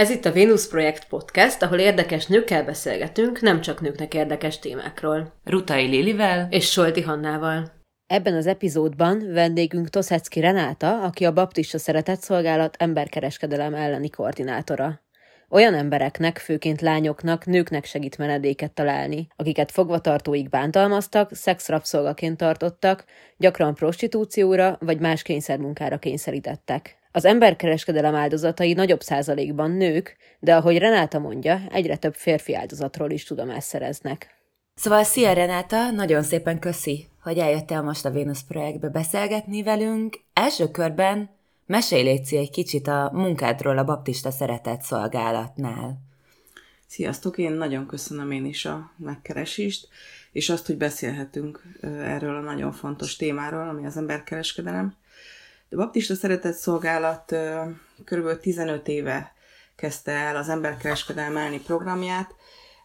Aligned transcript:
Ez 0.00 0.10
itt 0.10 0.24
a 0.24 0.32
Venus 0.32 0.68
Projekt 0.68 1.08
Podcast, 1.08 1.62
ahol 1.62 1.78
érdekes 1.78 2.26
nőkkel 2.26 2.64
beszélgetünk, 2.64 3.40
nem 3.40 3.60
csak 3.60 3.80
nőknek 3.80 4.14
érdekes 4.14 4.58
témákról. 4.58 5.32
Rutai 5.44 5.86
Lilivel 5.86 6.46
és 6.50 6.70
Solti 6.70 7.00
Hannával. 7.02 7.72
Ebben 8.06 8.34
az 8.34 8.46
epizódban 8.46 9.32
vendégünk 9.32 9.88
Toszecki 9.88 10.40
Renáta, 10.40 11.02
aki 11.02 11.24
a 11.24 11.32
Baptista 11.32 11.78
Szeretett 11.78 12.20
Szolgálat 12.20 12.76
emberkereskedelem 12.78 13.74
elleni 13.74 14.10
koordinátora. 14.10 15.00
Olyan 15.48 15.74
embereknek, 15.74 16.38
főként 16.38 16.80
lányoknak, 16.80 17.46
nőknek 17.46 17.84
segít 17.84 18.18
menedéket 18.18 18.72
találni, 18.72 19.28
akiket 19.36 19.70
fogvatartóik 19.70 20.48
bántalmaztak, 20.48 21.34
szexrabszolgaként 21.34 22.36
tartottak, 22.36 23.04
gyakran 23.36 23.74
prostitúcióra 23.74 24.76
vagy 24.80 25.00
más 25.00 25.22
kényszermunkára 25.22 25.98
kényszerítettek. 25.98 26.99
Az 27.12 27.24
emberkereskedelem 27.24 28.14
áldozatai 28.14 28.72
nagyobb 28.72 29.00
százalékban 29.00 29.70
nők, 29.70 30.16
de 30.38 30.54
ahogy 30.54 30.78
Renáta 30.78 31.18
mondja, 31.18 31.60
egyre 31.70 31.96
több 31.96 32.14
férfi 32.14 32.54
áldozatról 32.54 33.10
is 33.10 33.24
tudomást 33.24 33.66
szereznek. 33.66 34.34
Szóval 34.74 35.02
szia 35.02 35.32
Renáta, 35.32 35.90
nagyon 35.90 36.22
szépen 36.22 36.58
köszi, 36.58 37.06
hogy 37.22 37.38
eljöttél 37.38 37.82
most 37.82 38.04
a 38.04 38.10
Vénusz 38.10 38.42
projektbe 38.48 38.88
beszélgetni 38.88 39.62
velünk. 39.62 40.20
Első 40.32 40.70
körben 40.70 41.30
mesélj 41.66 42.02
légy 42.02 42.34
egy 42.34 42.50
kicsit 42.50 42.86
a 42.86 43.10
munkádról 43.12 43.78
a 43.78 43.84
Baptista 43.84 44.30
Szeretett 44.30 44.80
Szolgálatnál. 44.80 45.98
Sziasztok, 46.86 47.38
én 47.38 47.52
nagyon 47.52 47.86
köszönöm 47.86 48.30
én 48.30 48.44
is 48.44 48.64
a 48.64 48.92
megkeresést, 48.96 49.88
és 50.32 50.50
azt, 50.50 50.66
hogy 50.66 50.76
beszélhetünk 50.76 51.62
erről 51.82 52.36
a 52.36 52.40
nagyon 52.40 52.72
fontos 52.72 53.16
témáról, 53.16 53.68
ami 53.68 53.86
az 53.86 53.96
emberkereskedelem. 53.96 54.94
A 55.72 55.76
Baptista 55.76 56.14
Szeretett 56.14 56.54
Szolgálat 56.54 57.34
kb. 58.04 58.40
15 58.40 58.88
éve 58.88 59.32
kezdte 59.76 60.12
el 60.12 60.36
az 60.36 60.48
emberkereskedelmelni 60.48 61.60
programját. 61.60 62.34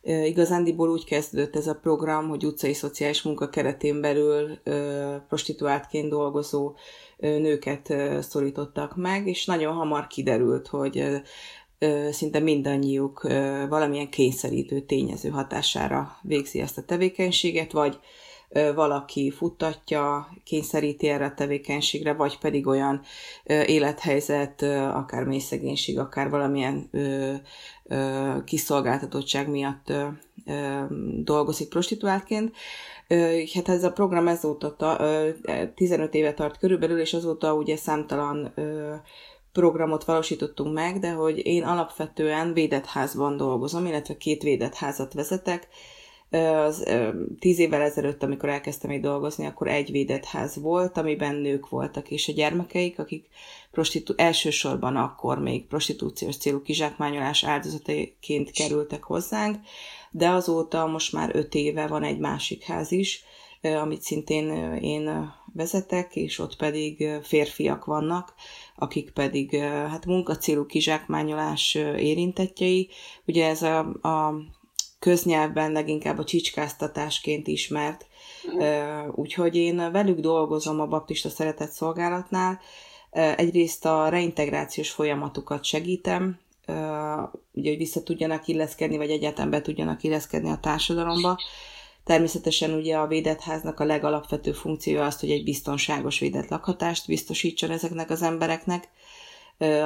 Igazándiból 0.01 0.89
úgy 0.89 1.05
kezdődött 1.05 1.55
ez 1.55 1.67
a 1.67 1.75
program, 1.75 2.27
hogy 2.27 2.45
utcai 2.45 2.73
szociális 2.73 3.21
munka 3.21 3.49
keretén 3.49 4.01
belül 4.01 4.57
prostituáltként 5.27 6.09
dolgozó 6.09 6.75
nőket 7.17 7.93
szorítottak 8.23 8.95
meg, 8.95 9.27
és 9.27 9.45
nagyon 9.45 9.73
hamar 9.73 10.07
kiderült, 10.07 10.67
hogy 10.67 11.21
szinte 12.11 12.39
mindannyiuk 12.39 13.21
valamilyen 13.69 14.09
kényszerítő 14.09 14.81
tényező 14.81 15.29
hatására 15.29 16.17
végzi 16.21 16.59
ezt 16.59 16.77
a 16.77 16.83
tevékenységet, 16.83 17.71
vagy 17.71 17.99
valaki 18.75 19.31
futtatja, 19.31 20.29
kényszeríti 20.43 21.07
erre 21.07 21.25
a 21.25 21.33
tevékenységre, 21.33 22.13
vagy 22.13 22.37
pedig 22.37 22.67
olyan 22.67 23.01
élethelyzet, 23.45 24.61
akár 24.93 25.23
mély 25.23 25.41
akár 25.95 26.29
valamilyen 26.29 26.89
kiszolgáltatottság 28.45 29.49
miatt 29.49 29.93
dolgozik 31.23 31.69
prostituáltként. 31.69 32.55
Hát 33.53 33.69
ez 33.69 33.83
a 33.83 33.91
program 33.91 34.27
ezóta 34.27 34.97
15 35.75 36.13
éve 36.13 36.33
tart 36.33 36.57
körülbelül, 36.57 36.99
és 36.99 37.13
azóta 37.13 37.53
ugye 37.53 37.75
számtalan 37.75 38.53
programot 39.51 40.03
valósítottunk 40.03 40.73
meg, 40.73 40.99
de 40.99 41.11
hogy 41.11 41.45
én 41.45 41.63
alapvetően 41.63 42.53
védett 42.53 42.85
házban 42.85 43.37
dolgozom, 43.37 43.85
illetve 43.85 44.17
két 44.17 44.41
védett 44.43 44.73
házat 44.73 45.13
vezetek, 45.13 45.67
az 46.29 46.85
tíz 47.39 47.59
évvel 47.59 47.81
ezelőtt, 47.81 48.23
amikor 48.23 48.49
elkezdtem 48.49 48.91
itt 48.91 49.01
dolgozni, 49.01 49.45
akkor 49.45 49.67
egy 49.67 49.91
védett 49.91 50.25
ház 50.25 50.55
volt, 50.61 50.97
amiben 50.97 51.35
nők 51.35 51.69
voltak, 51.69 52.09
és 52.11 52.27
a 52.27 52.33
gyermekeik, 52.33 52.99
akik 52.99 53.27
prostitú- 53.71 54.19
elsősorban 54.19 54.95
akkor 54.95 55.39
még 55.39 55.67
prostitúciós 55.67 56.37
célú 56.37 56.61
kizsákmányolás 56.61 57.43
áldozataként 57.43 58.51
kerültek 58.51 59.03
hozzánk, 59.03 59.57
de 60.11 60.29
azóta 60.29 60.85
most 60.85 61.13
már 61.13 61.35
öt 61.35 61.53
éve 61.53 61.87
van 61.87 62.03
egy 62.03 62.19
másik 62.19 62.63
ház 62.63 62.91
is, 62.91 63.23
amit 63.61 64.01
szintén 64.01 64.73
én 64.73 65.33
vezetek, 65.53 66.15
és 66.15 66.39
ott 66.39 66.55
pedig 66.55 67.07
férfiak 67.23 67.85
vannak, 67.85 68.33
akik 68.75 69.11
pedig 69.11 69.55
hát 69.61 70.05
munkacélú 70.05 70.65
kizsákmányolás 70.65 71.75
érintettjei. 71.97 72.89
Ugye 73.25 73.47
ez 73.47 73.61
a, 73.61 73.79
a 74.01 74.35
köznyelvben 75.05 75.71
leginkább 75.71 76.17
a 76.17 76.23
csicskáztatásként 76.23 77.47
ismert. 77.47 78.05
Úgyhogy 79.11 79.55
én 79.55 79.91
velük 79.91 80.19
dolgozom 80.19 80.79
a 80.79 80.87
Baptista 80.87 81.29
Szeretett 81.29 81.71
Szolgálatnál. 81.71 82.59
Egyrészt 83.11 83.85
a 83.85 84.09
reintegrációs 84.09 84.89
folyamatukat 84.91 85.63
segítem, 85.63 86.39
ugye, 87.51 87.69
hogy 87.69 87.77
vissza 87.77 88.03
tudjanak 88.03 88.47
illeszkedni, 88.47 88.97
vagy 88.97 89.09
egyáltalán 89.09 89.49
be 89.49 89.61
tudjanak 89.61 90.03
illeszkedni 90.03 90.49
a 90.49 90.59
társadalomba. 90.61 91.37
Természetesen 92.03 92.73
ugye 92.73 92.97
a 92.97 93.07
védett 93.07 93.41
háznak 93.41 93.79
a 93.79 93.85
legalapvető 93.85 94.51
funkciója 94.51 95.05
az, 95.05 95.19
hogy 95.19 95.31
egy 95.31 95.43
biztonságos 95.43 96.19
védett 96.19 96.49
lakhatást 96.49 97.07
biztosítson 97.07 97.71
ezeknek 97.71 98.09
az 98.09 98.21
embereknek, 98.21 98.89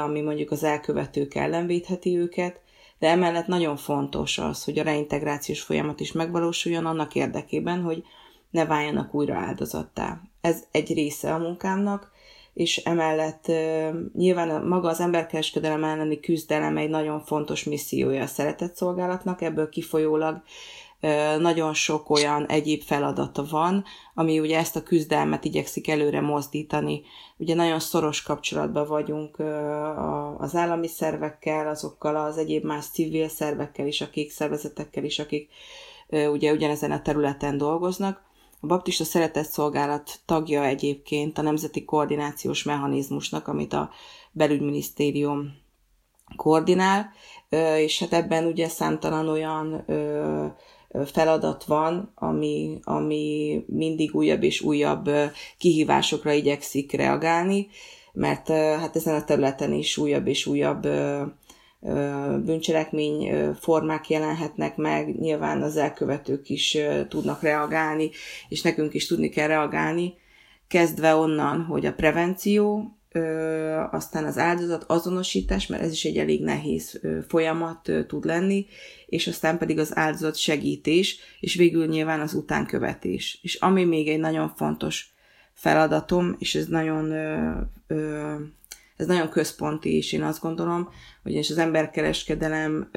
ami 0.04 0.22
mondjuk 0.22 0.52
az 0.52 0.64
elkövetők 0.64 1.36
ellen 1.36 1.68
védheti 1.68 2.18
őket, 2.18 2.62
de 3.00 3.08
emellett 3.08 3.48
nagyon 3.48 3.78
fontos 3.78 4.38
az, 4.38 4.64
hogy 4.64 4.80
a 4.80 4.84
reintegrációs 4.84 5.62
folyamat 5.62 6.00
is 6.00 6.12
megvalósuljon 6.12 6.86
annak 6.86 7.16
érdekében, 7.16 7.82
hogy 7.82 8.04
ne 8.50 8.66
váljanak 8.66 9.14
újra 9.14 9.36
áldozattá. 9.36 10.22
Ez 10.42 10.64
egy 10.72 10.94
része 10.94 11.34
a 11.34 11.38
munkámnak, 11.38 12.12
és 12.54 12.78
emellett 12.78 13.52
nyilván 14.14 14.66
maga 14.66 14.90
az 14.90 15.00
emberkereskedelem 15.00 15.84
elleni 15.84 16.20
küzdelem 16.20 16.78
egy 16.78 16.90
nagyon 16.90 17.22
fontos 17.22 17.64
missziója 17.64 18.24
a 18.24 18.28
szeretett 18.28 18.76
szolgálatnak, 18.76 19.42
ebből 19.42 19.70
kifolyólag 19.70 20.42
nagyon 21.40 21.74
sok 21.74 22.10
olyan 22.10 22.46
egyéb 22.46 22.82
feladata 22.82 23.46
van, 23.50 23.84
ami 24.14 24.40
ugye 24.40 24.58
ezt 24.58 24.76
a 24.76 24.84
küzdelmet 24.84 25.46
igyekszik 25.46 25.90
előre 25.90 26.22
mozdítani. 26.22 27.02
Ugye 27.38 27.56
nagyon 27.56 27.80
szoros 27.80 28.22
kapcsolatban 28.22 28.88
vagyunk 28.88 29.40
az 30.38 30.56
állami 30.56 30.88
szervekkel, 30.88 31.68
azokkal 31.68 32.16
az 32.16 32.38
egyéb 32.38 32.64
más 32.64 32.86
civil 32.86 33.28
szervekkel 33.28 33.88
is, 33.88 34.02
akik 34.02 34.32
szervezetekkel 34.32 35.04
is, 35.04 35.20
akik 35.20 35.50
ugye 36.10 36.52
ugyanezen 36.52 36.92
a 36.92 37.02
területen 37.02 37.58
dolgoznak. 37.58 38.22
A 38.62 38.68
Baptista 38.68 39.04
Szeretett 39.04 39.48
Szolgálat 39.48 40.20
tagja 40.26 40.64
egyébként 40.66 41.38
a 41.38 41.42
Nemzeti 41.42 41.86
Koordinációs 41.86 42.64
Mechanizmusnak, 42.64 43.48
amit 43.48 43.74
a 43.74 43.90
belügyminisztérium 44.32 45.54
koordinál, 46.36 47.12
és 47.78 48.00
hát 48.00 48.14
ebben 48.14 48.46
ugye 48.46 48.68
számtalan 48.68 49.28
olyan 49.28 49.86
feladat 51.06 51.64
van, 51.64 52.12
ami, 52.16 52.80
ami 52.84 53.64
mindig 53.68 54.16
újabb 54.16 54.44
és 54.44 54.62
újabb 54.62 55.10
kihívásokra 55.58 56.32
igyekszik 56.32 56.92
reagálni, 56.92 57.68
mert 58.14 58.48
hát 58.48 58.96
ezen 58.96 59.16
a 59.16 59.24
területen 59.24 59.74
is 59.74 59.98
újabb 59.98 60.28
és 60.28 60.46
újabb 60.46 60.88
bűncselekmény 62.46 63.32
formák 63.60 64.10
jelenhetnek 64.10 64.76
meg, 64.76 65.20
nyilván 65.20 65.62
az 65.62 65.78
elkövetők 65.78 66.50
is 66.50 66.78
tudnak 67.08 67.42
reagálni, 67.42 68.10
és 68.50 68.62
nekünk 68.62 68.94
is 68.94 69.08
tudni 69.08 69.30
kell 69.30 69.48
reagálni, 69.48 70.14
kezdve 70.68 71.16
onnan, 71.16 71.64
hogy 71.64 71.86
a 71.86 71.94
prevenció, 71.94 72.92
aztán 73.92 74.26
az 74.26 74.38
áldozat 74.38 74.84
azonosítás, 74.88 75.68
mert 75.68 75.84
ez 75.84 75.92
is 75.92 76.06
egy 76.06 76.18
elég 76.18 76.44
nehéz 76.44 77.02
folyamat 77.28 77.92
tud 78.08 78.26
lenni, 78.26 78.66
és 79.06 79.28
aztán 79.28 79.58
pedig 79.58 79.80
az 79.80 79.98
áldozat 79.98 80.36
segítés, 80.36 81.20
és 81.40 81.56
végül 81.56 81.88
nyilván 81.88 82.20
az 82.20 82.34
utánkövetés. 82.34 83.40
És 83.42 83.56
ami 83.56 83.84
még 83.84 84.08
egy 84.08 84.20
nagyon 84.20 84.50
fontos 84.56 85.14
feladatom, 85.54 86.36
és 86.40 86.56
ez 86.56 86.68
nagyon, 86.68 87.14
ez 88.96 89.06
nagyon 89.06 89.30
központi, 89.30 89.96
és 89.96 90.14
én 90.14 90.24
azt 90.24 90.42
gondolom, 90.42 90.90
hogy 91.24 91.34
és 91.34 91.50
az 91.50 91.58
emberkereskedelem 91.58 92.90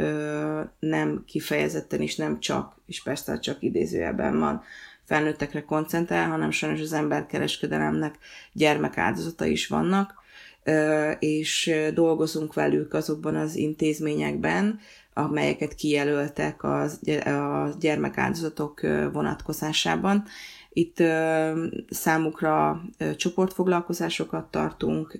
nem 0.78 1.22
kifejezetten 1.26 2.00
is 2.00 2.16
nem 2.16 2.40
csak, 2.40 2.76
és 2.86 3.02
persze 3.02 3.38
csak 3.38 3.62
idézőjelben 3.62 4.38
van, 4.38 4.62
felnőttekre 5.04 5.64
koncentrál, 5.64 6.28
hanem 6.28 6.50
sajnos 6.50 6.80
az 6.80 6.92
emberkereskedelemnek 6.92 8.18
gyermekáldozata 8.52 9.44
is 9.44 9.66
vannak, 9.66 10.14
és 11.18 11.74
dolgozunk 11.94 12.54
velük 12.54 12.94
azokban 12.94 13.36
az 13.36 13.56
intézményekben, 13.56 14.80
amelyeket 15.14 15.74
kijelöltek 15.74 16.62
a 16.62 16.88
gyermekáldozatok 17.80 18.80
vonatkozásában. 19.12 20.24
Itt 20.72 21.02
számukra 21.90 22.82
csoportfoglalkozásokat 23.16 24.50
tartunk 24.50 25.18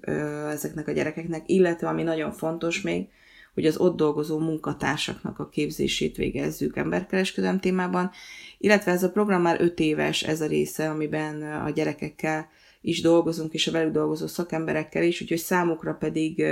ezeknek 0.51 0.89
a 0.89 0.93
gyerekeknek, 0.93 1.43
illetve 1.47 1.89
ami 1.89 2.03
nagyon 2.03 2.33
fontos 2.33 2.81
még, 2.81 3.09
hogy 3.55 3.67
az 3.67 3.77
ott 3.77 3.97
dolgozó 3.97 4.39
munkatársaknak 4.39 5.39
a 5.39 5.49
képzését 5.49 6.17
végezzük 6.17 6.77
emberkereskedelem 6.77 7.61
témában, 7.61 8.11
illetve 8.59 8.93
ez 8.93 9.03
a 9.03 9.11
program 9.11 9.43
már 9.43 9.61
öt 9.61 9.81
éves, 9.81 10.23
ez 10.23 10.41
a 10.41 10.47
része, 10.47 10.91
amiben 10.91 11.43
a 11.43 11.71
gyerekekkel 11.71 12.49
is 12.81 13.01
dolgozunk, 13.01 13.53
és 13.53 13.67
a 13.67 13.73
velük 13.73 13.93
dolgozó 13.93 14.27
szakemberekkel 14.27 15.03
is, 15.03 15.21
úgyhogy 15.21 15.39
számukra 15.39 15.95
pedig 15.95 16.45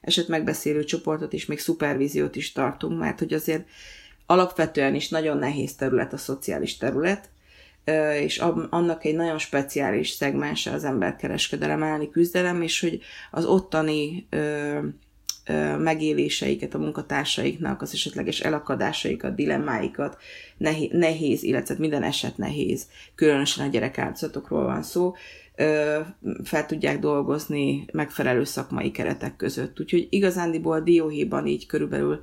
esetmegbeszélő 0.00 0.84
csoportot 0.84 1.32
és 1.32 1.46
még 1.46 1.58
szupervíziót 1.58 2.36
is 2.36 2.52
tartunk, 2.52 2.98
mert 2.98 3.18
hogy 3.18 3.32
azért 3.32 3.68
alapvetően 4.26 4.94
is 4.94 5.08
nagyon 5.08 5.38
nehéz 5.38 5.74
terület 5.74 6.12
a 6.12 6.16
szociális 6.16 6.76
terület, 6.76 7.30
és 8.20 8.38
annak 8.70 9.04
egy 9.04 9.14
nagyon 9.14 9.38
speciális 9.38 10.10
szegmense 10.10 10.70
az 10.70 10.84
emberkereskedelem 10.84 11.82
elleni 11.82 12.10
küzdelem, 12.10 12.62
és 12.62 12.80
hogy 12.80 13.00
az 13.30 13.44
ottani 13.44 14.28
megéléseiket 15.78 16.74
a 16.74 16.78
munkatársaiknak, 16.78 17.82
az 17.82 17.92
esetleges 17.92 18.40
elakadásaikat, 18.40 19.34
dilemmáikat 19.34 20.16
nehéz, 20.90 21.42
illetve 21.42 21.74
minden 21.78 22.02
eset 22.02 22.36
nehéz, 22.36 22.86
különösen 23.14 23.66
a 23.66 23.70
gyerekáldozatokról 23.70 24.64
van 24.64 24.82
szó, 24.82 25.14
fel 26.44 26.66
tudják 26.66 26.98
dolgozni 26.98 27.84
megfelelő 27.92 28.44
szakmai 28.44 28.90
keretek 28.90 29.36
között. 29.36 29.80
Úgyhogy 29.80 30.06
igazándiból 30.10 30.80
dióhéjban 30.80 31.46
így 31.46 31.66
körülbelül 31.66 32.20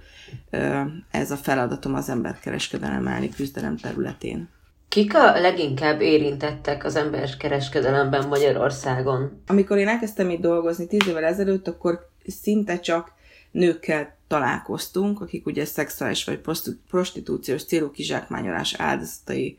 ez 1.12 1.32
a 1.32 1.36
feladatom 1.36 1.94
az 1.94 2.10
emberkereskedelem 2.10 3.08
elleni 3.08 3.30
küzdelem 3.30 3.78
területén. 3.78 4.50
Kik 4.88 5.16
a 5.16 5.40
leginkább 5.40 6.02
érintettek 6.02 6.84
az 6.86 6.96
emberkereskedelemben 6.96 8.28
Magyarországon? 8.28 9.42
Amikor 9.48 9.78
én 9.78 9.88
elkezdtem 9.88 10.30
itt 10.30 10.42
dolgozni 10.42 10.88
tíz 10.88 11.08
évvel 11.08 11.24
ezelőtt, 11.24 11.68
akkor 11.68 12.10
szinte 12.28 12.80
csak 12.80 13.12
nőkkel 13.56 14.18
találkoztunk, 14.28 15.22
akik 15.22 15.46
ugye 15.46 15.66
szexuális 15.66 16.24
vagy 16.24 16.42
prostitúciós 16.88 17.64
célú 17.66 17.92
kizsákmányolás 17.92 18.74
áldozatai 18.74 19.58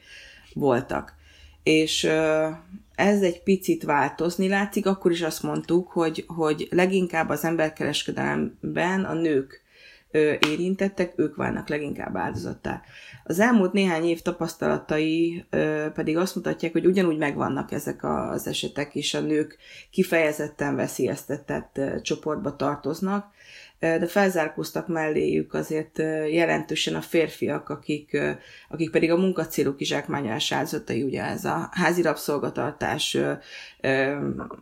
voltak. 0.54 1.14
És 1.62 2.04
ez 2.94 3.22
egy 3.22 3.42
picit 3.42 3.82
változni 3.82 4.48
látszik, 4.48 4.86
akkor 4.86 5.10
is 5.10 5.22
azt 5.22 5.42
mondtuk, 5.42 5.88
hogy, 5.88 6.24
hogy 6.26 6.68
leginkább 6.70 7.28
az 7.28 7.44
emberkereskedelemben 7.44 9.04
a 9.04 9.14
nők 9.14 9.64
érintettek, 10.40 11.12
ők 11.16 11.36
válnak 11.36 11.68
leginkább 11.68 12.16
áldozattá. 12.16 12.82
Az 13.24 13.40
elmúlt 13.40 13.72
néhány 13.72 14.04
év 14.04 14.22
tapasztalatai 14.22 15.44
pedig 15.94 16.16
azt 16.16 16.34
mutatják, 16.34 16.72
hogy 16.72 16.86
ugyanúgy 16.86 17.18
megvannak 17.18 17.72
ezek 17.72 18.04
az 18.04 18.46
esetek, 18.46 18.94
és 18.94 19.14
a 19.14 19.20
nők 19.20 19.58
kifejezetten 19.90 20.76
veszélyeztetett 20.76 21.80
csoportba 22.02 22.56
tartoznak, 22.56 23.34
de 23.78 24.06
felzárkóztak 24.06 24.88
melléjük 24.88 25.54
azért 25.54 25.98
jelentősen 26.30 26.94
a 26.94 27.00
férfiak, 27.00 27.68
akik, 27.68 28.18
akik 28.68 28.90
pedig 28.90 29.10
a 29.10 29.16
munkacélú 29.16 29.74
kizsákmányolás 29.74 30.52
áldozatai, 30.52 31.02
ugye 31.02 31.22
ez 31.22 31.44
a 31.44 31.68
házi 31.72 32.02
rabszolgatartás, 32.02 33.18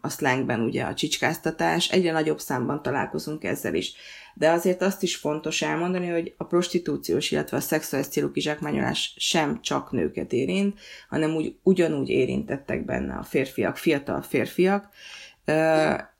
a 0.00 0.08
slangben 0.08 0.60
ugye 0.60 0.84
a 0.84 0.94
csicskáztatás, 0.94 1.88
egyre 1.88 2.12
nagyobb 2.12 2.40
számban 2.40 2.82
találkozunk 2.82 3.44
ezzel 3.44 3.74
is. 3.74 3.94
De 4.34 4.50
azért 4.50 4.82
azt 4.82 5.02
is 5.02 5.16
fontos 5.16 5.62
elmondani, 5.62 6.08
hogy 6.08 6.34
a 6.36 6.44
prostitúciós, 6.44 7.30
illetve 7.30 7.56
a 7.56 7.60
szexuális 7.60 8.08
célú 8.08 8.30
kizsákmányolás 8.30 9.14
sem 9.16 9.60
csak 9.62 9.90
nőket 9.90 10.32
érint, 10.32 10.78
hanem 11.08 11.34
úgy, 11.34 11.56
ugyanúgy 11.62 12.08
érintettek 12.08 12.84
benne 12.84 13.14
a 13.14 13.22
férfiak, 13.22 13.76
fiatal 13.76 14.22
férfiak, 14.22 14.88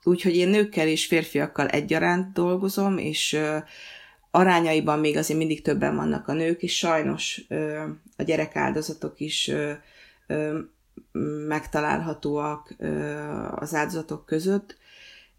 Úgyhogy 0.03 0.37
én 0.37 0.49
nőkkel 0.49 0.89
és 0.89 1.07
férfiakkal 1.07 1.69
egyaránt 1.69 2.33
dolgozom, 2.33 2.99
és 2.99 3.39
arányaiban 4.31 4.99
még 4.99 5.17
azért 5.17 5.39
mindig 5.39 5.63
többen 5.63 5.97
vannak 5.97 6.29
a 6.29 6.33
nők, 6.33 6.63
és 6.63 6.77
sajnos 6.77 7.41
a 8.17 8.23
gyerekáldozatok 8.23 9.21
is 9.21 9.51
megtalálhatóak 11.49 12.77
az 13.55 13.75
áldozatok 13.75 14.27
között, 14.27 14.77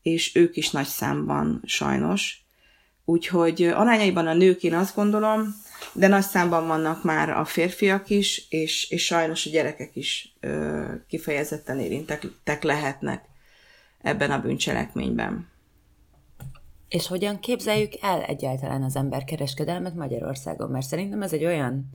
és 0.01 0.35
ők 0.35 0.55
is 0.55 0.71
nagy 0.71 0.85
számban 0.85 1.61
sajnos. 1.65 2.39
Úgyhogy 3.05 3.63
arányaiban 3.63 4.27
a 4.27 4.33
nők 4.33 4.63
én 4.63 4.73
azt 4.73 4.95
gondolom, 4.95 5.55
de 5.93 6.07
nagy 6.07 6.23
számban 6.23 6.67
vannak 6.67 7.03
már 7.03 7.29
a 7.29 7.45
férfiak 7.45 8.09
is, 8.09 8.45
és, 8.49 8.89
és 8.89 9.05
sajnos 9.05 9.45
a 9.45 9.49
gyerekek 9.49 9.95
is 9.95 10.35
ö, 10.39 10.83
kifejezetten 11.07 11.79
érintek 11.79 12.63
lehetnek 12.63 13.25
ebben 14.05 14.31
a 14.31 14.41
bűncselekményben. 14.41 15.47
És 16.87 17.07
hogyan 17.07 17.39
képzeljük 17.39 17.93
el 18.01 18.21
egyáltalán 18.21 18.83
az 18.83 18.95
emberkereskedelmet 18.95 19.95
Magyarországon? 19.95 20.69
Mert 20.69 20.85
szerintem 20.85 21.21
ez 21.21 21.33
egy 21.33 21.45
olyan, 21.45 21.89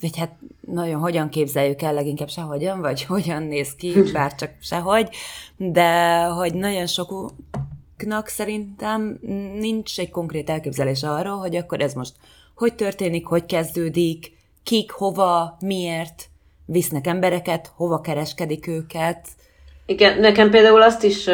vagy 0.00 0.16
hát 0.18 0.38
nagyon 0.60 1.00
hogyan 1.00 1.28
képzeljük 1.28 1.82
el, 1.82 1.92
leginkább 1.92 2.28
sehogyan, 2.28 2.80
vagy 2.80 3.02
hogyan 3.14 3.42
néz 3.42 3.74
ki, 3.74 3.94
bár 4.12 4.34
csak 4.34 4.50
sehogy, 4.60 5.08
de 5.56 6.22
hogy 6.24 6.54
nagyon 6.54 6.86
sokuknak 6.86 8.26
szerintem 8.26 9.18
nincs 9.58 9.98
egy 9.98 10.10
konkrét 10.10 10.50
elképzelés 10.50 11.02
arról, 11.02 11.36
hogy 11.36 11.56
akkor 11.56 11.80
ez 11.80 11.94
most 11.94 12.14
hogy 12.54 12.74
történik, 12.74 13.26
hogy 13.26 13.46
kezdődik, 13.46 14.32
kik, 14.62 14.90
hova, 14.90 15.56
miért 15.60 16.28
visznek 16.64 17.06
embereket, 17.06 17.72
hova 17.76 18.00
kereskedik 18.00 18.66
őket, 18.66 19.28
igen, 19.92 20.20
nekem 20.20 20.50
például 20.50 20.82
azt 20.82 21.04
is 21.04 21.28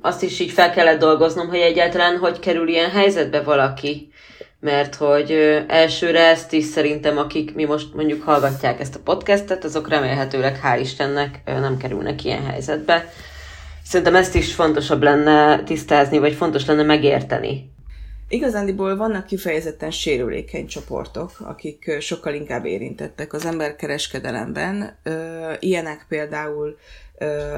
azt 0.00 0.22
is 0.22 0.40
így 0.40 0.50
fel 0.50 0.70
kellett 0.70 0.98
dolgoznom, 0.98 1.48
hogy 1.48 1.58
egyáltalán 1.58 2.18
hogy 2.18 2.38
kerül 2.38 2.68
ilyen 2.68 2.90
helyzetbe 2.90 3.42
valaki. 3.42 4.12
Mert 4.60 4.94
hogy 4.94 5.30
elsőre 5.68 6.28
ezt 6.28 6.52
is 6.52 6.64
szerintem, 6.64 7.18
akik 7.18 7.54
mi 7.54 7.64
most 7.64 7.94
mondjuk 7.94 8.22
hallgatják 8.22 8.80
ezt 8.80 8.94
a 8.94 9.00
podcastet, 9.04 9.64
azok 9.64 9.88
remélhetőleg, 9.88 10.60
hál' 10.64 10.78
Istennek 10.80 11.40
nem 11.44 11.76
kerülnek 11.76 12.24
ilyen 12.24 12.46
helyzetbe. 12.46 13.08
Szerintem 13.84 14.14
ezt 14.14 14.34
is 14.34 14.54
fontosabb 14.54 15.02
lenne 15.02 15.62
tisztázni, 15.62 16.18
vagy 16.18 16.32
fontos 16.32 16.66
lenne 16.66 16.82
megérteni. 16.82 17.70
Igazándiból 18.32 18.96
vannak 18.96 19.26
kifejezetten 19.26 19.90
sérülékeny 19.90 20.66
csoportok, 20.66 21.32
akik 21.40 21.96
sokkal 22.00 22.34
inkább 22.34 22.64
érintettek 22.64 23.32
az 23.32 23.44
emberkereskedelemben. 23.44 24.98
Ilyenek 25.58 26.04
például 26.08 26.78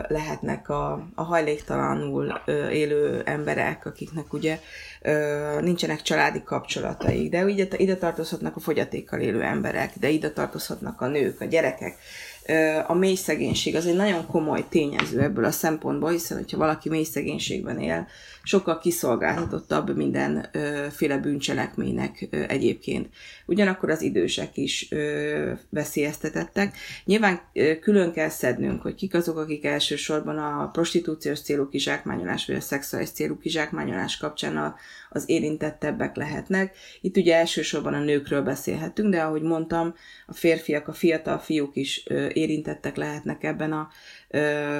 lehetnek 0.08 0.68
a, 0.68 1.06
a 1.14 1.22
hajléktalanul 1.22 2.40
élő 2.72 3.22
emberek, 3.24 3.86
akiknek 3.86 4.32
ugye 4.32 4.58
nincsenek 5.60 6.02
családi 6.02 6.42
kapcsolataik, 6.42 7.30
de 7.30 7.46
ide, 7.46 7.76
ide 7.76 7.96
tartozhatnak 7.96 8.56
a 8.56 8.60
fogyatékkal 8.60 9.20
élő 9.20 9.42
emberek, 9.42 9.92
de 10.00 10.08
ide 10.08 10.30
tartozhatnak 10.30 11.00
a 11.00 11.06
nők, 11.06 11.40
a 11.40 11.44
gyerekek 11.44 11.96
a 12.86 12.94
mély 12.94 13.14
szegénység 13.14 13.76
az 13.76 13.86
egy 13.86 13.96
nagyon 13.96 14.26
komoly 14.26 14.64
tényező 14.68 15.20
ebből 15.20 15.44
a 15.44 15.50
szempontból, 15.50 16.10
hiszen 16.10 16.36
hogyha 16.36 16.58
valaki 16.58 16.88
mély 16.88 17.04
szegénységben 17.04 17.80
él, 17.80 18.06
sokkal 18.44 18.78
kiszolgáltatottabb 18.78 19.96
mindenféle 19.96 21.18
bűncselekménynek 21.18 22.28
egyébként. 22.48 23.08
Ugyanakkor 23.46 23.90
az 23.90 24.02
idősek 24.02 24.56
is 24.56 24.88
veszélyeztetettek. 25.70 26.76
Nyilván 27.04 27.40
külön 27.80 28.12
kell 28.12 28.28
szednünk, 28.28 28.82
hogy 28.82 28.94
kik 28.94 29.14
azok, 29.14 29.38
akik 29.38 29.64
elsősorban 29.64 30.38
a 30.38 30.68
prostitúciós 30.72 31.40
célú 31.40 31.68
kizsákmányolás, 31.68 32.46
vagy 32.46 32.56
a 32.56 32.60
szexuális 32.60 33.10
célú 33.10 33.38
kizsákmányolás 33.38 34.16
kapcsán 34.16 34.74
az 35.10 35.24
érintettebbek 35.26 36.16
lehetnek. 36.16 36.76
Itt 37.00 37.16
ugye 37.16 37.36
elsősorban 37.36 37.94
a 37.94 38.04
nőkről 38.04 38.42
beszélhetünk, 38.42 39.10
de 39.10 39.20
ahogy 39.20 39.42
mondtam, 39.42 39.94
a 40.26 40.34
férfiak, 40.34 40.88
a 40.88 40.92
fiatal 40.92 41.38
fiúk 41.38 41.76
is 41.76 42.06
érintettek 42.32 42.96
lehetnek 42.96 43.44
ebben 43.44 43.72
a 43.72 43.88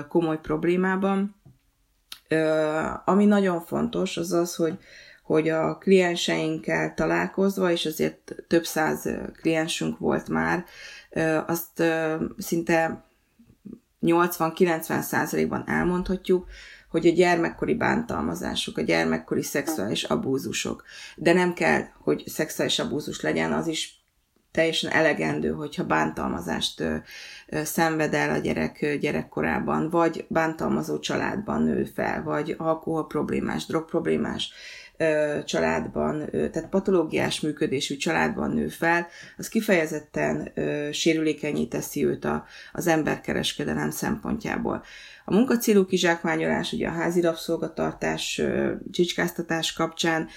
komoly 0.09 0.41
problémában. 0.41 1.43
Ami 3.05 3.25
nagyon 3.25 3.61
fontos, 3.61 4.17
az 4.17 4.33
az, 4.33 4.55
hogy, 4.55 4.79
hogy 5.23 5.49
a 5.49 5.79
klienseinkkel 5.79 6.95
találkozva, 6.95 7.71
és 7.71 7.87
azért 7.87 8.35
több 8.49 8.65
száz 8.65 9.09
kliensünk 9.41 9.99
volt 9.99 10.29
már, 10.29 10.65
azt 11.47 11.83
szinte 12.39 13.05
80-90 14.03 15.01
százalékban 15.01 15.65
elmondhatjuk, 15.67 16.47
hogy 16.91 17.07
a 17.07 17.13
gyermekkori 17.13 17.75
bántalmazások, 17.75 18.79
a 18.79 18.83
gyermekkori 18.83 19.43
szexuális 19.43 20.03
abúzusok, 20.03 20.85
de 21.17 21.33
nem 21.33 21.53
kell, 21.53 21.83
hogy 22.03 22.23
szexuális 22.27 22.79
abúzus 22.79 23.21
legyen, 23.21 23.53
az 23.53 23.67
is 23.67 24.04
teljesen 24.55 24.91
elegendő, 24.91 25.51
hogyha 25.51 25.85
bántalmazást 25.85 26.81
ö, 26.81 26.97
ö, 27.47 27.65
szenved 27.65 28.15
el 28.15 28.31
a 28.31 28.39
gyerek 28.39 28.99
gyerekkorában, 29.01 29.91
vagy 29.91 30.27
bántalmazó 30.29 30.99
családban 30.99 31.63
nő 31.63 31.85
fel, 31.85 32.23
vagy 32.23 32.55
alkohol 32.59 33.07
problémás, 33.07 33.67
drog 33.67 33.85
problémás 33.85 34.53
családban, 35.45 36.31
tehát 36.31 36.69
patológiás 36.69 37.41
működésű 37.41 37.97
családban 37.97 38.51
nő 38.51 38.69
fel, 38.69 39.07
az 39.37 39.49
kifejezetten 39.49 40.53
teszi 41.69 42.05
őt 42.05 42.25
a, 42.25 42.45
az 42.73 42.87
emberkereskedelem 42.87 43.91
szempontjából. 43.91 44.83
A 45.27 45.35
munkacélú 45.35 45.87
kizsákmányolás, 45.87 46.73
ugye 46.73 46.89
a 46.89 46.93
házi 46.93 47.21
rabszolgatartás, 47.21 48.43
csicskáztatás 48.91 49.73
kapcsán 49.73 50.29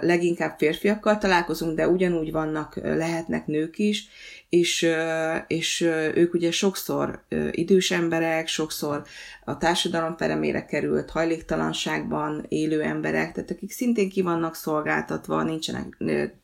leginkább 0.00 0.58
férfiakkal 0.58 1.18
találkozunk, 1.18 1.76
de 1.76 1.88
ugyanúgy 1.88 2.32
vannak, 2.32 2.76
lehetnek 2.82 3.46
nők 3.46 3.78
is, 3.78 4.08
és, 4.48 4.86
és 5.46 5.80
ők 6.14 6.34
ugye 6.34 6.50
sokszor 6.50 7.24
idős 7.50 7.90
emberek, 7.90 8.48
sokszor 8.48 9.02
a 9.44 9.56
társadalom 9.56 10.16
peremére 10.16 10.64
került 10.64 11.10
hajléktalanságban 11.10 12.44
élő 12.48 12.82
emberek, 12.82 13.32
tehát 13.32 13.50
akik 13.50 13.70
szintén 13.70 14.08
ki 14.08 14.22
vannak 14.22 14.54
szolgáltatva, 14.54 15.42
nincsenek 15.42 15.96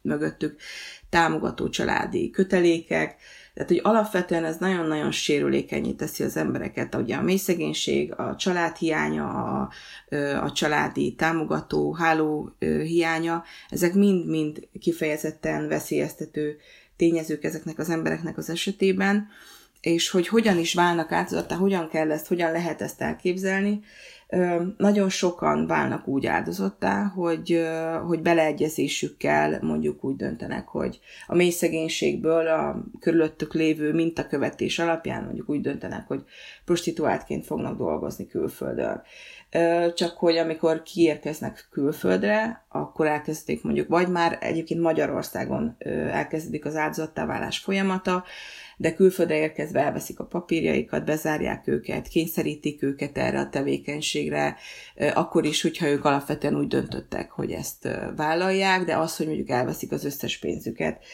mögöttük 0.02 0.60
támogató 1.08 1.68
családi 1.68 2.30
kötelékek, 2.30 3.16
tehát, 3.56 3.70
hogy 3.70 3.80
alapvetően 3.82 4.44
ez 4.44 4.56
nagyon-nagyon 4.56 5.10
sérülékenyé 5.10 5.92
teszi 5.92 6.24
az 6.24 6.36
embereket, 6.36 6.94
ugye 6.94 7.16
a 7.16 7.22
mély 7.22 7.36
szegénység, 7.36 8.12
a 8.12 8.36
család 8.36 8.76
hiánya, 8.76 9.28
a, 9.28 9.70
a 10.42 10.52
családi 10.52 11.14
támogató 11.14 11.92
háló 11.92 12.56
hiánya, 12.82 13.44
ezek 13.68 13.94
mind-mind 13.94 14.68
kifejezetten 14.80 15.68
veszélyeztető 15.68 16.56
tényezők 16.96 17.44
ezeknek 17.44 17.78
az 17.78 17.90
embereknek 17.90 18.38
az 18.38 18.50
esetében, 18.50 19.28
és 19.80 20.10
hogy 20.10 20.28
hogyan 20.28 20.58
is 20.58 20.74
válnak 20.74 21.12
áldozattá, 21.12 21.56
hogyan 21.56 21.88
kell 21.88 22.12
ezt, 22.12 22.26
hogyan 22.26 22.52
lehet 22.52 22.82
ezt 22.82 23.00
elképzelni. 23.00 23.80
Nagyon 24.76 25.08
sokan 25.08 25.66
válnak 25.66 26.08
úgy 26.08 26.26
áldozottá, 26.26 27.04
hogy, 27.04 27.66
hogy 28.06 28.22
beleegyezésükkel 28.22 29.58
mondjuk 29.62 30.04
úgy 30.04 30.16
döntenek, 30.16 30.68
hogy 30.68 31.00
a 31.26 31.34
mély 31.34 31.50
szegénységből 31.50 32.46
a 32.46 32.84
körülöttük 33.00 33.54
lévő 33.54 33.92
mintakövetés 33.92 34.78
alapján 34.78 35.24
mondjuk 35.24 35.48
úgy 35.48 35.60
döntenek, 35.60 36.06
hogy 36.06 36.24
prostituáltként 36.64 37.44
fognak 37.44 37.76
dolgozni 37.76 38.26
külföldön. 38.26 39.02
Csak 39.94 40.16
hogy 40.16 40.36
amikor 40.36 40.82
kiérkeznek 40.82 41.68
külföldre, 41.70 42.64
akkor 42.68 43.06
elkezdik 43.06 43.62
mondjuk, 43.62 43.88
vagy 43.88 44.08
már 44.08 44.38
egyébként 44.40 44.80
Magyarországon 44.80 45.76
elkezdődik 46.10 46.64
az 46.64 46.76
áldozattá 46.76 47.26
válás 47.26 47.58
folyamata, 47.58 48.24
de 48.76 48.94
külföldre 48.94 49.36
érkezve 49.36 49.80
elveszik 49.80 50.20
a 50.20 50.24
papírjaikat, 50.24 51.04
bezárják 51.04 51.66
őket, 51.66 52.08
kényszerítik 52.08 52.82
őket 52.82 53.18
erre 53.18 53.38
a 53.40 53.48
tevékenységre, 53.48 54.56
akkor 55.14 55.44
is, 55.44 55.62
hogyha 55.62 55.88
ők 55.88 56.04
alapvetően 56.04 56.56
úgy 56.56 56.66
döntöttek, 56.66 57.30
hogy 57.30 57.50
ezt 57.50 57.88
vállalják, 58.16 58.84
de 58.84 58.96
az, 58.96 59.16
hogy 59.16 59.26
mondjuk 59.26 59.50
elveszik 59.50 59.92
az 59.92 60.04
összes 60.04 60.38
pénzüket, 60.38 61.04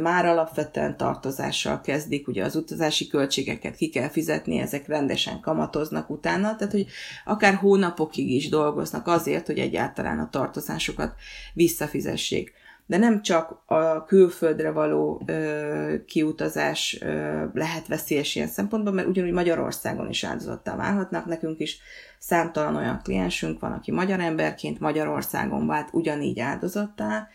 már 0.00 0.26
alapvetően 0.26 0.96
tartozással 0.96 1.80
kezdik, 1.80 2.28
ugye 2.28 2.44
az 2.44 2.56
utazási 2.56 3.06
költségeket 3.06 3.76
ki 3.76 3.88
kell 3.88 4.08
fizetni, 4.08 4.58
ezek 4.58 4.86
rendesen 4.86 5.40
kamatoznak 5.40 6.10
utána, 6.10 6.56
tehát 6.56 6.72
hogy 6.72 6.86
akár 7.24 7.54
hónapokig 7.54 8.30
is 8.30 8.48
dolgoznak 8.48 9.06
azért, 9.06 9.46
hogy 9.46 9.58
egyáltalán 9.58 10.18
a 10.18 10.28
tartozásokat 10.30 11.14
visszafizessék 11.54 12.52
de 12.86 12.96
nem 12.96 13.22
csak 13.22 13.62
a 13.66 14.04
külföldre 14.04 14.70
való 14.70 15.22
ö, 15.26 15.94
kiutazás 16.06 16.98
ö, 17.02 17.44
lehet 17.52 17.86
veszélyes 17.86 18.34
ilyen 18.34 18.48
szempontból, 18.48 18.92
mert 18.92 19.08
ugyanúgy 19.08 19.32
Magyarországon 19.32 20.08
is 20.08 20.24
áldozattá 20.24 20.76
válhatnak. 20.76 21.26
Nekünk 21.26 21.60
is 21.60 21.78
számtalan 22.18 22.76
olyan 22.76 23.00
kliensünk 23.02 23.60
van, 23.60 23.72
aki 23.72 23.92
magyar 23.92 24.20
emberként 24.20 24.80
Magyarországon 24.80 25.66
vált 25.66 25.88
ugyanígy 25.92 26.40
áldozattá, 26.40 27.28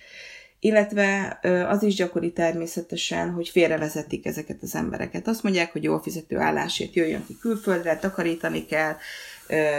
illetve 0.59 1.39
az 1.69 1.83
is 1.83 1.95
gyakori 1.95 2.31
természetesen, 2.31 3.31
hogy 3.31 3.49
félrevezetik 3.49 4.25
ezeket 4.25 4.57
az 4.61 4.75
embereket. 4.75 5.27
Azt 5.27 5.43
mondják, 5.43 5.71
hogy 5.71 5.83
jól 5.83 6.01
fizető 6.01 6.37
állásért 6.37 6.95
jöjjön 6.95 7.25
ki 7.27 7.37
külföldre, 7.41 7.97
takarítani 7.97 8.65
kell, 8.65 8.95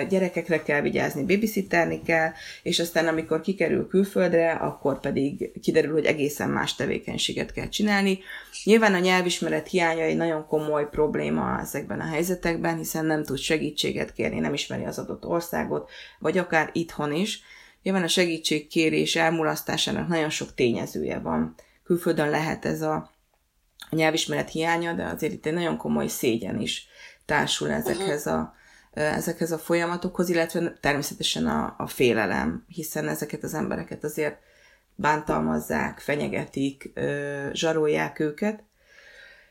gyerekekre 0.08 0.62
kell 0.62 0.80
vigyázni, 0.80 1.24
babysitterni 1.24 2.02
kell, 2.02 2.30
és 2.62 2.78
aztán 2.78 3.06
amikor 3.06 3.40
kikerül 3.40 3.88
külföldre, 3.88 4.52
akkor 4.52 5.00
pedig 5.00 5.50
kiderül, 5.62 5.92
hogy 5.92 6.04
egészen 6.04 6.50
más 6.50 6.74
tevékenységet 6.74 7.52
kell 7.52 7.68
csinálni. 7.68 8.18
Nyilván 8.64 8.94
a 8.94 8.98
nyelvismeret 8.98 9.68
hiánya 9.68 10.02
egy 10.02 10.16
nagyon 10.16 10.46
komoly 10.46 10.88
probléma 10.88 11.60
ezekben 11.60 12.00
a 12.00 12.06
helyzetekben, 12.06 12.76
hiszen 12.76 13.04
nem 13.04 13.24
tud 13.24 13.38
segítséget 13.38 14.12
kérni, 14.12 14.38
nem 14.38 14.54
ismeri 14.54 14.84
az 14.84 14.98
adott 14.98 15.26
országot, 15.26 15.90
vagy 16.18 16.38
akár 16.38 16.70
itthon 16.72 17.12
is. 17.12 17.42
Nyilván 17.82 18.02
a 18.02 18.08
segítségkérés 18.08 19.16
elmulasztásának 19.16 20.08
nagyon 20.08 20.30
sok 20.30 20.54
tényezője 20.54 21.18
van. 21.18 21.54
Külföldön 21.84 22.30
lehet 22.30 22.64
ez 22.64 22.82
a, 22.82 23.10
nyelvismeret 23.90 24.50
hiánya, 24.50 24.92
de 24.92 25.04
azért 25.04 25.32
itt 25.32 25.46
egy 25.46 25.52
nagyon 25.52 25.76
komoly 25.76 26.06
szégyen 26.06 26.60
is 26.60 26.86
társul 27.24 27.70
ezekhez 27.70 28.26
a 28.26 28.56
ezekhez 28.92 29.52
a 29.52 29.58
folyamatokhoz, 29.58 30.28
illetve 30.28 30.72
természetesen 30.80 31.46
a, 31.46 31.74
a 31.78 31.86
félelem, 31.86 32.64
hiszen 32.68 33.08
ezeket 33.08 33.42
az 33.42 33.54
embereket 33.54 34.04
azért 34.04 34.38
bántalmazzák, 34.94 35.98
fenyegetik, 35.98 36.92
zsarolják 37.52 38.18
őket. 38.18 38.62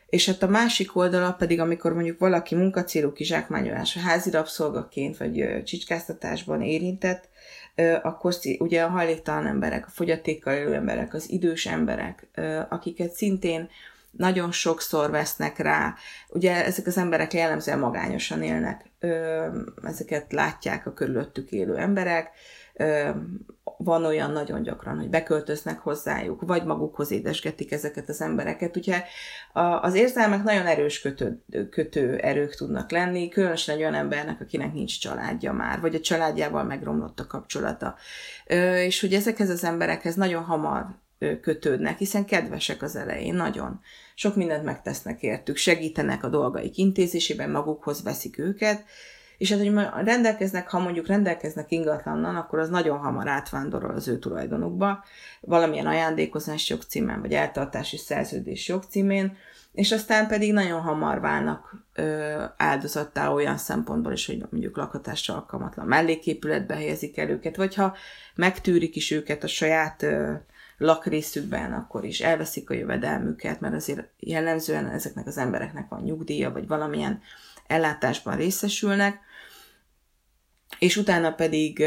És 0.06 0.26
hát 0.26 0.42
a 0.42 0.48
másik 0.48 0.96
oldala 0.96 1.32
pedig, 1.32 1.60
amikor 1.60 1.92
mondjuk 1.92 2.18
valaki 2.18 2.54
munkacélú 2.54 3.12
kizsákmányolás, 3.12 3.96
a 3.96 4.00
házi 4.00 4.30
rabszolgaként 4.30 5.16
vagy 5.16 5.62
csicskáztatásban 5.64 6.62
érintett, 6.62 7.28
akkor 8.02 8.34
ugye 8.58 8.82
a 8.82 8.88
hajléktalan 8.88 9.46
emberek, 9.46 9.86
a 9.86 9.90
fogyatékkal 9.90 10.54
élő 10.54 10.74
emberek, 10.74 11.14
az 11.14 11.30
idős 11.30 11.66
emberek, 11.66 12.28
akiket 12.68 13.12
szintén 13.12 13.68
nagyon 14.10 14.52
sokszor 14.52 15.10
vesznek 15.10 15.58
rá. 15.58 15.94
Ugye 16.28 16.64
ezek 16.64 16.86
az 16.86 16.98
emberek 16.98 17.32
jellemzően 17.32 17.78
magányosan 17.78 18.42
élnek, 18.42 18.84
ezeket 19.82 20.32
látják 20.32 20.86
a 20.86 20.92
körülöttük 20.92 21.50
élő 21.50 21.76
emberek, 21.76 22.30
van 23.78 24.04
olyan 24.04 24.30
nagyon 24.30 24.62
gyakran, 24.62 24.96
hogy 24.96 25.08
beköltöznek 25.08 25.78
hozzájuk, 25.78 26.42
vagy 26.46 26.64
magukhoz 26.64 27.10
édesgetik 27.10 27.72
ezeket 27.72 28.08
az 28.08 28.20
embereket. 28.20 28.76
Ugye 28.76 29.04
az 29.80 29.94
érzelmek 29.94 30.42
nagyon 30.42 30.66
erős 30.66 31.00
kötő, 31.00 31.42
kötő 31.70 32.16
erők 32.16 32.54
tudnak 32.54 32.90
lenni, 32.90 33.28
különösen 33.28 33.74
egy 33.74 33.80
olyan 33.80 33.94
embernek, 33.94 34.40
akinek 34.40 34.72
nincs 34.72 35.00
családja 35.00 35.52
már, 35.52 35.80
vagy 35.80 35.94
a 35.94 36.00
családjával 36.00 36.64
megromlott 36.64 37.20
a 37.20 37.26
kapcsolata. 37.26 37.96
És 38.84 39.00
hogy 39.00 39.14
ezekhez 39.14 39.50
az 39.50 39.64
emberekhez 39.64 40.14
nagyon 40.14 40.42
hamar 40.42 40.86
kötődnek, 41.40 41.98
hiszen 41.98 42.24
kedvesek 42.24 42.82
az 42.82 42.96
elején, 42.96 43.34
nagyon. 43.34 43.80
Sok 44.14 44.36
mindent 44.36 44.64
megtesznek 44.64 45.22
értük, 45.22 45.56
segítenek 45.56 46.24
a 46.24 46.28
dolgaik 46.28 46.76
intézésében, 46.76 47.50
magukhoz 47.50 48.02
veszik 48.02 48.38
őket, 48.38 48.84
és 49.38 49.50
hát, 49.50 49.58
hogy 49.58 49.72
rendelkeznek, 50.04 50.70
ha 50.70 50.78
mondjuk 50.78 51.06
rendelkeznek 51.06 51.70
ingatlannal, 51.70 52.36
akkor 52.36 52.58
az 52.58 52.68
nagyon 52.68 52.98
hamar 52.98 53.28
átvándorol 53.28 53.94
az 53.94 54.08
ő 54.08 54.18
tulajdonukba, 54.18 55.04
valamilyen 55.40 55.86
ajándékozás 55.86 56.68
jogcímen, 56.68 57.20
vagy 57.20 57.32
eltartási 57.32 57.96
szerződés 57.96 58.68
jogcímén, 58.68 59.36
és 59.72 59.92
aztán 59.92 60.26
pedig 60.26 60.52
nagyon 60.52 60.80
hamar 60.80 61.20
válnak 61.20 61.74
ö, 61.94 62.42
áldozattá 62.56 63.30
olyan 63.30 63.56
szempontból 63.56 64.12
is, 64.12 64.26
hogy 64.26 64.44
mondjuk 64.50 64.76
lakhatásra 64.76 65.34
alkalmatlan 65.34 65.86
melléképületbe 65.86 66.74
helyezik 66.74 67.18
el 67.18 67.28
őket, 67.28 67.56
vagy 67.56 67.74
ha 67.74 67.96
megtűrik 68.34 68.96
is 68.96 69.10
őket 69.10 69.44
a 69.44 69.48
saját 69.48 70.02
ö, 70.02 70.32
lakrészükben, 70.78 71.72
akkor 71.72 72.04
is 72.04 72.20
elveszik 72.20 72.70
a 72.70 72.74
jövedelmüket, 72.74 73.60
mert 73.60 73.74
azért 73.74 74.08
jellemzően 74.18 74.88
ezeknek 74.88 75.26
az 75.26 75.38
embereknek 75.38 75.88
van 75.88 76.02
nyugdíja, 76.02 76.52
vagy 76.52 76.66
valamilyen 76.66 77.20
ellátásban 77.66 78.36
részesülnek, 78.36 79.20
és 80.78 80.96
utána 80.96 81.32
pedig 81.32 81.82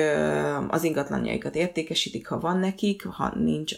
az 0.67 0.83
ingatlanjaikat 0.83 1.55
értékesítik, 1.55 2.27
ha 2.27 2.39
van 2.39 2.57
nekik, 2.57 3.05
ha 3.05 3.33
nincs, 3.35 3.73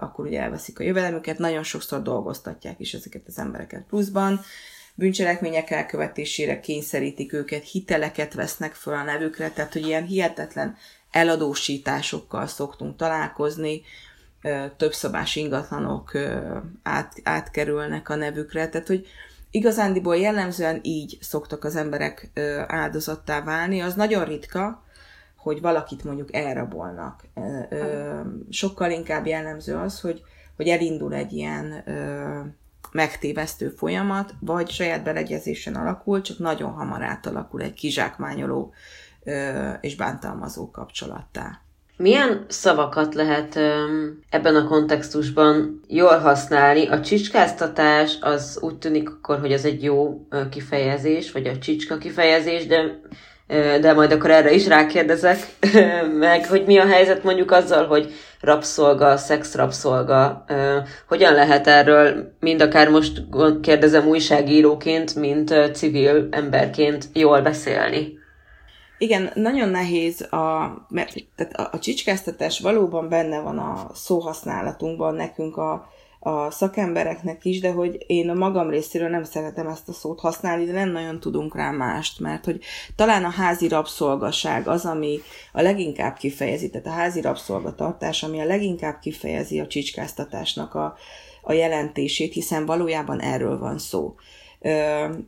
akkor 0.00 0.26
ugye 0.26 0.40
elveszik 0.40 0.78
a 0.78 0.82
jövedelmüket, 0.82 1.38
nagyon 1.38 1.62
sokszor 1.62 2.02
dolgoztatják 2.02 2.80
is 2.80 2.94
ezeket 2.94 3.22
az 3.26 3.38
embereket 3.38 3.84
pluszban, 3.88 4.40
bűncselekmények 4.94 5.70
elkövetésére 5.70 6.60
kényszerítik 6.60 7.32
őket, 7.32 7.68
hiteleket 7.70 8.34
vesznek 8.34 8.74
föl 8.74 8.94
a 8.94 9.02
nevükre, 9.02 9.50
tehát 9.50 9.72
hogy 9.72 9.86
ilyen 9.86 10.04
hihetetlen 10.04 10.76
eladósításokkal 11.10 12.46
szoktunk 12.46 12.96
találkozni, 12.96 13.82
többszobás 14.76 15.36
ingatlanok 15.36 16.18
át, 16.82 17.14
átkerülnek 17.22 18.08
a 18.08 18.14
nevükre, 18.14 18.68
tehát 18.68 18.86
hogy 18.86 19.06
igazándiból 19.52 20.16
jellemzően 20.16 20.78
így 20.82 21.18
szoktak 21.20 21.64
az 21.64 21.76
emberek 21.76 22.30
áldozattá 22.66 23.42
válni, 23.42 23.80
az 23.80 23.94
nagyon 23.94 24.24
ritka, 24.24 24.82
hogy 25.36 25.60
valakit 25.60 26.04
mondjuk 26.04 26.34
elrabolnak. 26.34 27.24
Sokkal 28.50 28.90
inkább 28.90 29.26
jellemző 29.26 29.76
az, 29.76 30.00
hogy, 30.00 30.22
hogy 30.56 30.68
elindul 30.68 31.14
egy 31.14 31.32
ilyen 31.32 31.84
megtévesztő 32.92 33.68
folyamat, 33.68 34.34
vagy 34.40 34.70
saját 34.70 35.02
beleegyezésen 35.02 35.74
alakul, 35.74 36.20
csak 36.20 36.38
nagyon 36.38 36.72
hamar 36.72 37.02
átalakul 37.02 37.62
egy 37.62 37.74
kizsákmányoló 37.74 38.72
és 39.80 39.96
bántalmazó 39.96 40.70
kapcsolattá. 40.70 41.61
Milyen 42.02 42.44
szavakat 42.48 43.14
lehet 43.14 43.58
ebben 44.30 44.56
a 44.56 44.64
kontextusban 44.64 45.80
jól 45.88 46.18
használni? 46.18 46.86
A 46.86 47.00
csicskáztatás 47.00 48.16
az 48.20 48.58
úgy 48.60 48.76
tűnik 48.76 49.10
akkor, 49.10 49.40
hogy 49.40 49.52
az 49.52 49.64
egy 49.64 49.82
jó 49.82 50.26
kifejezés, 50.50 51.32
vagy 51.32 51.46
a 51.46 51.58
csicska 51.58 51.98
kifejezés, 51.98 52.66
de 52.66 53.00
de 53.80 53.92
majd 53.92 54.12
akkor 54.12 54.30
erre 54.30 54.52
is 54.52 54.66
rákérdezek, 54.66 55.38
meg 56.18 56.46
hogy 56.46 56.64
mi 56.66 56.78
a 56.78 56.86
helyzet 56.86 57.24
mondjuk 57.24 57.50
azzal, 57.50 57.86
hogy 57.86 58.12
rabszolga, 58.40 59.16
szexrabszolga, 59.16 60.44
hogyan 61.08 61.34
lehet 61.34 61.66
erről 61.66 62.34
mind 62.40 62.62
akár 62.62 62.88
most 62.88 63.22
kérdezem 63.60 64.06
újságíróként, 64.06 65.14
mint 65.14 65.54
civil 65.72 66.28
emberként 66.30 67.04
jól 67.12 67.40
beszélni? 67.40 68.20
Igen, 69.02 69.30
nagyon 69.34 69.68
nehéz, 69.68 70.20
a, 70.20 70.76
mert 70.88 71.14
tehát 71.34 71.52
a, 71.52 71.68
a 71.72 71.78
csicskáztatás 71.78 72.60
valóban 72.60 73.08
benne 73.08 73.40
van 73.40 73.58
a 73.58 73.90
szóhasználatunkban 73.94 75.14
nekünk 75.14 75.56
a, 75.56 75.88
a 76.20 76.50
szakembereknek 76.50 77.44
is, 77.44 77.60
de 77.60 77.70
hogy 77.70 78.04
én 78.06 78.28
a 78.28 78.34
magam 78.34 78.70
részéről 78.70 79.08
nem 79.08 79.24
szeretem 79.24 79.66
ezt 79.66 79.88
a 79.88 79.92
szót 79.92 80.20
használni, 80.20 80.64
de 80.64 80.72
nem 80.72 80.90
nagyon 80.90 81.20
tudunk 81.20 81.56
rá 81.56 81.70
mást, 81.70 82.20
mert 82.20 82.44
hogy 82.44 82.60
talán 82.96 83.24
a 83.24 83.30
házi 83.30 83.68
rabszolgaság 83.68 84.68
az, 84.68 84.84
ami 84.84 85.20
a 85.52 85.60
leginkább 85.60 86.16
kifejezi, 86.16 86.70
tehát 86.70 86.86
a 86.86 86.90
házi 86.90 87.20
rabszolgatartás, 87.20 88.22
ami 88.22 88.40
a 88.40 88.44
leginkább 88.44 88.98
kifejezi 88.98 89.60
a 89.60 89.66
csicskáztatásnak 89.66 90.74
a, 90.74 90.94
a 91.42 91.52
jelentését, 91.52 92.32
hiszen 92.32 92.66
valójában 92.66 93.20
erről 93.20 93.58
van 93.58 93.78
szó 93.78 94.14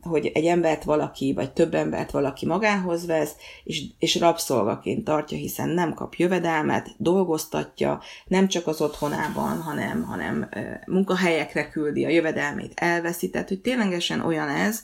hogy 0.01 0.31
egy 0.33 0.45
embert 0.45 0.83
valaki, 0.83 1.33
vagy 1.33 1.51
több 1.51 1.73
embert 1.73 2.11
valaki 2.11 2.45
magához 2.45 3.05
vesz, 3.05 3.35
és, 3.63 3.83
és 3.99 4.19
rabszolgaként 4.19 5.03
tartja, 5.03 5.37
hiszen 5.37 5.69
nem 5.69 5.93
kap 5.93 6.13
jövedelmet, 6.13 6.89
dolgoztatja, 6.97 8.01
nem 8.25 8.47
csak 8.47 8.67
az 8.67 8.81
otthonában, 8.81 9.61
hanem, 9.61 10.03
hanem 10.03 10.49
munkahelyekre 10.85 11.69
küldi, 11.69 12.05
a 12.05 12.09
jövedelmét 12.09 12.71
elveszi, 12.75 13.29
tehát 13.29 13.47
hogy 13.47 13.61
ténylegesen 13.61 14.21
olyan 14.21 14.49
ez, 14.49 14.83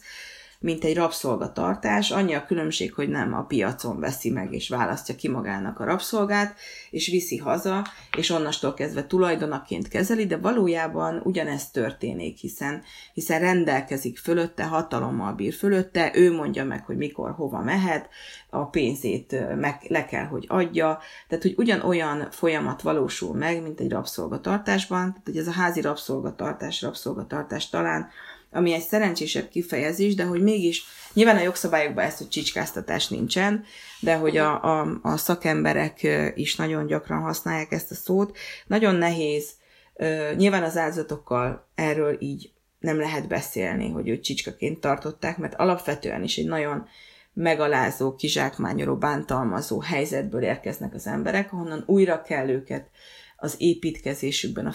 mint 0.61 0.83
egy 0.83 0.95
rabszolgatartás, 0.95 2.11
annyi 2.11 2.33
a 2.33 2.45
különbség, 2.45 2.93
hogy 2.93 3.09
nem 3.09 3.33
a 3.33 3.43
piacon 3.43 3.99
veszi 3.99 4.29
meg 4.29 4.53
és 4.53 4.69
választja 4.69 5.15
ki 5.15 5.27
magának 5.27 5.79
a 5.79 5.83
rabszolgát, 5.83 6.55
és 6.89 7.07
viszi 7.07 7.37
haza, 7.37 7.85
és 8.17 8.29
onnastól 8.29 8.73
kezdve 8.73 9.07
tulajdonaként 9.07 9.87
kezeli, 9.87 10.25
de 10.25 10.37
valójában 10.37 11.21
ugyanezt 11.23 11.73
történik, 11.73 12.37
hiszen, 12.37 12.83
hiszen 13.13 13.39
rendelkezik 13.39 14.17
fölötte, 14.17 14.63
hatalommal 14.63 15.33
bír 15.33 15.53
fölötte, 15.53 16.11
ő 16.13 16.33
mondja 16.33 16.65
meg, 16.65 16.85
hogy 16.85 16.97
mikor, 16.97 17.31
hova 17.31 17.61
mehet, 17.61 18.09
a 18.49 18.65
pénzét 18.65 19.55
meg, 19.55 19.75
le 19.87 20.05
kell, 20.05 20.25
hogy 20.25 20.45
adja, 20.47 20.99
tehát 21.27 21.43
hogy 21.43 21.55
ugyanolyan 21.57 22.27
folyamat 22.31 22.81
valósul 22.81 23.35
meg, 23.35 23.61
mint 23.61 23.79
egy 23.79 23.91
rabszolgatartásban, 23.91 25.09
tehát 25.09 25.21
hogy 25.25 25.37
ez 25.37 25.47
a 25.47 25.51
házi 25.51 25.81
rabszolgatartás, 25.81 26.81
rabszolgatartás 26.81 27.69
talán 27.69 28.09
ami 28.51 28.73
egy 28.73 28.81
szerencsésebb 28.81 29.49
kifejezés, 29.49 30.15
de 30.15 30.23
hogy 30.23 30.41
mégis, 30.41 30.83
nyilván 31.13 31.37
a 31.37 31.41
jogszabályokban 31.41 32.05
ezt, 32.05 32.17
hogy 32.17 32.29
csicskáztatás 32.29 33.07
nincsen, 33.07 33.63
de 33.99 34.15
hogy 34.15 34.37
a, 34.37 34.63
a, 34.63 34.99
a 35.01 35.17
szakemberek 35.17 36.07
is 36.35 36.55
nagyon 36.55 36.85
gyakran 36.85 37.21
használják 37.21 37.71
ezt 37.71 37.91
a 37.91 37.95
szót. 37.95 38.37
Nagyon 38.67 38.95
nehéz, 38.95 39.49
nyilván 40.35 40.63
az 40.63 40.77
áldozatokkal 40.77 41.67
erről 41.75 42.17
így 42.19 42.51
nem 42.79 42.99
lehet 42.99 43.27
beszélni, 43.27 43.89
hogy 43.89 44.09
őt 44.09 44.23
csicskaként 44.23 44.79
tartották, 44.79 45.37
mert 45.37 45.55
alapvetően 45.55 46.23
is 46.23 46.37
egy 46.37 46.47
nagyon 46.47 46.87
megalázó, 47.33 48.15
kizsákmányoló, 48.15 48.95
bántalmazó 48.95 49.81
helyzetből 49.81 50.41
érkeznek 50.41 50.93
az 50.93 51.07
emberek, 51.07 51.53
ahonnan 51.53 51.83
újra 51.85 52.21
kell 52.21 52.49
őket 52.49 52.89
az 53.37 53.55
építkezésükben, 53.57 54.65
a 54.65 54.71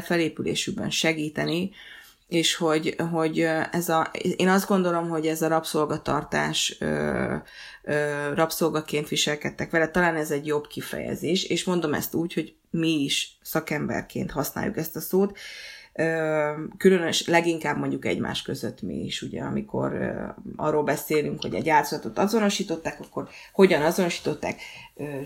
felépülésükben 0.00 0.90
segíteni, 0.90 1.70
és 2.30 2.54
hogy, 2.54 2.96
hogy 3.10 3.40
ez 3.70 3.88
a, 3.88 4.10
én 4.36 4.48
azt 4.48 4.68
gondolom, 4.68 5.08
hogy 5.08 5.26
ez 5.26 5.42
a 5.42 5.48
rabszolgatartás 5.48 6.76
ö, 6.80 7.34
ö, 7.82 8.32
rabszolgaként 8.34 9.08
viselkedtek 9.08 9.70
vele, 9.70 9.88
talán 9.88 10.16
ez 10.16 10.30
egy 10.30 10.46
jobb 10.46 10.66
kifejezés, 10.66 11.44
és 11.44 11.64
mondom 11.64 11.94
ezt 11.94 12.14
úgy, 12.14 12.34
hogy 12.34 12.54
mi 12.70 13.02
is 13.02 13.38
szakemberként 13.42 14.30
használjuk 14.30 14.76
ezt 14.76 14.96
a 14.96 15.00
szót, 15.00 15.38
különös, 16.78 17.26
leginkább 17.26 17.78
mondjuk 17.78 18.04
egymás 18.04 18.42
között 18.42 18.82
mi 18.82 18.94
is, 18.94 19.22
ugye, 19.22 19.42
amikor 19.42 19.92
arról 20.56 20.82
beszélünk, 20.82 21.42
hogy 21.42 21.54
egy 21.54 21.68
áldozatot 21.68 22.18
azonosították, 22.18 23.00
akkor 23.00 23.28
hogyan 23.52 23.82
azonosították? 23.82 24.60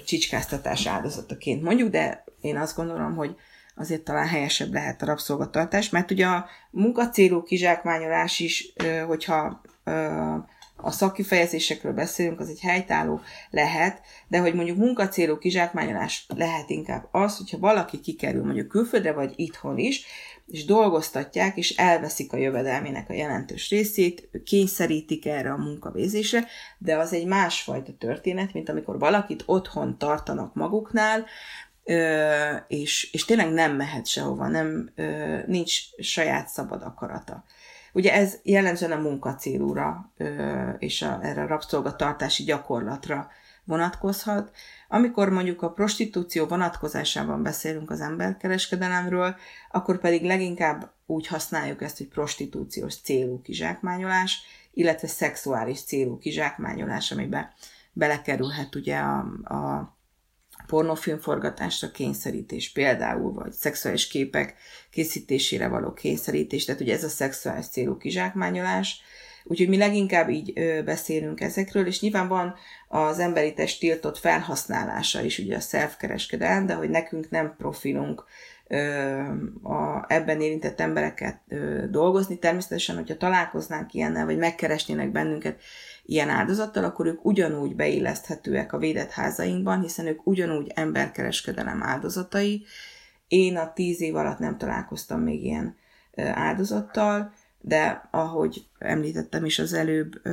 Csicskáztatás 0.05 0.87
áldozataként 0.87 1.63
mondjuk, 1.63 1.91
de 1.91 2.25
én 2.41 2.57
azt 2.57 2.77
gondolom, 2.77 3.15
hogy 3.15 3.37
azért 3.75 4.03
talán 4.03 4.27
helyesebb 4.27 4.73
lehet 4.73 5.03
a 5.03 5.07
rabszolgatartás, 5.07 5.91
mert 5.91 6.11
ugye 6.11 6.27
a 6.27 6.47
munkacélú 6.71 7.43
kizsákmányolás 7.43 8.41
is, 8.41 8.73
hogyha 9.07 9.61
a 10.77 10.91
szakkifejezésekről 10.91 11.93
beszélünk, 11.93 12.41
az 12.41 12.49
egy 12.49 12.61
helytálló 12.61 13.21
lehet, 13.51 14.01
de 14.29 14.39
hogy 14.39 14.55
mondjuk 14.55 14.77
munkacélú 14.77 15.39
kizsákmányolás 15.39 16.27
lehet 16.37 16.71
inkább 16.71 17.09
az, 17.11 17.37
hogyha 17.37 17.59
valaki 17.59 18.01
kikerül 18.01 18.45
mondjuk 18.45 18.69
külföldre, 18.69 19.13
vagy 19.13 19.33
itthon 19.37 19.79
is, 19.79 20.05
és 20.47 20.65
dolgoztatják, 20.65 21.57
és 21.57 21.77
elveszik 21.77 22.33
a 22.33 22.37
jövedelmének 22.37 23.11
a 23.11 23.13
jelentős 23.13 23.71
részét, 23.71 24.29
kényszerítik 24.45 25.27
erre 25.27 25.53
a 25.53 25.57
munkavégzésre, 25.57 26.47
de 26.79 26.97
az 26.97 27.13
egy 27.13 27.27
másfajta 27.27 27.93
történet, 27.99 28.53
mint 28.53 28.69
amikor 28.69 28.99
valakit 28.99 29.43
otthon 29.47 29.99
tartanak 29.99 30.55
maguknál, 30.55 31.25
és, 32.69 33.13
és 33.13 33.25
tényleg 33.25 33.53
nem 33.53 33.77
mehet 33.77 34.07
sehova, 34.07 34.49
nem, 34.49 34.91
nincs 35.47 35.73
saját 35.99 36.49
szabad 36.49 36.83
akarata. 36.83 37.45
Ugye 37.93 38.13
ez 38.13 38.39
jellemzően 38.43 38.93
a 38.93 39.01
munkacélúra 39.01 40.13
és 40.79 41.03
a, 41.03 41.19
erre 41.23 41.43
a 41.43 41.47
rabszolgatartási 41.47 42.45
gyakorlatra 42.45 43.31
vonatkozhat. 43.65 44.51
Amikor 44.89 45.29
mondjuk 45.29 45.63
a 45.63 45.71
prostitúció 45.73 46.47
vonatkozásában 46.47 47.43
beszélünk 47.43 47.91
az 47.91 48.01
emberkereskedelemről, 48.01 49.37
akkor 49.71 49.99
pedig 49.99 50.25
leginkább 50.25 50.93
úgy 51.07 51.27
használjuk 51.27 51.83
ezt, 51.83 51.99
hogy 51.99 52.09
prostitúciós 52.09 53.01
célú 53.01 53.41
kizsákmányolás, 53.43 54.43
illetve 54.73 55.09
szexuális 55.09 55.83
célú 55.83 56.19
kizsákmányolás, 56.19 57.13
amiben 57.13 57.53
belekerülhet 57.93 58.75
ugye 58.75 58.97
a, 58.97 59.19
a 59.55 59.95
pornófilmforgatásra 60.75 61.91
kényszerítés 61.91 62.73
például, 62.73 63.33
vagy 63.33 63.53
szexuális 63.53 64.07
képek 64.07 64.55
készítésére 64.91 65.69
való 65.69 65.93
kényszerítés, 65.93 66.65
tehát 66.65 66.81
ugye 66.81 66.95
ez 66.95 67.05
a 67.05 67.09
szexuális 67.09 67.67
célú 67.67 67.97
kizsákmányolás, 67.97 69.03
Úgyhogy 69.47 69.69
mi 69.69 69.77
leginkább 69.77 70.29
így 70.29 70.53
ö, 70.55 70.83
beszélünk 70.83 71.41
ezekről, 71.41 71.87
és 71.87 72.01
nyilván 72.01 72.29
van 72.29 72.55
az 72.89 73.19
emberi 73.19 73.53
test 73.53 73.81
tiltott 73.81 74.19
felhasználása 74.19 75.23
is, 75.23 75.39
ugye 75.39 75.57
a 75.57 75.61
self-kereskedelem, 75.61 76.67
de 76.67 76.75
hogy 76.75 76.91
nekünk 76.91 77.31
nem 77.31 77.55
profilunk 77.59 78.25
ö, 78.67 78.79
a, 79.63 80.05
ebben 80.09 80.41
érintett 80.41 80.81
embereket 80.81 81.41
ö, 81.49 81.85
dolgozni. 81.91 82.39
Természetesen, 82.39 82.97
hogyha 82.97 83.17
találkoznánk 83.17 83.93
ilyennel, 83.95 84.25
vagy 84.25 84.39
megkeresnének 84.39 85.11
bennünket 85.11 85.61
ilyen 86.07 86.29
áldozattal, 86.29 86.85
akkor 86.85 87.07
ők 87.07 87.25
ugyanúgy 87.25 87.77
beilleszthetőek 87.77 88.73
a 88.73 88.79
védett 88.79 89.11
házainkban, 89.11 89.81
hiszen 89.81 90.07
ők 90.07 90.27
ugyanúgy 90.27 90.73
emberkereskedelem 90.75 91.83
áldozatai. 91.83 92.65
Én 93.29 93.57
a 93.57 93.73
tíz 93.73 94.01
év 94.01 94.17
alatt 94.17 94.39
nem 94.39 94.59
találkoztam 94.59 95.21
még 95.21 95.45
ilyen 95.45 95.77
áldozattal, 96.17 97.33
de 97.61 98.09
ahogy 98.11 98.67
említettem 98.79 99.45
is 99.45 99.59
az 99.59 99.73
előbb, 99.73 100.27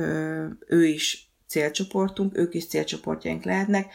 ő 0.66 0.86
is 0.86 1.30
célcsoportunk, 1.46 2.38
ők 2.38 2.54
is 2.54 2.66
célcsoportjaink 2.66 3.44
lehetnek. 3.44 3.92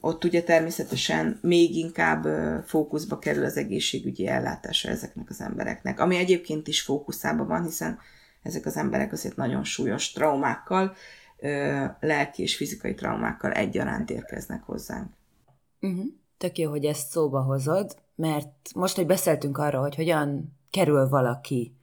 Ott 0.00 0.24
ugye 0.24 0.42
természetesen 0.42 1.38
még 1.42 1.76
inkább 1.76 2.26
fókuszba 2.66 3.18
kerül 3.18 3.44
az 3.44 3.56
egészségügyi 3.56 4.26
ellátása 4.26 4.88
ezeknek 4.88 5.30
az 5.30 5.40
embereknek, 5.40 6.00
ami 6.00 6.16
egyébként 6.16 6.68
is 6.68 6.80
fókuszában 6.80 7.46
van, 7.46 7.62
hiszen 7.64 7.98
ezek 8.42 8.66
az 8.66 8.76
emberek 8.76 9.12
azért 9.12 9.36
nagyon 9.36 9.64
súlyos 9.64 10.12
traumákkal, 10.12 10.94
lelki 12.00 12.42
és 12.42 12.56
fizikai 12.56 12.94
traumákkal 12.94 13.52
egyaránt 13.52 14.10
érkeznek 14.10 14.62
hozzánk. 14.62 15.12
Uh-huh. 15.80 16.04
Tök 16.38 16.58
jó, 16.58 16.70
hogy 16.70 16.84
ezt 16.84 17.10
szóba 17.10 17.40
hozod, 17.40 17.96
mert 18.14 18.50
most, 18.74 18.96
hogy 18.96 19.06
beszéltünk 19.06 19.58
arról, 19.58 19.80
hogy 19.80 19.94
hogyan 19.94 20.56
kerül 20.70 21.08
valaki, 21.08 21.76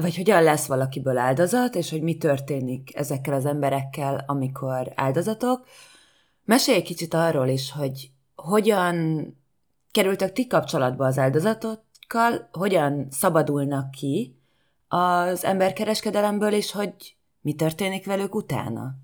vagy 0.00 0.16
hogyan 0.16 0.42
lesz 0.42 0.66
valakiből 0.66 1.18
áldozat, 1.18 1.74
és 1.74 1.90
hogy 1.90 2.02
mi 2.02 2.16
történik 2.16 2.96
ezekkel 2.96 3.34
az 3.34 3.46
emberekkel, 3.46 4.24
amikor 4.26 4.92
áldozatok, 4.94 5.66
mesélj 6.44 6.76
egy 6.76 6.84
kicsit 6.84 7.14
arról 7.14 7.48
is, 7.48 7.72
hogy 7.72 8.10
hogyan 8.34 9.26
kerültek 9.90 10.32
ti 10.32 10.46
kapcsolatba 10.46 11.06
az 11.06 11.18
áldozatokkal, 11.18 12.48
hogyan 12.52 13.06
szabadulnak 13.10 13.90
ki, 13.90 14.33
az 14.94 15.44
emberkereskedelemből, 15.44 16.52
és 16.52 16.72
hogy 16.72 17.16
mi 17.40 17.54
történik 17.54 18.06
velük 18.06 18.34
utána? 18.34 18.94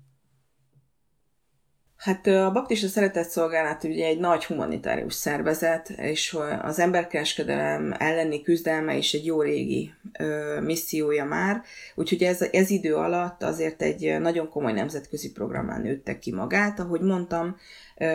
Hát 2.01 2.27
a 2.27 2.51
Baptista 2.51 2.87
Szeretett 2.87 3.29
Szolgálat 3.29 3.83
ugye 3.83 4.05
egy 4.05 4.19
nagy 4.19 4.45
humanitárius 4.45 5.13
szervezet, 5.13 5.89
és 5.89 6.37
az 6.61 6.79
emberkereskedelem 6.79 7.95
elleni 7.97 8.41
küzdelme 8.41 8.95
is 8.95 9.13
egy 9.13 9.25
jó 9.25 9.41
régi 9.41 9.93
ö, 10.19 10.59
missziója 10.61 11.25
már, 11.25 11.61
úgyhogy 11.95 12.23
ez, 12.23 12.41
ez 12.41 12.69
idő 12.69 12.95
alatt 12.95 13.43
azért 13.43 13.81
egy 13.81 14.19
nagyon 14.19 14.49
komoly 14.49 14.71
nemzetközi 14.71 15.31
programán 15.31 15.81
nőtte 15.81 16.19
ki 16.19 16.33
magát. 16.33 16.79
Ahogy 16.79 17.01
mondtam, 17.01 17.57
ö, 17.97 18.05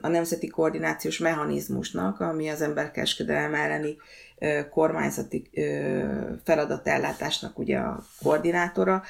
a 0.00 0.08
Nemzeti 0.08 0.46
Koordinációs 0.46 1.18
Mechanizmusnak, 1.18 2.20
ami 2.20 2.48
az 2.48 2.62
emberkereskedelem 2.62 3.54
elleni 3.54 3.96
kormányzati 4.70 5.50
feladatellátásnak 6.44 7.58
ugye 7.58 7.78
a 7.78 8.02
koordinátora, 8.22 9.02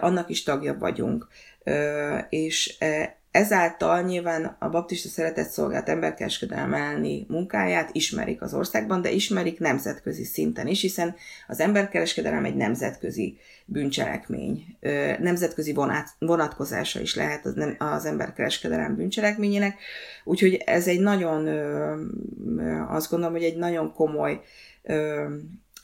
annak 0.00 0.28
is 0.28 0.42
tagja 0.42 0.78
vagyunk. 0.78 1.28
És 2.28 2.78
Ezáltal 3.30 4.02
nyilván 4.02 4.56
a 4.58 4.68
baptista 4.68 5.08
szeretett 5.08 5.48
szolgált 5.48 5.88
emberkereskedelem 5.88 6.74
elleni 6.74 7.26
munkáját 7.28 7.90
ismerik 7.92 8.42
az 8.42 8.54
országban, 8.54 9.02
de 9.02 9.10
ismerik 9.10 9.58
nemzetközi 9.58 10.24
szinten 10.24 10.66
is, 10.66 10.80
hiszen 10.80 11.14
az 11.46 11.60
emberkereskedelem 11.60 12.44
egy 12.44 12.54
nemzetközi 12.54 13.38
bűncselekmény. 13.64 14.76
Nemzetközi 15.18 15.74
vonatkozása 16.18 17.00
is 17.00 17.14
lehet 17.14 17.46
az, 17.46 17.54
az 17.78 18.04
emberkereskedelem 18.04 18.96
bűncselekményének, 18.96 19.78
úgyhogy 20.24 20.54
ez 20.54 20.88
egy 20.88 21.00
nagyon, 21.00 21.46
azt 22.88 23.10
gondolom, 23.10 23.34
hogy 23.34 23.44
egy 23.44 23.56
nagyon 23.56 23.92
komoly 23.92 24.40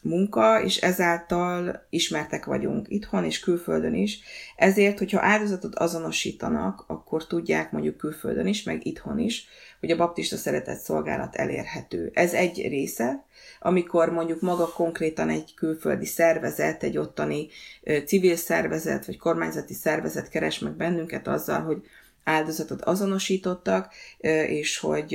munka, 0.05 0.63
és 0.63 0.77
ezáltal 0.77 1.87
ismertek 1.91 2.45
vagyunk 2.45 2.87
itthon 2.89 3.25
és 3.25 3.41
külföldön 3.41 3.95
is. 3.95 4.21
Ezért, 4.57 4.99
hogyha 4.99 5.21
áldozatot 5.21 5.75
azonosítanak, 5.75 6.85
akkor 6.87 7.27
tudják 7.27 7.73
mondjuk 7.73 7.97
külföldön 7.97 8.47
is, 8.47 8.63
meg 8.63 8.87
itthon 8.87 9.19
is, 9.19 9.47
hogy 9.81 9.91
a 9.91 9.97
baptista 9.97 10.37
szeretett 10.37 10.79
szolgálat 10.79 11.35
elérhető. 11.37 12.11
Ez 12.15 12.33
egy 12.33 12.69
része, 12.69 13.25
amikor 13.61 14.13
mondjuk 14.13 14.41
maga 14.41 14.69
konkrétan 14.69 15.29
egy 15.29 15.55
külföldi 15.55 16.07
szervezet, 16.07 16.83
egy 16.83 16.99
ottani 16.99 17.49
civil 18.07 18.37
szervezet, 18.37 19.07
vagy 19.07 19.19
kormányzati 19.19 19.75
szervezet 19.75 20.29
keres 20.29 20.59
meg 20.59 20.73
bennünket 20.73 21.29
azzal, 21.29 21.61
hogy 21.61 21.83
áldozatot 22.25 22.83
azonosítottak, 22.83 23.93
és 24.47 24.79
hogy 24.79 25.09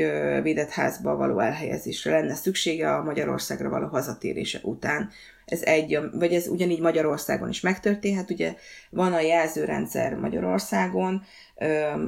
védett 0.43 0.69
házba 0.69 1.15
való 1.15 1.39
elhelyezésre 1.39 2.11
lenne 2.11 2.35
szüksége 2.35 2.95
a 2.95 3.03
Magyarországra 3.03 3.69
való 3.69 3.87
hazatérése 3.87 4.59
után. 4.63 5.09
Ez 5.49 5.61
egy, 5.61 5.99
vagy 6.13 6.33
ez 6.33 6.47
ugyanígy 6.47 6.79
Magyarországon 6.79 7.49
is 7.49 7.61
megtörténhet, 7.61 8.29
ugye 8.29 8.55
van 8.89 9.13
a 9.13 9.19
jelzőrendszer 9.19 10.15
Magyarországon, 10.15 11.23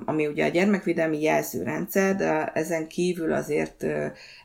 ami 0.06 0.28
ugye 0.28 0.46
a 0.46 0.50
gyermekvédelmi 0.50 1.22
jelzőrendszer, 1.22 2.16
de 2.16 2.46
ezen 2.46 2.88
kívül 2.88 3.34
azért 3.34 3.86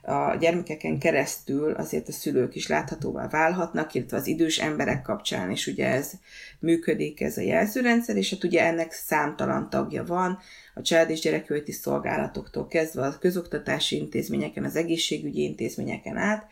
a 0.03 0.37
gyermekeken 0.41 0.99
keresztül 0.99 1.73
azért 1.73 2.09
a 2.09 2.13
szülők 2.13 2.55
is 2.55 2.67
láthatóvá 2.67 3.29
válhatnak, 3.29 3.95
illetve 3.95 4.17
az 4.17 4.27
idős 4.27 4.59
emberek 4.59 5.03
kapcsán 5.03 5.51
is 5.51 5.67
ugye 5.67 5.87
ez 5.87 6.13
működik, 6.59 7.21
ez 7.21 7.37
a 7.37 7.43
jelzőrendszer, 7.43 8.17
és 8.17 8.31
hát 8.31 8.45
ugye 8.45 8.65
ennek 8.65 8.93
számtalan 8.93 9.71
tagja 9.71 10.05
van, 10.05 10.39
a 10.75 10.83
család 10.83 11.11
és 11.11 11.21
gyerekjóléti 11.21 11.73
szolgálatoktól 11.73 12.67
kezdve 12.67 13.07
a 13.07 13.19
közoktatási 13.19 13.97
intézményeken, 13.97 14.65
az 14.65 14.77
egészségügyi 14.77 15.43
intézményeken 15.43 16.17
át, 16.17 16.47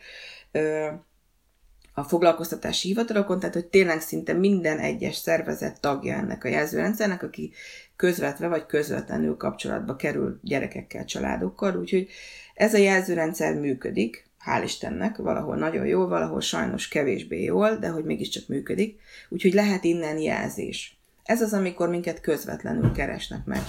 a 1.97 2.03
foglalkoztatási 2.03 2.87
hivatalokon, 2.87 3.39
tehát 3.39 3.55
hogy 3.55 3.65
tényleg 3.65 4.01
szinte 4.01 4.33
minden 4.33 4.79
egyes 4.79 5.15
szervezet 5.15 5.81
tagja 5.81 6.13
ennek 6.13 6.43
a 6.43 6.47
jelzőrendszernek, 6.47 7.23
aki 7.23 7.53
közvetve 7.95 8.47
vagy 8.47 8.65
közvetlenül 8.65 9.37
kapcsolatba 9.37 9.95
kerül 9.95 10.39
gyerekekkel, 10.43 11.05
családokkal, 11.05 11.75
úgyhogy 11.79 12.07
ez 12.53 12.73
a 12.73 12.77
jelzőrendszer 12.77 13.59
működik, 13.59 14.25
hál' 14.45 14.63
Istennek, 14.63 15.17
valahol 15.17 15.55
nagyon 15.55 15.85
jól, 15.85 16.07
valahol 16.07 16.41
sajnos 16.41 16.87
kevésbé 16.87 17.43
jól, 17.43 17.75
de 17.75 17.87
hogy 17.87 18.03
mégiscsak 18.03 18.47
működik, 18.47 18.99
úgyhogy 19.29 19.53
lehet 19.53 19.83
innen 19.83 20.17
jelzés. 20.17 20.97
Ez 21.23 21.41
az, 21.41 21.53
amikor 21.53 21.89
minket 21.89 22.21
közvetlenül 22.21 22.91
keresnek 22.91 23.45
meg. 23.45 23.61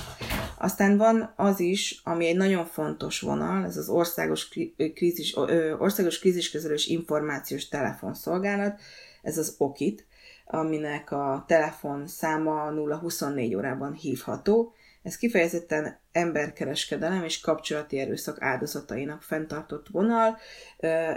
Aztán 0.58 0.96
van 0.96 1.32
az 1.36 1.60
is, 1.60 2.00
ami 2.04 2.26
egy 2.26 2.36
nagyon 2.36 2.64
fontos 2.64 3.20
vonal, 3.20 3.64
ez 3.64 3.76
az 3.76 3.88
országos, 3.88 4.48
krízis, 4.94 5.36
országos 5.78 6.18
kríziskezelős 6.18 6.86
információs 6.86 7.68
telefonszolgálat, 7.68 8.80
ez 9.22 9.38
az 9.38 9.54
OKIT, 9.58 10.06
aminek 10.46 11.10
a 11.10 11.44
telefon 11.46 12.06
száma 12.06 12.70
0-24 12.72 13.56
órában 13.56 13.92
hívható. 13.92 14.74
Ez 15.02 15.16
kifejezetten 15.16 15.98
emberkereskedelem 16.16 17.24
és 17.24 17.40
kapcsolati 17.40 17.98
erőszak 17.98 18.42
áldozatainak 18.42 19.22
fenntartott 19.22 19.86
vonal. 19.90 20.38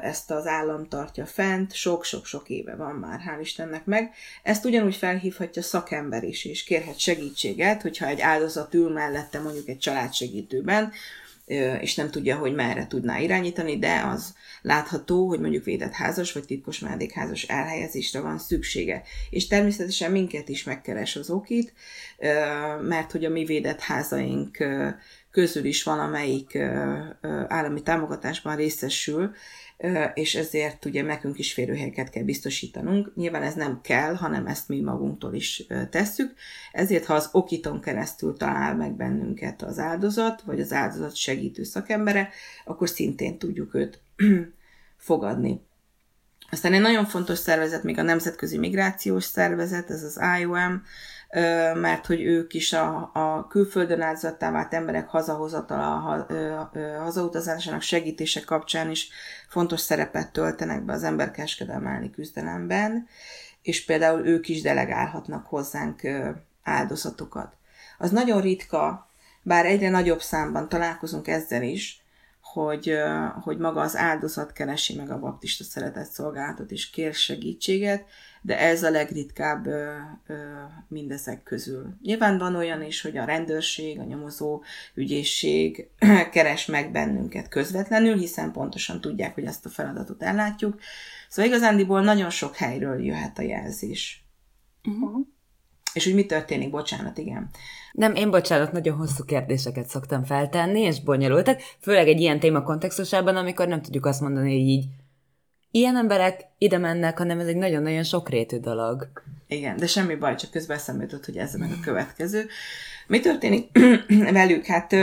Ezt 0.01 0.31
az 0.31 0.45
állam 0.45 0.87
tartja 0.87 1.25
fent, 1.25 1.73
sok-sok-sok 1.73 2.49
éve 2.49 2.75
van 2.75 2.95
már, 2.95 3.19
hál' 3.27 3.41
Istennek 3.41 3.85
meg. 3.85 4.13
Ezt 4.43 4.65
ugyanúgy 4.65 4.95
felhívhatja 4.95 5.61
szakember 5.61 6.23
is, 6.23 6.45
és 6.45 6.63
kérhet 6.63 6.99
segítséget, 6.99 7.81
hogyha 7.81 8.05
egy 8.05 8.21
áldozat 8.21 8.73
ül 8.73 8.89
mellette 8.89 9.39
mondjuk 9.39 9.67
egy 9.67 9.79
családsegítőben, 9.79 10.91
és 11.81 11.95
nem 11.95 12.09
tudja, 12.09 12.37
hogy 12.37 12.53
merre 12.53 12.87
tudná 12.87 13.19
irányítani, 13.19 13.77
de 13.77 14.01
az 14.05 14.33
látható, 14.61 15.27
hogy 15.27 15.39
mondjuk 15.39 15.63
védett 15.63 15.91
házas 15.91 16.31
vagy 16.31 16.45
titkos 16.45 16.79
menedékházas 16.79 17.43
elhelyezésre 17.43 18.19
van 18.19 18.39
szüksége. 18.39 19.03
És 19.29 19.47
természetesen 19.47 20.11
minket 20.11 20.49
is 20.49 20.63
megkeres 20.63 21.15
az 21.15 21.29
okit, 21.29 21.73
mert 22.81 23.11
hogy 23.11 23.25
a 23.25 23.29
mi 23.29 23.45
védett 23.45 23.79
házaink 23.79 24.57
közül 25.31 25.65
is 25.65 25.83
van, 25.83 25.99
amelyik 25.99 26.57
állami 27.47 27.81
támogatásban 27.81 28.55
részesül, 28.55 29.31
és 30.13 30.35
ezért 30.35 30.85
ugye 30.85 31.01
nekünk 31.01 31.39
is 31.39 31.53
férőhelyeket 31.53 32.09
kell 32.09 32.23
biztosítanunk. 32.23 33.11
Nyilván 33.15 33.43
ez 33.43 33.53
nem 33.53 33.81
kell, 33.81 34.13
hanem 34.15 34.47
ezt 34.47 34.67
mi 34.67 34.79
magunktól 34.79 35.33
is 35.33 35.63
tesszük. 35.89 36.33
Ezért, 36.71 37.05
ha 37.05 37.13
az 37.13 37.29
okiton 37.31 37.81
keresztül 37.81 38.37
talál 38.37 38.75
meg 38.75 38.93
bennünket 38.93 39.61
az 39.61 39.79
áldozat, 39.79 40.41
vagy 40.41 40.59
az 40.59 40.73
áldozat 40.73 41.15
segítő 41.15 41.63
szakembere, 41.63 42.29
akkor 42.65 42.89
szintén 42.89 43.37
tudjuk 43.37 43.75
őt 43.75 44.01
fogadni. 44.97 45.61
Aztán 46.51 46.73
egy 46.73 46.81
nagyon 46.81 47.05
fontos 47.05 47.37
szervezet, 47.37 47.83
még 47.83 47.97
a 47.97 48.01
Nemzetközi 48.01 48.57
Migrációs 48.57 49.23
Szervezet, 49.23 49.89
ez 49.89 50.03
az 50.03 50.19
IOM, 50.39 50.83
mert 51.73 52.05
hogy 52.05 52.21
ők 52.21 52.53
is 52.53 52.73
a, 52.73 53.09
a 53.13 53.47
külföldön 53.47 54.01
áldozattá 54.01 54.51
vált 54.51 54.73
emberek 54.73 55.07
hazahozatala, 55.07 56.27
hazautazásának 56.99 57.81
segítése 57.81 58.41
kapcsán 58.41 58.89
is 58.89 59.09
fontos 59.47 59.79
szerepet 59.79 60.31
töltenek 60.31 60.83
be 60.83 60.93
az 60.93 61.03
emberkereskedelmi 61.03 62.09
küzdelemben, 62.09 63.07
és 63.61 63.85
például 63.85 64.25
ők 64.25 64.49
is 64.49 64.61
delegálhatnak 64.61 65.45
hozzánk 65.45 66.01
áldozatokat. 66.63 67.53
Az 67.97 68.11
nagyon 68.11 68.41
ritka, 68.41 69.07
bár 69.41 69.65
egyre 69.65 69.89
nagyobb 69.89 70.21
számban 70.21 70.69
találkozunk 70.69 71.27
ezzel 71.27 71.63
is, 71.63 72.03
hogy, 72.41 72.93
hogy 73.41 73.57
maga 73.57 73.81
az 73.81 73.95
áldozat 73.95 74.51
keresi 74.51 74.95
meg 74.95 75.11
a 75.11 75.19
baptista 75.19 75.63
szeretett 75.63 76.09
szolgálatot 76.09 76.71
és 76.71 76.89
kér 76.89 77.13
segítséget, 77.13 78.05
de 78.41 78.59
ez 78.59 78.83
a 78.83 78.89
legritkább 78.89 79.65
ö, 79.65 79.93
ö, 80.27 80.33
mindezek 80.87 81.43
közül. 81.43 81.97
Nyilván 82.01 82.37
van 82.37 82.55
olyan 82.55 82.83
is, 82.83 83.01
hogy 83.01 83.17
a 83.17 83.25
rendőrség, 83.25 83.99
a 83.99 84.03
nyomozó 84.03 84.63
ügyészség 84.93 85.89
keres 86.33 86.65
meg 86.65 86.91
bennünket 86.91 87.47
közvetlenül, 87.47 88.17
hiszen 88.17 88.51
pontosan 88.51 89.01
tudják, 89.01 89.33
hogy 89.33 89.45
ezt 89.45 89.65
a 89.65 89.69
feladatot 89.69 90.23
ellátjuk. 90.23 90.79
Szóval 91.29 91.51
igazándiból 91.51 92.01
nagyon 92.01 92.29
sok 92.29 92.55
helyről 92.55 93.05
jöhet 93.05 93.39
a 93.39 93.41
jelzés. 93.41 94.23
Uh-huh. 94.83 95.25
És 95.93 96.03
hogy 96.03 96.13
mi 96.13 96.25
történik? 96.25 96.69
Bocsánat, 96.69 97.17
igen. 97.17 97.49
Nem, 97.91 98.15
én 98.15 98.29
bocsánat, 98.29 98.71
nagyon 98.71 98.97
hosszú 98.97 99.23
kérdéseket 99.23 99.87
szoktam 99.87 100.23
feltenni, 100.23 100.81
és 100.81 101.01
bonyolultak, 101.01 101.61
főleg 101.81 102.07
egy 102.07 102.19
ilyen 102.19 102.39
téma 102.39 102.61
kontextusában, 102.61 103.35
amikor 103.35 103.67
nem 103.67 103.81
tudjuk 103.81 104.05
azt 104.05 104.21
mondani, 104.21 104.51
hogy 104.51 104.67
így 104.67 104.85
ilyen 105.71 105.95
emberek 105.95 106.45
ide 106.57 106.77
mennek, 106.77 107.17
hanem 107.17 107.39
ez 107.39 107.47
egy 107.47 107.55
nagyon-nagyon 107.55 108.03
sokrétű 108.03 108.57
dolog. 108.57 109.09
Igen, 109.47 109.77
de 109.77 109.87
semmi 109.87 110.15
baj, 110.15 110.35
csak 110.35 110.51
közben 110.51 110.77
eszembe 110.77 111.03
jutott, 111.03 111.25
hogy 111.25 111.37
ez 111.37 111.53
meg 111.53 111.71
a 111.71 111.83
következő. 111.83 112.47
Mi 113.07 113.19
történik 113.19 113.69
velük? 114.31 114.65
Hát 114.65 114.95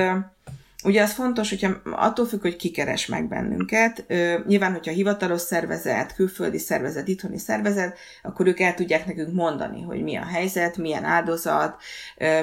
Ugye 0.85 1.03
az 1.03 1.13
fontos, 1.13 1.49
hogyha 1.49 1.71
attól 1.85 2.27
függ, 2.27 2.41
hogy 2.41 2.57
ki 2.57 2.71
keres 2.71 3.07
meg 3.07 3.29
bennünket. 3.29 4.05
Nyilván, 4.47 4.73
hogyha 4.73 4.93
hivatalos 4.93 5.41
szervezet, 5.41 6.15
külföldi 6.15 6.59
szervezet, 6.59 7.09
itthoni 7.09 7.39
szervezet, 7.39 7.99
akkor 8.23 8.47
ők 8.47 8.61
el 8.61 8.75
tudják 8.75 9.07
nekünk 9.07 9.33
mondani, 9.33 9.83
hogy 9.83 10.03
mi 10.03 10.17
a 10.17 10.25
helyzet, 10.25 10.77
milyen 10.77 11.05
áldozat, 11.05 11.83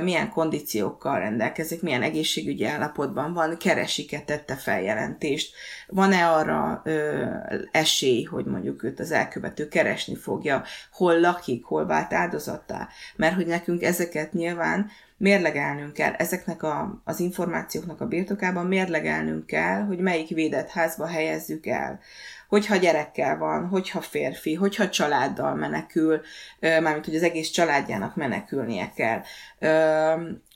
milyen 0.01 0.29
kondíciókkal 0.29 1.19
rendelkezik, 1.19 1.81
milyen 1.81 2.01
egészségügyi 2.01 2.65
állapotban 2.65 3.33
van, 3.33 3.57
keresik-e, 3.57 4.19
tette 4.19 4.55
feljelentést, 4.55 5.55
van-e 5.87 6.29
arra 6.29 6.81
ö, 6.85 7.25
esély, 7.71 8.23
hogy 8.23 8.45
mondjuk 8.45 8.83
őt 8.83 8.99
az 8.99 9.11
elkövető 9.11 9.67
keresni 9.67 10.15
fogja, 10.15 10.63
hol 10.91 11.19
lakik, 11.19 11.63
hol 11.63 11.85
vált 11.85 12.13
áldozattá. 12.13 12.87
Mert 13.15 13.35
hogy 13.35 13.47
nekünk 13.47 13.83
ezeket 13.83 14.33
nyilván 14.33 14.89
mérlegelnünk 15.23 15.93
kell 15.93 16.13
ezeknek 16.13 16.63
a, 16.63 17.01
az 17.03 17.19
információknak 17.19 18.01
a 18.01 18.05
birtokában, 18.05 18.65
mérlegelnünk 18.65 19.45
kell, 19.45 19.81
hogy 19.81 19.97
melyik 19.97 20.29
védett 20.29 20.69
házba 20.69 21.07
helyezzük 21.07 21.65
el. 21.65 21.99
Hogyha 22.47 22.75
gyerekkel 22.75 23.37
van, 23.37 23.67
hogyha 23.67 24.01
férfi, 24.01 24.53
hogyha 24.53 24.89
családdal 24.89 25.55
menekül, 25.55 26.21
mármint 26.59 27.05
hogy 27.05 27.15
az 27.15 27.23
egész 27.23 27.49
családjának 27.49 28.15
menekülnie 28.15 28.91
kell, 28.95 29.21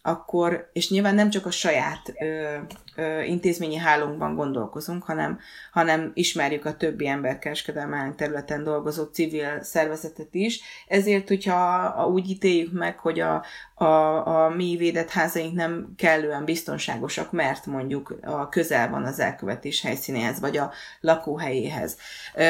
akkor, 0.07 0.69
és 0.73 0.89
nyilván 0.89 1.15
nem 1.15 1.29
csak 1.29 1.45
a 1.45 1.51
saját 1.51 2.13
ö, 2.19 2.57
ö, 2.95 3.21
intézményi 3.21 3.75
hálónkban 3.75 4.35
gondolkozunk, 4.35 5.03
hanem, 5.03 5.39
hanem 5.71 6.11
ismerjük 6.13 6.65
a 6.65 6.75
többi 6.75 7.07
emberkereskedelmi 7.07 8.15
területen 8.15 8.63
dolgozó 8.63 9.03
civil 9.03 9.63
szervezetet 9.63 10.33
is, 10.35 10.61
ezért, 10.87 11.27
hogyha 11.27 12.07
úgy 12.11 12.29
ítéljük 12.29 12.71
meg, 12.73 12.99
hogy 12.99 13.19
a, 13.19 13.43
a, 13.75 13.85
a 14.27 14.49
mi 14.49 14.75
védett 14.77 15.09
házaink 15.09 15.53
nem 15.53 15.93
kellően 15.95 16.45
biztonságosak, 16.45 17.31
mert 17.31 17.65
mondjuk 17.65 18.15
a 18.21 18.49
közel 18.49 18.89
van 18.89 19.03
az 19.03 19.19
elkövetés 19.19 19.81
helyszínéhez, 19.81 20.39
vagy 20.39 20.57
a 20.57 20.71
lakóhelyéhez, 20.99 21.97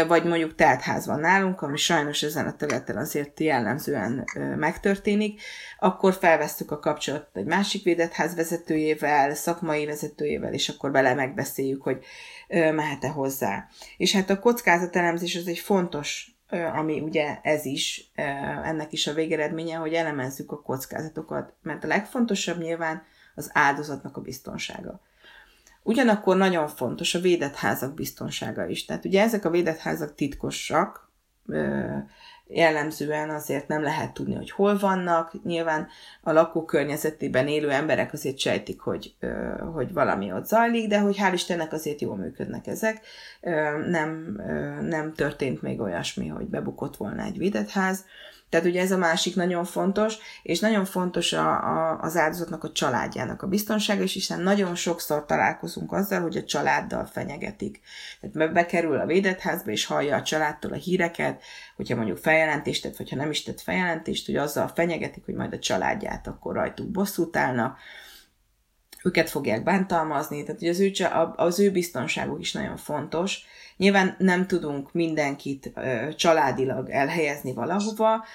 vagy 0.08 0.24
mondjuk 0.24 0.56
teltház 0.56 1.06
van 1.06 1.20
nálunk, 1.20 1.62
ami 1.62 1.78
sajnos 1.78 2.24
ezen 2.24 2.48
a 2.48 2.56
területen 2.56 2.98
azért 2.98 3.40
jellemzően 3.40 4.24
megtörténik, 4.58 5.42
akkor 5.80 6.14
felvesztük 6.14 6.72
a 6.72 6.80
kapcsolatot 6.80 7.46
másik 7.48 7.84
védett 7.84 8.14
ház 8.14 8.36
vezetőjével, 8.36 9.36
szakmai 9.36 9.86
vezetőjével, 9.86 10.54
és 10.54 10.70
akkor 10.70 10.92
bele 10.92 11.14
megbeszéljük, 11.14 11.82
hogy 11.82 12.04
mehet-e 12.48 13.10
hozzá. 13.10 13.68
És 13.98 14.14
hát 14.14 14.30
a 14.30 14.40
kockázatelemzés 14.40 15.36
az 15.36 15.48
egy 15.48 15.60
fontos 15.60 16.32
ami 16.50 17.00
ugye 17.00 17.40
ez 17.42 17.66
is, 17.66 18.12
ennek 18.64 18.94
is 18.94 19.08
a 19.08 19.14
végeredménye, 19.14 19.76
hogy 19.76 19.94
elemezzük 19.94 20.52
a 20.52 20.62
kockázatokat, 20.62 21.54
mert 21.62 21.84
a 21.84 21.88
legfontosabb 21.88 22.58
nyilván 22.58 23.04
az 23.36 23.50
áldozatnak 23.54 24.18
a 24.18 24.22
biztonsága. 24.22 25.02
Ugyanakkor 25.84 26.38
nagyon 26.38 26.68
fontos 26.68 27.16
a 27.16 27.20
védett 27.20 27.56
házak 27.56 27.94
biztonsága 27.94 28.68
is. 28.68 28.86
Tehát 28.86 29.06
ugye 29.06 29.22
ezek 29.22 29.46
a 29.46 29.50
védett 29.50 29.78
házak 29.78 30.16
titkosak, 30.16 31.12
jellemzően 32.50 33.30
azért 33.30 33.68
nem 33.68 33.84
lehet 33.84 34.14
tudni, 34.14 34.36
hogy 34.36 34.52
hol 34.52 34.78
vannak. 34.78 35.44
Nyilván 35.44 35.88
a 36.22 36.32
lakókörnyezetében 36.32 37.48
élő 37.48 37.72
emberek 37.72 38.14
azért 38.14 38.40
sejtik, 38.40 38.80
hogy, 38.80 39.16
hogy 39.74 39.94
valami 39.94 40.32
ott 40.32 40.46
zajlik, 40.46 40.88
de 40.88 41.00
hogy 41.00 41.18
hál' 41.20 41.34
Istennek 41.34 41.74
azért 41.74 42.02
jól 42.02 42.16
működnek 42.16 42.68
ezek. 42.68 43.02
Nem, 43.88 44.42
nem 44.82 45.14
történt 45.14 45.62
még 45.62 45.80
olyasmi, 45.80 46.28
hogy 46.28 46.46
bebukott 46.46 46.98
volna 46.98 47.24
egy 47.24 47.38
védett 47.38 47.70
ház. 47.70 48.06
Tehát 48.50 48.66
ugye 48.66 48.82
ez 48.82 48.92
a 48.92 48.98
másik 48.98 49.36
nagyon 49.36 49.66
fontos, 49.66 50.18
és 50.44 50.60
nagyon 50.60 50.86
fontos 50.86 51.34
a, 51.34 51.50
a, 51.50 52.00
az 52.02 52.18
áldozatnak 52.18 52.64
a 52.64 52.72
családjának 52.72 53.42
a 53.42 53.48
biztonsága 53.48 54.04
is, 54.04 54.14
hiszen 54.14 54.42
nagyon 54.42 54.76
sokszor 54.76 55.26
találkozunk 55.26 55.92
azzal, 55.92 56.22
hogy 56.22 56.38
a 56.38 56.44
családdal 56.44 57.06
fenyegetik. 57.06 57.80
Tehát 58.22 58.54
bekerül 58.54 59.00
a 59.00 59.06
védett 59.06 59.40
házba, 59.40 59.72
és 59.72 59.86
hallja 59.86 60.16
a 60.16 60.22
családtól 60.22 60.72
a 60.72 60.76
híreket, 60.76 61.42
hogyha 61.76 61.96
mondjuk 61.96 62.18
feljelentést 62.18 62.84
tett, 62.84 62.98
vagy 62.98 63.10
ha 63.10 63.16
nem 63.16 63.30
is 63.30 63.44
tett 63.44 63.62
feljelentést, 63.62 64.26
hogy 64.26 64.36
azzal 64.36 64.68
fenyegetik, 64.68 65.26
hogy 65.26 65.36
majd 65.36 65.54
a 65.54 65.60
családját 65.60 66.28
akkor 66.28 66.56
rajtuk 66.56 66.88
bosszút 66.88 67.38
állnak, 67.38 67.78
őket 69.04 69.30
fogják 69.30 69.64
bántalmazni, 69.64 70.44
tehát 70.44 70.60
hogy 70.60 70.70
az 70.70 70.80
ő, 70.80 70.92
az 71.36 71.60
ő 71.60 71.72
biztonságuk 71.72 72.40
is 72.40 72.52
nagyon 72.52 72.78
fontos. 72.78 73.46
Nyilván 73.78 74.16
nem 74.20 74.48
tudunk 74.48 74.94
mindenkit 74.94 75.72
családilag 76.16 76.90
elhelyezni 76.90 77.54
valahova, 77.54 78.26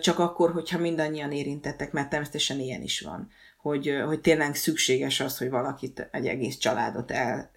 csak 0.00 0.18
akkor, 0.18 0.52
hogyha 0.52 0.78
mindannyian 0.78 1.32
érintettek, 1.32 1.92
mert 1.92 2.08
természetesen 2.08 2.60
ilyen 2.60 2.82
is 2.82 3.00
van, 3.00 3.30
hogy, 3.62 4.02
hogy 4.06 4.20
tényleg 4.20 4.54
szükséges 4.54 5.20
az, 5.20 5.38
hogy 5.38 5.50
valakit, 5.50 6.08
egy 6.12 6.26
egész 6.26 6.56
családot 6.56 7.10
el, 7.10 7.50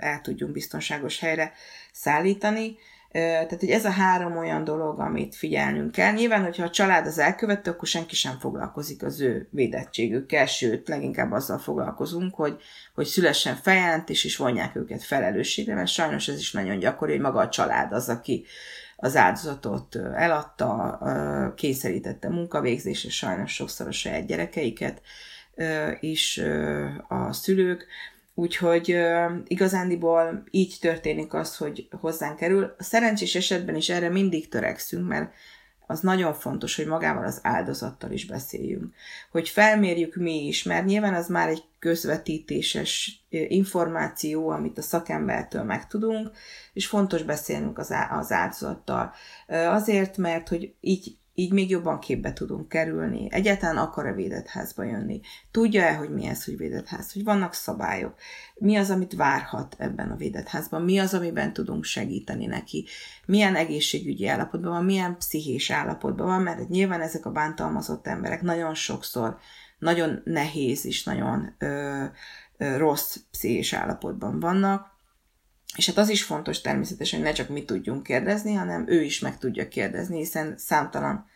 el 0.00 0.20
tudjunk 0.22 0.52
biztonságos 0.52 1.18
helyre 1.18 1.52
szállítani. 1.92 2.76
Tehát, 3.12 3.60
hogy 3.60 3.70
ez 3.70 3.84
a 3.84 3.90
három 3.90 4.36
olyan 4.36 4.64
dolog, 4.64 5.00
amit 5.00 5.34
figyelnünk 5.34 5.92
kell. 5.92 6.12
Nyilván, 6.12 6.42
hogyha 6.42 6.64
a 6.64 6.70
család 6.70 7.06
az 7.06 7.18
elkövető, 7.18 7.70
akkor 7.70 7.88
senki 7.88 8.14
sem 8.14 8.38
foglalkozik 8.38 9.02
az 9.02 9.20
ő 9.20 9.48
védettségükkel, 9.50 10.46
sőt, 10.46 10.88
leginkább 10.88 11.32
azzal 11.32 11.58
foglalkozunk, 11.58 12.34
hogy, 12.34 12.56
hogy 12.94 13.06
szülessen 13.06 13.54
feljelentés, 13.56 14.24
és 14.24 14.36
vonják 14.36 14.76
őket 14.76 15.02
felelősségre, 15.02 15.74
mert 15.74 15.88
sajnos 15.88 16.28
ez 16.28 16.38
is 16.38 16.52
nagyon 16.52 16.78
gyakori, 16.78 17.12
hogy 17.12 17.20
maga 17.20 17.38
a 17.40 17.48
család 17.48 17.92
az, 17.92 18.08
aki 18.08 18.44
az 18.96 19.16
áldozatot 19.16 19.96
eladta, 19.96 20.98
kényszerítette 21.56 22.28
munkavégzésre, 22.28 23.10
sajnos 23.10 23.54
sokszor 23.54 23.86
a 23.86 23.92
saját 23.92 24.26
gyerekeiket 24.26 25.02
is 26.00 26.40
a 27.08 27.32
szülők, 27.32 27.86
Úgyhogy 28.40 28.92
uh, 28.92 29.32
igazándiból 29.46 30.44
így 30.50 30.76
történik 30.80 31.34
az, 31.34 31.56
hogy 31.56 31.88
hozzánk 32.00 32.36
kerül. 32.36 32.74
A 32.78 32.82
szerencsés 32.82 33.34
esetben 33.34 33.74
is 33.74 33.88
erre 33.88 34.08
mindig 34.08 34.48
törekszünk, 34.48 35.08
mert 35.08 35.32
az 35.86 36.00
nagyon 36.00 36.34
fontos, 36.34 36.76
hogy 36.76 36.86
magával 36.86 37.24
az 37.24 37.40
áldozattal 37.42 38.10
is 38.10 38.26
beszéljünk. 38.26 38.94
Hogy 39.30 39.48
felmérjük 39.48 40.14
mi 40.14 40.46
is, 40.46 40.62
mert 40.62 40.86
nyilván 40.86 41.14
az 41.14 41.28
már 41.28 41.48
egy 41.48 41.62
közvetítéses 41.78 43.24
információ, 43.28 44.48
amit 44.48 44.78
a 44.78 44.82
szakembertől 44.82 45.62
megtudunk, 45.62 46.30
és 46.72 46.86
fontos 46.86 47.22
beszélnünk 47.22 47.78
az 47.78 47.92
áldozattal. 48.28 49.12
Azért, 49.48 50.16
mert 50.16 50.48
hogy 50.48 50.74
így 50.80 51.16
így 51.40 51.52
még 51.52 51.70
jobban 51.70 51.98
képbe 51.98 52.32
tudunk 52.32 52.68
kerülni. 52.68 53.26
Egyáltalán 53.30 53.76
akar-e 53.76 54.12
védett 54.12 54.50
jönni? 54.76 55.20
Tudja-e, 55.50 55.94
hogy 55.94 56.10
mi 56.10 56.26
ez, 56.26 56.44
hogy 56.44 56.56
védett 56.56 56.86
ház? 56.86 57.12
Hogy 57.12 57.24
vannak 57.24 57.54
szabályok? 57.54 58.14
Mi 58.54 58.76
az, 58.76 58.90
amit 58.90 59.14
várhat 59.14 59.76
ebben 59.78 60.10
a 60.10 60.16
védett 60.16 60.48
házban? 60.48 60.82
Mi 60.82 60.98
az, 60.98 61.14
amiben 61.14 61.52
tudunk 61.52 61.84
segíteni 61.84 62.46
neki? 62.46 62.86
Milyen 63.26 63.56
egészségügyi 63.56 64.26
állapotban 64.26 64.70
van? 64.70 64.84
Milyen 64.84 65.16
pszichés 65.16 65.70
állapotban 65.70 66.26
van? 66.26 66.42
Mert 66.42 66.68
nyilván 66.68 67.00
ezek 67.00 67.26
a 67.26 67.30
bántalmazott 67.30 68.06
emberek 68.06 68.42
nagyon 68.42 68.74
sokszor 68.74 69.38
nagyon 69.78 70.22
nehéz 70.24 70.84
és 70.86 71.04
nagyon 71.04 71.54
ö, 71.58 72.04
ö, 72.56 72.76
rossz 72.76 73.16
pszichés 73.30 73.72
állapotban 73.72 74.40
vannak, 74.40 74.90
és 75.76 75.86
hát 75.86 75.98
az 75.98 76.08
is 76.08 76.22
fontos 76.22 76.60
természetesen, 76.60 77.18
hogy 77.18 77.28
ne 77.28 77.34
csak 77.34 77.48
mi 77.48 77.64
tudjunk 77.64 78.02
kérdezni, 78.02 78.54
hanem 78.54 78.84
ő 78.88 79.02
is 79.02 79.18
meg 79.18 79.38
tudja 79.38 79.68
kérdezni, 79.68 80.18
hiszen 80.18 80.54
számtalan 80.58 81.26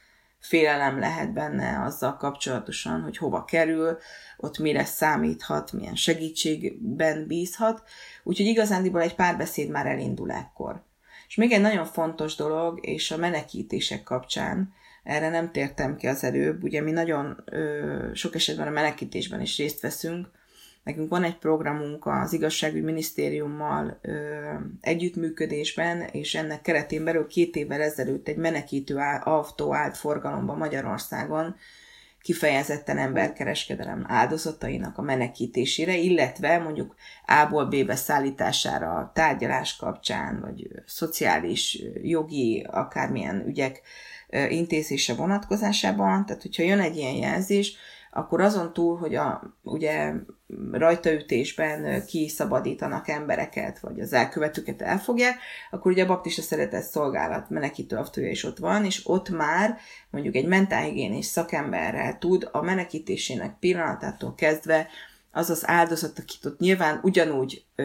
félelem 0.45 0.99
lehet 0.99 1.33
benne 1.33 1.83
azzal 1.85 2.17
kapcsolatosan, 2.17 3.01
hogy 3.03 3.17
hova 3.17 3.45
kerül, 3.45 3.99
ott 4.37 4.59
mire 4.59 4.85
számíthat, 4.85 5.73
milyen 5.73 5.95
segítségben 5.95 7.27
bízhat. 7.27 7.83
Úgyhogy 8.23 8.47
igazándiból 8.47 9.01
egy 9.01 9.15
párbeszéd 9.15 9.71
már 9.71 9.87
elindul 9.87 10.31
ekkor. 10.31 10.83
És 11.29 11.35
még 11.35 11.53
egy 11.53 11.61
nagyon 11.61 11.85
fontos 11.85 12.35
dolog, 12.35 12.87
és 12.87 13.11
a 13.11 13.17
menekítések 13.17 14.03
kapcsán, 14.03 14.73
erre 15.03 15.29
nem 15.29 15.53
tértem 15.53 15.97
ki 15.97 16.07
az 16.07 16.25
előbb, 16.25 16.63
ugye 16.63 16.81
mi 16.81 16.91
nagyon 16.91 17.43
ö, 17.45 18.11
sok 18.15 18.35
esetben 18.35 18.67
a 18.67 18.71
menekítésben 18.71 19.41
is 19.41 19.57
részt 19.57 19.81
veszünk, 19.81 20.29
Nekünk 20.85 21.09
van 21.09 21.25
egy 21.25 21.39
programunk 21.39 22.07
az 22.07 22.33
igazságügyi 22.33 22.85
minisztériummal 22.85 23.99
ö, 24.03 24.13
együttműködésben, 24.81 26.01
és 26.01 26.35
ennek 26.35 26.63
keretén 26.63 27.05
belül 27.05 27.27
két 27.27 27.57
évvel 27.57 27.81
ezelőtt 27.81 28.29
egy 28.29 28.37
menekítő 28.37 28.97
autó 29.21 29.75
állt 29.75 29.97
forgalomba 29.97 30.55
Magyarországon, 30.55 31.57
kifejezetten 32.25 32.99
emberkereskedelem 32.99 34.05
áldozatainak 34.09 34.99
a 34.99 35.03
menekítésére, 35.03 35.97
illetve 35.97 36.59
mondjuk 36.59 36.95
A-ból 37.27 37.65
B-be 37.65 37.95
szállítására 37.95 39.11
tárgyalás 39.15 39.77
kapcsán, 39.77 40.41
vagy 40.41 40.69
szociális, 40.87 41.83
jogi, 42.03 42.67
akármilyen 42.71 43.45
ügyek 43.47 43.81
intézése 44.49 45.15
vonatkozásában. 45.15 46.27
Tehát, 46.27 46.43
hogyha 46.43 46.63
jön 46.63 46.81
egy 46.81 46.97
ilyen 46.97 47.15
jelzés, 47.15 47.77
akkor 48.11 48.41
azon 48.41 48.73
túl, 48.73 48.99
hogy 48.99 49.15
a, 49.15 49.57
ugye 49.63 50.13
rajtaütésben 50.79 52.05
kiszabadítanak 52.07 53.09
embereket, 53.09 53.79
vagy 53.79 54.01
az 54.01 54.13
elkövetőket 54.13 54.83
elfogják, 54.83 55.39
akkor 55.71 55.93
ugye 55.93 56.03
a 56.03 56.07
baptista 56.07 56.43
szeretett 56.43 56.83
szolgálat 56.83 57.51
menekítő 57.51 57.97
aftója 57.97 58.31
is 58.31 58.45
ott 58.45 58.59
van, 58.59 58.85
és 58.85 59.01
ott 59.05 59.29
már 59.29 59.77
mondjuk 60.11 60.35
egy 60.35 60.47
mentálhigiénés 60.47 61.27
szakemberrel 61.27 62.19
tud 62.19 62.49
a 62.53 62.63
menekítésének 62.63 63.59
pillanatától 63.59 64.35
kezdve 64.35 64.89
az 65.33 65.51
az 65.51 65.63
áldozat, 65.67 66.19
akit 66.19 66.45
ott 66.45 66.59
nyilván 66.59 67.01
ugyanúgy 67.03 67.65
ö, 67.77 67.85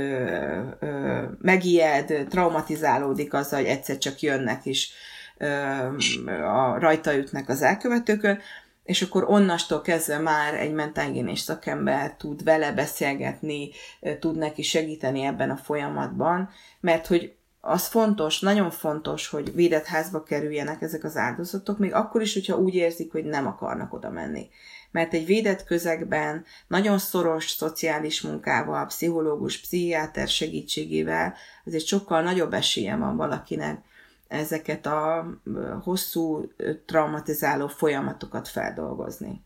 ö, 0.79 1.23
megijed, 1.41 2.25
traumatizálódik 2.29 3.33
azzal, 3.33 3.59
hogy 3.59 3.69
egyszer 3.69 3.97
csak 3.97 4.19
jönnek 4.19 4.65
is 4.65 4.91
ö, 5.37 5.47
a 6.43 6.79
rajtaütnek 6.79 7.49
az 7.49 7.61
elkövetőkön, 7.61 8.39
és 8.89 9.01
akkor 9.01 9.23
onnastól 9.27 9.81
kezdve 9.81 10.17
már 10.17 10.53
egy 10.53 10.73
mentálhigiénés 10.73 11.39
szakember 11.39 12.15
tud 12.15 12.43
vele 12.43 12.71
beszélgetni, 12.71 13.69
tud 14.19 14.37
neki 14.37 14.61
segíteni 14.61 15.21
ebben 15.21 15.49
a 15.49 15.57
folyamatban, 15.57 16.49
mert 16.79 17.07
hogy 17.07 17.35
az 17.61 17.87
fontos, 17.87 18.39
nagyon 18.39 18.71
fontos, 18.71 19.27
hogy 19.27 19.53
védett 19.53 19.85
házba 19.85 20.23
kerüljenek 20.23 20.81
ezek 20.81 21.03
az 21.03 21.17
áldozatok, 21.17 21.77
még 21.77 21.93
akkor 21.93 22.21
is, 22.21 22.33
hogyha 22.33 22.57
úgy 22.57 22.75
érzik, 22.75 23.11
hogy 23.11 23.25
nem 23.25 23.47
akarnak 23.47 23.93
oda 23.93 24.09
menni. 24.09 24.49
Mert 24.91 25.13
egy 25.13 25.25
védett 25.25 25.63
közegben 25.63 26.45
nagyon 26.67 26.97
szoros 26.97 27.49
szociális 27.49 28.21
munkával, 28.21 28.85
pszichológus, 28.85 29.59
pszichiáter 29.59 30.27
segítségével 30.27 31.33
azért 31.65 31.85
sokkal 31.85 32.21
nagyobb 32.21 32.53
esélye 32.53 32.95
van 32.95 33.15
valakinek 33.17 33.81
ezeket 34.29 34.85
a 34.85 35.27
hosszú 35.83 36.51
traumatizáló 36.85 37.67
folyamatokat 37.67 38.47
feldolgozni. 38.47 39.45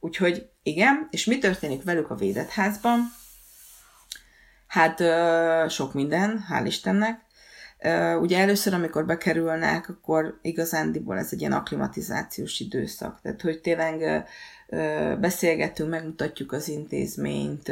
Úgyhogy 0.00 0.50
igen, 0.62 1.08
és 1.10 1.24
mi 1.24 1.38
történik 1.38 1.84
velük 1.84 2.10
a 2.10 2.14
védett 2.14 2.48
házban? 2.48 3.00
Hát 4.66 5.02
sok 5.70 5.94
minden, 5.94 6.44
hál' 6.50 6.66
Istennek. 6.66 7.20
Ugye 8.20 8.38
először, 8.38 8.74
amikor 8.74 9.06
bekerülnek, 9.06 9.88
akkor 9.88 10.38
igazándiból 10.42 11.18
ez 11.18 11.28
egy 11.32 11.40
ilyen 11.40 11.52
aklimatizációs 11.52 12.60
időszak. 12.60 13.20
Tehát, 13.20 13.42
hogy 13.42 13.60
tényleg 13.60 14.26
beszélgetünk, 15.20 15.90
megmutatjuk 15.90 16.52
az 16.52 16.68
intézményt, 16.68 17.68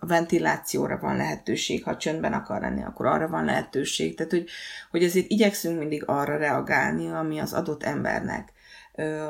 a 0.00 0.06
ventilációra 0.06 0.98
van 0.98 1.16
lehetőség, 1.16 1.84
ha 1.84 1.96
csöndben 1.96 2.32
akar 2.32 2.60
lenni, 2.60 2.82
akkor 2.82 3.06
arra 3.06 3.28
van 3.28 3.44
lehetőség. 3.44 4.16
Tehát, 4.16 4.32
hogy, 4.32 4.48
hogy 4.90 5.04
azért 5.04 5.30
igyekszünk 5.30 5.78
mindig 5.78 6.02
arra 6.06 6.36
reagálni, 6.36 7.08
ami 7.10 7.38
az 7.38 7.52
adott 7.52 7.82
embernek 7.82 8.52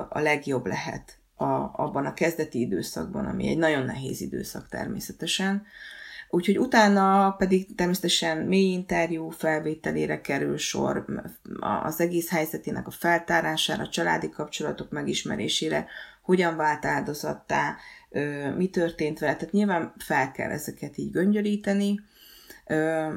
a 0.09 0.20
legjobb 0.20 0.66
lehet 0.66 1.18
a, 1.35 1.44
abban 1.72 2.07
a 2.07 2.14
kezdeti 2.14 2.61
időszakban, 2.61 3.26
ami 3.26 3.48
egy 3.48 3.59
nagyon 3.59 3.85
nehéz 3.85 4.20
időszak 4.20 4.68
természetesen. 4.68 5.66
Úgyhogy 6.30 6.59
utána 6.59 7.30
pedig 7.30 7.74
természetesen 7.74 8.38
mély 8.38 8.72
interjú 8.72 9.28
felvételére 9.28 10.20
kerül 10.20 10.57
sor, 10.57 11.04
az 11.83 12.00
egész 12.00 12.30
helyzetének 12.30 12.87
a 12.87 12.90
feltárására, 12.90 13.83
a 13.83 13.88
családi 13.88 14.28
kapcsolatok 14.28 14.90
megismerésére, 14.90 15.87
hogyan 16.25 16.57
vált 16.57 16.85
áldozattá, 16.85 17.77
mi 18.57 18.69
történt 18.69 19.19
vele. 19.19 19.37
Tehát 19.37 19.53
nyilván 19.53 19.95
fel 19.99 20.33
kell 20.33 20.51
ezeket 20.51 20.99
így 20.99 21.11
göngyölíteni, 21.11 22.01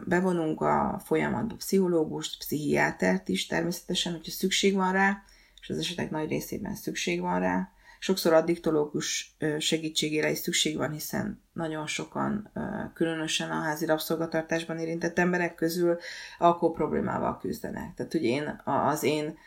bevonunk 0.06 0.62
a 0.62 1.02
folyamatba 1.06 1.56
pszichológust, 1.56 2.38
pszichiátert 2.38 3.30
is 3.30 3.48
természetesen, 3.48 4.12
hogyha 4.12 4.32
szükség 4.32 4.76
van 4.76 4.91
rá, 4.91 5.24
és 5.62 5.70
az 5.70 5.78
esetek 5.78 6.10
nagy 6.10 6.30
részében 6.30 6.76
szükség 6.76 7.22
van 7.22 7.39
rá, 7.39 7.72
Sokszor 8.00 8.34
addiktológus 8.34 9.36
segítségére 9.60 10.30
is 10.30 10.38
szükség 10.38 10.78
van, 10.78 10.91
hiszen 10.91 11.41
nagyon 11.54 11.88
sokan, 11.88 12.52
különösen 12.93 13.52
a 13.52 13.62
házi 13.62 13.86
rabszolgatartásban 13.86 14.80
érintett 14.80 15.20
emberek 15.20 15.56
közül 15.56 15.98
alkohol 16.38 16.76
problémával 16.76 17.38
küzdenek. 17.38 17.93
Tehát, 17.93 18.12
hogy 18.12 18.24
én, 18.24 18.62
az 18.65 19.04
én 19.04 19.38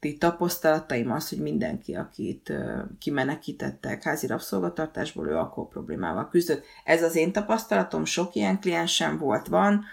gyakorlati 0.00 0.18
tapasztalataim 0.18 1.10
az, 1.10 1.28
hogy 1.28 1.38
mindenki, 1.38 1.94
akit 1.94 2.52
kimenekítettek 2.98 4.02
házi 4.02 4.26
rabszolgatartásból, 4.26 5.28
ő 5.28 5.36
alkohol 5.36 5.68
problémával 5.68 6.28
küzdött. 6.28 6.64
Ez 6.84 7.02
az 7.02 7.16
én 7.16 7.32
tapasztalatom, 7.32 8.04
sok 8.04 8.34
ilyen 8.34 8.60
kliensem 8.60 9.18
volt, 9.18 9.46
van, 9.46 9.84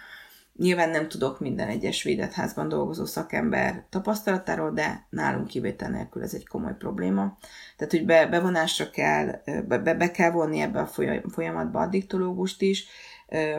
Nyilván 0.58 0.90
nem 0.90 1.08
tudok 1.08 1.40
minden 1.40 1.68
egyes 1.68 2.04
védett 2.04 2.34
dolgozó 2.68 3.06
szakember 3.06 3.86
tapasztalatáról, 3.90 4.72
de 4.72 5.06
nálunk 5.10 5.48
kivétel 5.48 5.90
nélkül 5.90 6.24
ez 6.24 6.34
egy 6.34 6.48
komoly 6.48 6.76
probléma. 6.78 7.38
Tehát, 7.78 7.94
hogy 7.94 8.06
be, 8.06 8.28
bevonásra 8.28 8.90
kell, 8.90 9.42
be, 9.68 9.94
be 9.94 10.12
kell 10.12 10.32
vonni 10.32 10.60
ebbe 10.60 10.80
a 10.80 10.90
folyamatba 11.30 11.80
addiktológust 11.80 12.62
is, 12.62 12.88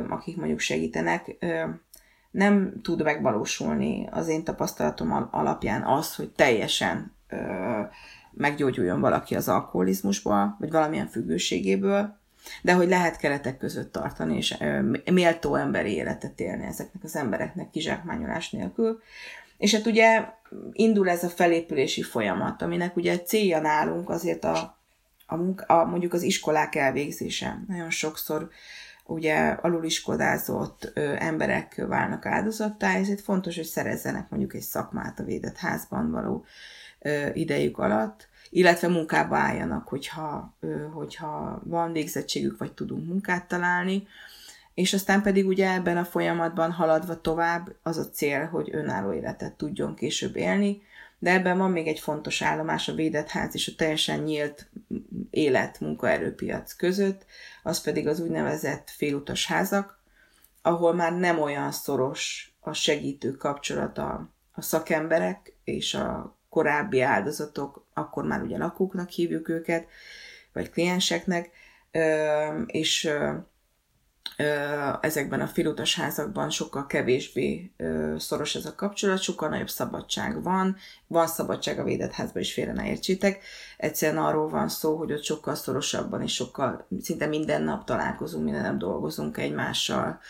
akik 0.08 0.36
mondjuk 0.36 0.58
segítenek. 0.58 1.36
Nem 2.30 2.80
tud 2.82 3.02
megvalósulni 3.02 4.08
az 4.10 4.28
én 4.28 4.44
tapasztalatom 4.44 5.28
alapján 5.30 5.82
az, 5.82 6.14
hogy 6.14 6.30
teljesen 6.30 7.14
meggyógyuljon 8.30 9.00
valaki 9.00 9.34
az 9.34 9.48
alkoholizmusból, 9.48 10.56
vagy 10.58 10.70
valamilyen 10.70 11.08
függőségéből, 11.08 12.18
de 12.62 12.72
hogy 12.72 12.88
lehet 12.88 13.16
keretek 13.16 13.58
között 13.58 13.92
tartani, 13.92 14.36
és 14.36 14.56
méltó 15.12 15.54
emberi 15.54 15.92
életet 15.94 16.40
élni 16.40 16.64
ezeknek 16.64 17.04
az 17.04 17.16
embereknek 17.16 17.70
kizsákmányolás 17.70 18.50
nélkül. 18.50 19.00
És 19.58 19.74
hát 19.74 19.86
ugye 19.86 20.28
indul 20.72 21.08
ez 21.08 21.24
a 21.24 21.28
felépülési 21.28 22.02
folyamat, 22.02 22.62
aminek 22.62 22.96
ugye 22.96 23.20
célja 23.20 23.60
nálunk 23.60 24.10
azért 24.10 24.44
a, 24.44 24.78
a, 25.26 25.36
munka, 25.36 25.64
a 25.64 25.84
mondjuk 25.84 26.12
az 26.12 26.22
iskolák 26.22 26.74
elvégzése. 26.74 27.62
Nagyon 27.68 27.90
sokszor 27.90 28.48
ugye 29.06 29.48
aluliskodázott 29.48 30.90
ö, 30.94 31.14
emberek 31.18 31.84
válnak 31.88 32.26
áldozattá, 32.26 32.94
ezért 32.94 33.20
fontos, 33.20 33.56
hogy 33.56 33.64
szerezzenek 33.64 34.28
mondjuk 34.30 34.54
egy 34.54 34.60
szakmát 34.60 35.18
a 35.18 35.24
védett 35.24 35.56
házban 35.56 36.10
való 36.10 36.44
ö, 36.98 37.26
idejük 37.32 37.78
alatt, 37.78 38.28
illetve 38.50 38.88
munkába 38.88 39.36
álljanak, 39.36 39.88
hogyha, 39.88 40.56
hogyha 40.92 41.62
van 41.64 41.92
végzettségük, 41.92 42.58
vagy 42.58 42.72
tudunk 42.72 43.06
munkát 43.06 43.48
találni. 43.48 44.06
És 44.74 44.94
aztán 44.94 45.22
pedig 45.22 45.46
ugye 45.46 45.72
ebben 45.72 45.96
a 45.96 46.04
folyamatban 46.04 46.72
haladva 46.72 47.20
tovább 47.20 47.74
az 47.82 47.98
a 47.98 48.08
cél, 48.10 48.46
hogy 48.46 48.68
önálló 48.72 49.12
életet 49.12 49.52
tudjon 49.52 49.94
később 49.94 50.36
élni, 50.36 50.82
de 51.18 51.30
ebben 51.30 51.58
van 51.58 51.70
még 51.70 51.86
egy 51.86 52.00
fontos 52.00 52.42
állomás 52.42 52.88
a 52.88 52.94
védett 52.94 53.28
ház 53.28 53.54
és 53.54 53.68
a 53.68 53.76
teljesen 53.76 54.20
nyílt 54.20 54.70
élet 55.30 55.80
munkaerőpiac 55.80 56.72
között, 56.72 57.26
az 57.62 57.80
pedig 57.80 58.08
az 58.08 58.20
úgynevezett 58.20 58.90
félutas 58.90 59.46
házak, 59.46 60.00
ahol 60.62 60.94
már 60.94 61.12
nem 61.12 61.40
olyan 61.40 61.72
szoros 61.72 62.54
a 62.60 62.72
segítő 62.72 63.32
kapcsolata 63.32 64.30
a 64.52 64.62
szakemberek 64.62 65.52
és 65.64 65.94
a 65.94 66.36
korábbi 66.48 67.00
áldozatok, 67.00 67.86
akkor 67.94 68.24
már 68.24 68.42
ugye 68.42 68.58
lakóknak 68.58 69.08
hívjuk 69.08 69.48
őket, 69.48 69.86
vagy 70.52 70.70
klienseknek, 70.70 71.50
és 72.66 73.10
ezekben 75.00 75.40
a 75.40 75.46
filutas 75.46 75.94
házakban 75.94 76.50
sokkal 76.50 76.86
kevésbé 76.86 77.70
szoros 78.18 78.54
ez 78.54 78.64
a 78.64 78.74
kapcsolat, 78.74 79.20
sokkal 79.20 79.48
nagyobb 79.48 79.68
szabadság 79.68 80.42
van. 80.42 80.76
Van 81.06 81.26
szabadság 81.26 81.78
a 81.78 81.84
védett 81.84 82.12
házban 82.12 82.42
is, 82.42 82.52
félre 82.52 82.72
ne 82.72 82.88
értsétek. 82.88 83.44
Egyszerűen 83.76 84.24
arról 84.24 84.48
van 84.48 84.68
szó, 84.68 84.96
hogy 84.96 85.12
ott 85.12 85.24
sokkal 85.24 85.54
szorosabban 85.54 86.22
és 86.22 86.34
sokkal, 86.34 86.86
szinte 87.02 87.26
minden 87.26 87.62
nap 87.62 87.84
találkozunk, 87.84 88.44
minden 88.44 88.62
nap 88.62 88.76
dolgozunk 88.76 89.36
egymással, 89.36 90.20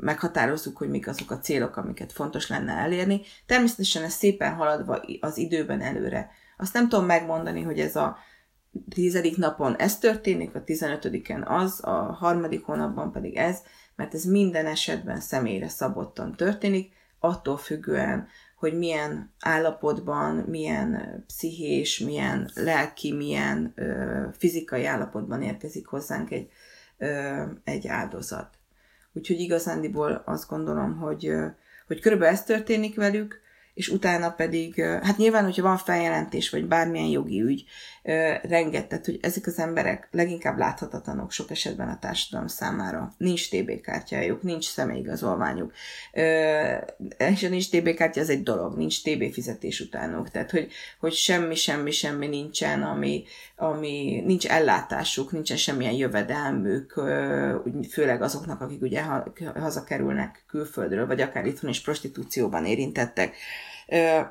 meghatározzuk, 0.00 0.76
hogy 0.76 0.88
mik 0.88 1.08
azok 1.08 1.30
a 1.30 1.38
célok, 1.38 1.76
amiket 1.76 2.12
fontos 2.12 2.48
lenne 2.48 2.72
elérni. 2.72 3.20
Természetesen 3.46 4.04
ez 4.04 4.12
szépen 4.12 4.54
haladva 4.54 5.00
az 5.20 5.36
időben 5.36 5.80
előre. 5.80 6.30
Azt 6.56 6.72
nem 6.72 6.88
tudom 6.88 7.06
megmondani, 7.06 7.62
hogy 7.62 7.80
ez 7.80 7.96
a 7.96 8.18
tizedik 8.88 9.36
napon 9.36 9.76
ez 9.76 9.98
történik, 9.98 10.54
a 10.54 10.64
tizenötödiken 10.64 11.42
az, 11.42 11.80
a 11.84 12.12
harmadik 12.12 12.64
hónapban 12.64 13.12
pedig 13.12 13.36
ez, 13.36 13.58
mert 13.96 14.14
ez 14.14 14.24
minden 14.24 14.66
esetben 14.66 15.20
személyre 15.20 15.68
szabottan 15.68 16.34
történik, 16.36 16.92
attól 17.18 17.56
függően, 17.56 18.28
hogy 18.56 18.78
milyen 18.78 19.32
állapotban, 19.40 20.34
milyen 20.34 21.22
pszichés, 21.26 21.98
milyen 21.98 22.50
lelki, 22.54 23.12
milyen 23.12 23.72
ö, 23.74 24.22
fizikai 24.32 24.84
állapotban 24.84 25.42
érkezik 25.42 25.86
hozzánk 25.86 26.30
egy, 26.30 26.50
ö, 26.98 27.42
egy 27.64 27.86
áldozat. 27.86 28.58
Úgyhogy 29.12 29.40
igazándiból 29.40 30.22
azt 30.26 30.48
gondolom, 30.48 30.96
hogy, 30.96 31.26
ö, 31.26 31.46
hogy 31.86 32.00
körülbelül 32.00 32.34
ez 32.34 32.44
történik 32.44 32.96
velük, 32.96 33.40
és 33.78 33.88
utána 33.88 34.30
pedig, 34.30 34.82
hát 34.82 35.16
nyilván, 35.16 35.44
hogyha 35.44 35.62
van 35.62 35.76
feljelentés, 35.76 36.50
vagy 36.50 36.66
bármilyen 36.66 37.08
jogi 37.08 37.40
ügy, 37.42 37.64
rengetett, 38.42 39.04
hogy 39.04 39.18
ezek 39.22 39.46
az 39.46 39.58
emberek 39.58 40.08
leginkább 40.10 40.58
láthatatlanok 40.58 41.30
sok 41.30 41.50
esetben 41.50 41.88
a 41.88 41.98
társadalom 41.98 42.46
számára. 42.46 43.14
Nincs 43.16 43.50
TB 43.50 43.80
kártyájuk, 43.80 44.42
nincs 44.42 44.64
személyigazolványuk. 44.64 45.72
És 47.18 47.42
a 47.42 47.48
nincs 47.48 47.70
TB 47.70 47.94
kártya, 47.94 48.20
az 48.20 48.28
egy 48.28 48.42
dolog, 48.42 48.76
nincs 48.76 49.02
TB 49.02 49.32
fizetés 49.32 49.80
utánuk. 49.80 50.30
Tehát, 50.30 50.50
hogy, 50.50 50.68
hogy 51.00 51.12
semmi, 51.12 51.54
semmi, 51.54 51.90
semmi 51.90 52.26
nincsen, 52.26 52.82
ami, 52.82 53.24
ami 53.56 54.22
nincs 54.26 54.46
ellátásuk, 54.46 55.32
nincsen 55.32 55.56
semmilyen 55.56 55.94
jövedelmük, 55.94 56.92
főleg 57.90 58.22
azoknak, 58.22 58.60
akik 58.60 58.82
ugye 58.82 59.02
hazakerülnek 59.54 60.44
külföldről, 60.48 61.06
vagy 61.06 61.20
akár 61.20 61.46
itthon 61.46 61.70
is 61.70 61.80
prostitúcióban 61.80 62.64
érintettek 62.64 63.34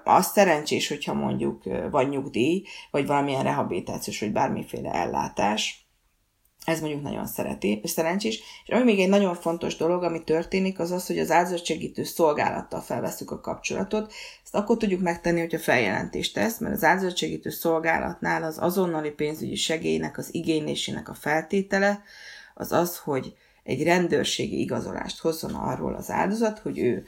az 0.03 0.25
szerencsés, 0.25 0.87
hogyha 0.87 1.13
mondjuk 1.13 1.63
van 1.91 2.05
nyugdíj, 2.05 2.63
vagy 2.91 3.05
valamilyen 3.07 3.43
rehabilitációs, 3.43 4.19
vagy 4.19 4.31
bármiféle 4.31 4.93
ellátás, 4.93 5.87
ez 6.65 6.79
mondjuk 6.79 7.01
nagyon 7.01 7.27
szereti, 7.27 7.79
és 7.83 7.89
szerencsés. 7.89 8.41
És 8.65 8.73
ami 8.73 8.83
még 8.83 8.99
egy 8.99 9.09
nagyon 9.09 9.35
fontos 9.35 9.75
dolog, 9.75 10.03
ami 10.03 10.23
történik, 10.23 10.79
az 10.79 10.91
az, 10.91 11.07
hogy 11.07 11.19
az 11.19 11.31
áldozatsegítő 11.31 12.03
szolgálattal 12.03 12.81
felveszük 12.81 13.31
a 13.31 13.39
kapcsolatot. 13.39 14.13
Ezt 14.43 14.55
akkor 14.55 14.77
tudjuk 14.77 15.01
megtenni, 15.01 15.39
hogyha 15.39 15.59
feljelentést 15.59 16.33
tesz, 16.33 16.57
mert 16.57 16.75
az 16.75 16.83
áldozatsegítő 16.83 17.49
szolgálatnál 17.49 18.43
az 18.43 18.57
azonnali 18.59 19.11
pénzügyi 19.11 19.55
segélynek, 19.55 20.17
az 20.17 20.33
igénylésének 20.33 21.09
a 21.09 21.13
feltétele 21.13 22.01
az 22.53 22.71
az, 22.71 22.97
hogy 22.97 23.33
egy 23.63 23.83
rendőrségi 23.83 24.59
igazolást 24.59 25.19
hozzon 25.19 25.53
arról 25.53 25.95
az 25.95 26.09
áldozat, 26.09 26.59
hogy 26.59 26.79
ő 26.79 27.05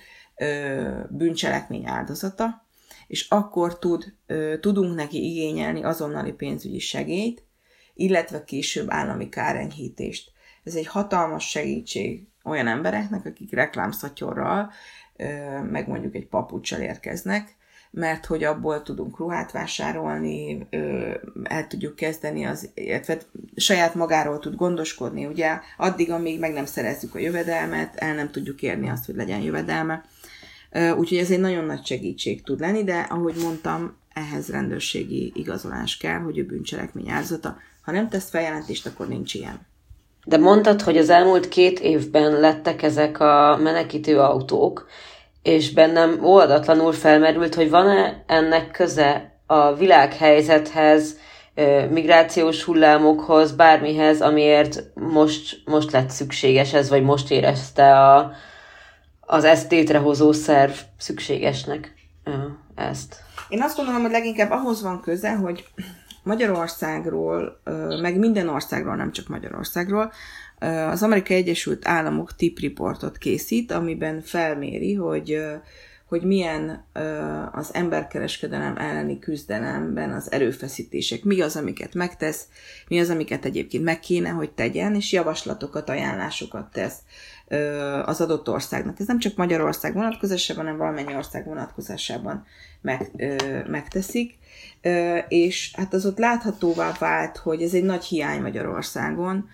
bűncselekmény 1.09 1.85
áldozata, 1.85 2.67
és 3.07 3.27
akkor 3.29 3.79
tud, 3.79 4.13
tudunk 4.59 4.95
neki 4.95 5.31
igényelni 5.31 5.83
azonnali 5.83 6.31
pénzügyi 6.31 6.79
segélyt, 6.79 7.43
illetve 7.93 8.43
később 8.43 8.85
állami 8.89 9.29
kárenyhítést. 9.29 10.31
Ez 10.63 10.75
egy 10.75 10.87
hatalmas 10.87 11.49
segítség 11.49 12.27
olyan 12.43 12.67
embereknek, 12.67 13.25
akik 13.25 13.53
reklámszatyorral, 13.53 14.71
meg 15.71 15.87
mondjuk 15.87 16.15
egy 16.15 16.27
papucsal 16.27 16.79
érkeznek, 16.79 17.57
mert 17.91 18.25
hogy 18.25 18.43
abból 18.43 18.81
tudunk 18.81 19.17
ruhát 19.17 19.51
vásárolni, 19.51 20.67
el 21.43 21.67
tudjuk 21.67 21.95
kezdeni, 21.95 22.45
az, 22.45 22.69
illetve 22.73 23.17
saját 23.55 23.95
magáról 23.95 24.39
tud 24.39 24.55
gondoskodni, 24.55 25.25
ugye 25.25 25.59
addig, 25.77 26.11
amíg 26.11 26.39
meg 26.39 26.53
nem 26.53 26.65
szerezzük 26.65 27.15
a 27.15 27.19
jövedelmet, 27.19 27.95
el 27.95 28.15
nem 28.15 28.31
tudjuk 28.31 28.61
érni 28.61 28.89
azt, 28.89 29.05
hogy 29.05 29.15
legyen 29.15 29.41
jövedelme. 29.41 30.05
Úgyhogy 30.71 31.17
ez 31.17 31.31
egy 31.31 31.39
nagyon 31.39 31.65
nagy 31.65 31.85
segítség 31.85 32.43
tud 32.43 32.59
lenni, 32.59 32.83
de 32.83 33.07
ahogy 33.09 33.35
mondtam, 33.43 33.97
ehhez 34.13 34.49
rendőrségi 34.49 35.31
igazolás 35.35 35.97
kell, 35.97 36.19
hogy 36.19 36.37
ő 36.37 36.45
bűncselekmény 36.45 37.09
áldozata. 37.09 37.57
Ha 37.81 37.91
nem 37.91 38.09
tesz 38.09 38.29
feljelentést, 38.29 38.85
akkor 38.85 39.07
nincs 39.07 39.33
ilyen. 39.33 39.67
De 40.25 40.37
mondtad, 40.37 40.81
hogy 40.81 40.97
az 40.97 41.09
elmúlt 41.09 41.47
két 41.47 41.79
évben 41.79 42.39
lettek 42.39 42.81
ezek 42.83 43.19
a 43.19 43.59
menekítő 43.61 44.19
autók, 44.19 44.87
és 45.43 45.73
bennem 45.73 46.25
óvadatlanul 46.25 46.91
felmerült, 46.91 47.55
hogy 47.55 47.69
van-e 47.69 48.23
ennek 48.27 48.71
köze 48.71 49.39
a 49.45 49.73
világhelyzethez, 49.73 51.17
migrációs 51.89 52.63
hullámokhoz, 52.63 53.51
bármihez, 53.51 54.21
amiért 54.21 54.83
most, 54.93 55.61
most 55.65 55.91
lett 55.91 56.09
szükséges 56.09 56.73
ez, 56.73 56.89
vagy 56.89 57.03
most 57.03 57.31
érezte 57.31 57.99
a, 57.99 58.31
az 59.31 59.43
ezt 59.43 59.71
létrehozó 59.71 60.31
szerv 60.31 60.71
szükségesnek 60.97 61.93
ezt. 62.75 63.15
Én 63.49 63.61
azt 63.61 63.75
gondolom, 63.75 64.01
hogy 64.01 64.11
leginkább 64.11 64.51
ahhoz 64.51 64.81
van 64.81 65.01
köze, 65.01 65.35
hogy 65.35 65.67
Magyarországról, 66.23 67.61
meg 68.01 68.17
minden 68.17 68.49
országról, 68.49 68.95
nem 68.95 69.11
csak 69.11 69.27
Magyarországról, 69.27 70.11
az 70.89 71.03
Amerikai 71.03 71.37
Egyesült 71.37 71.87
Államok 71.87 72.35
tip 72.35 72.59
reportot 72.59 73.17
készít, 73.17 73.71
amiben 73.71 74.21
felméri, 74.21 74.93
hogy 74.93 75.41
hogy 76.09 76.23
milyen 76.23 76.85
az 77.51 77.73
emberkereskedelem 77.73 78.77
elleni 78.77 79.19
küzdelemben 79.19 80.11
az 80.13 80.31
erőfeszítések, 80.31 81.23
mi 81.23 81.41
az, 81.41 81.55
amiket 81.55 81.93
megtesz, 81.93 82.47
mi 82.87 82.99
az, 82.99 83.09
amiket 83.09 83.45
egyébként 83.45 83.83
meg 83.83 83.99
kéne, 83.99 84.29
hogy 84.29 84.51
tegyen, 84.51 84.95
és 84.95 85.11
javaslatokat, 85.11 85.89
ajánlásokat 85.89 86.71
tesz 86.71 86.97
az 88.05 88.21
adott 88.21 88.49
országnak. 88.49 88.99
Ez 88.99 89.07
nem 89.07 89.19
csak 89.19 89.35
Magyarország 89.35 89.93
vonatkozásában, 89.93 90.63
hanem 90.63 90.79
valamennyi 90.79 91.15
ország 91.15 91.45
vonatkozásában 91.45 92.45
meg, 92.81 93.11
megteszik, 93.67 94.37
és 95.27 95.73
hát 95.75 95.93
az 95.93 96.05
ott 96.05 96.17
láthatóvá 96.17 96.91
vált, 96.99 97.37
hogy 97.37 97.61
ez 97.61 97.73
egy 97.73 97.83
nagy 97.83 98.03
hiány 98.03 98.41
Magyarországon, 98.41 99.49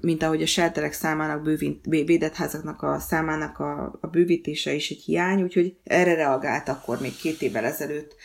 mint 0.00 0.22
ahogy 0.22 0.42
a 0.42 0.46
shelterek 0.46 0.92
számának, 0.92 1.42
bővít, 1.42 1.84
védett 1.88 2.34
házaknak 2.34 2.82
a 2.82 2.98
számának 2.98 3.58
a, 3.58 3.98
a 4.00 4.06
bővítése 4.06 4.72
is 4.72 4.90
egy 4.90 5.02
hiány, 5.02 5.42
úgyhogy 5.42 5.76
erre 5.84 6.14
reagált 6.14 6.68
akkor 6.68 7.00
még 7.00 7.16
két 7.16 7.42
évvel 7.42 7.64
ezelőtt 7.64 8.16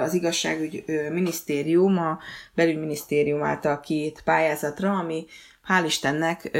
az 0.00 0.14
igazságügy 0.14 0.84
minisztérium, 1.12 1.98
a 1.98 2.18
belügyminisztérium 2.54 3.42
által 3.42 3.80
két 3.80 4.22
pályázatra, 4.24 4.98
ami 4.98 5.26
hál' 5.68 5.84
Istennek 5.86 6.58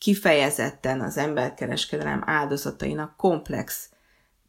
kifejezetten 0.00 1.00
az 1.00 1.16
emberkereskedelem 1.16 2.22
áldozatainak 2.26 3.16
komplex 3.16 3.88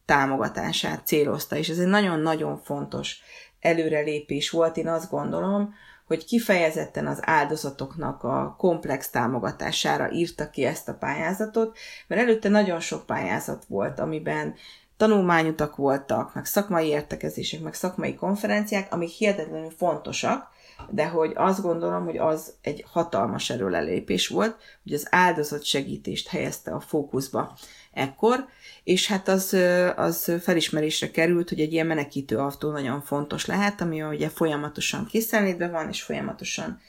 támogatását 0.06 1.08
célozta, 1.08 1.56
és 1.56 1.70
ez 1.70 1.80
egy 1.80 1.88
nagyon-nagyon 1.88 2.58
fontos 2.58 3.20
előrelépés 3.60 4.49
volt, 4.49 4.78
én 4.78 4.88
azt 4.88 5.10
gondolom, 5.10 5.74
hogy 6.08 6.26
kifejezetten 6.26 7.08
az 7.08 7.20
áldozatoknak 7.22 8.24
a 8.24 8.56
komplex 8.58 9.10
támogatására 9.10 10.12
írta 10.12 10.49
ki 10.49 10.66
ezt 10.66 10.89
a 10.89 10.93
pályázatot, 10.93 11.78
mert 12.08 12.22
előtte 12.22 12.49
nagyon 12.49 12.80
sok 12.80 13.06
pályázat 13.06 13.66
volt, 13.68 13.99
amiben 13.99 14.56
tanulmányutak 14.97 15.76
voltak, 15.76 16.34
meg 16.34 16.45
szakmai 16.45 16.88
értekezések, 16.88 17.62
meg 17.62 17.74
szakmai 17.74 18.16
konferenciák, 18.16 18.93
amik 18.93 19.10
hihetetlenül 19.10 19.70
fontosak, 19.70 20.51
de 20.90 21.08
hogy 21.08 21.32
azt 21.36 21.62
gondolom, 21.62 22.06
hogy 22.06 22.18
az 22.18 22.54
egy 22.62 22.86
hatalmas 22.88 23.50
erőlelépés 23.50 24.28
volt, 24.28 24.56
hogy 24.84 24.94
az 24.94 25.08
áldozat 25.10 25.64
segítést 25.64 26.28
helyezte 26.28 26.72
a 26.72 26.80
fókuszba 26.80 27.58
ekkor, 27.94 28.46
és 28.84 29.08
hát 29.08 29.28
az, 29.28 29.58
az 29.96 30.32
felismerésre 30.42 31.12
került, 31.12 31.50
hogy 31.50 31.60
egy 31.60 31.74
ilyen 31.74 31.88
menekítő 31.88 32.38
autó 32.38 32.72
nagyon 32.72 33.02
fontos 33.02 33.46
lehet, 33.46 33.82
ami 33.82 34.02
ugye 34.02 34.30
folyamatosan 34.30 35.06
készenlétbe 35.06 35.68
van, 35.68 35.90
és 35.90 36.02
folyamatosan 36.02 36.80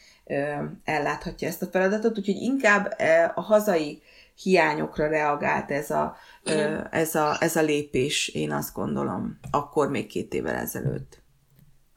elláthatja 0.84 1.48
ezt 1.48 1.62
a 1.62 1.66
feladatot, 1.66 2.18
úgyhogy 2.18 2.36
inkább 2.36 2.96
a 3.34 3.40
hazai 3.40 4.02
hiányokra 4.42 5.08
reagált 5.08 5.70
ez 5.70 5.90
a, 5.90 6.16
ez 6.90 7.14
a, 7.14 7.36
ez 7.40 7.56
a 7.56 7.62
lépés, 7.62 8.28
én 8.28 8.52
azt 8.52 8.74
gondolom, 8.74 9.38
akkor 9.50 9.88
még 9.88 10.06
két 10.06 10.34
évvel 10.34 10.54
ezelőtt. 10.54 11.21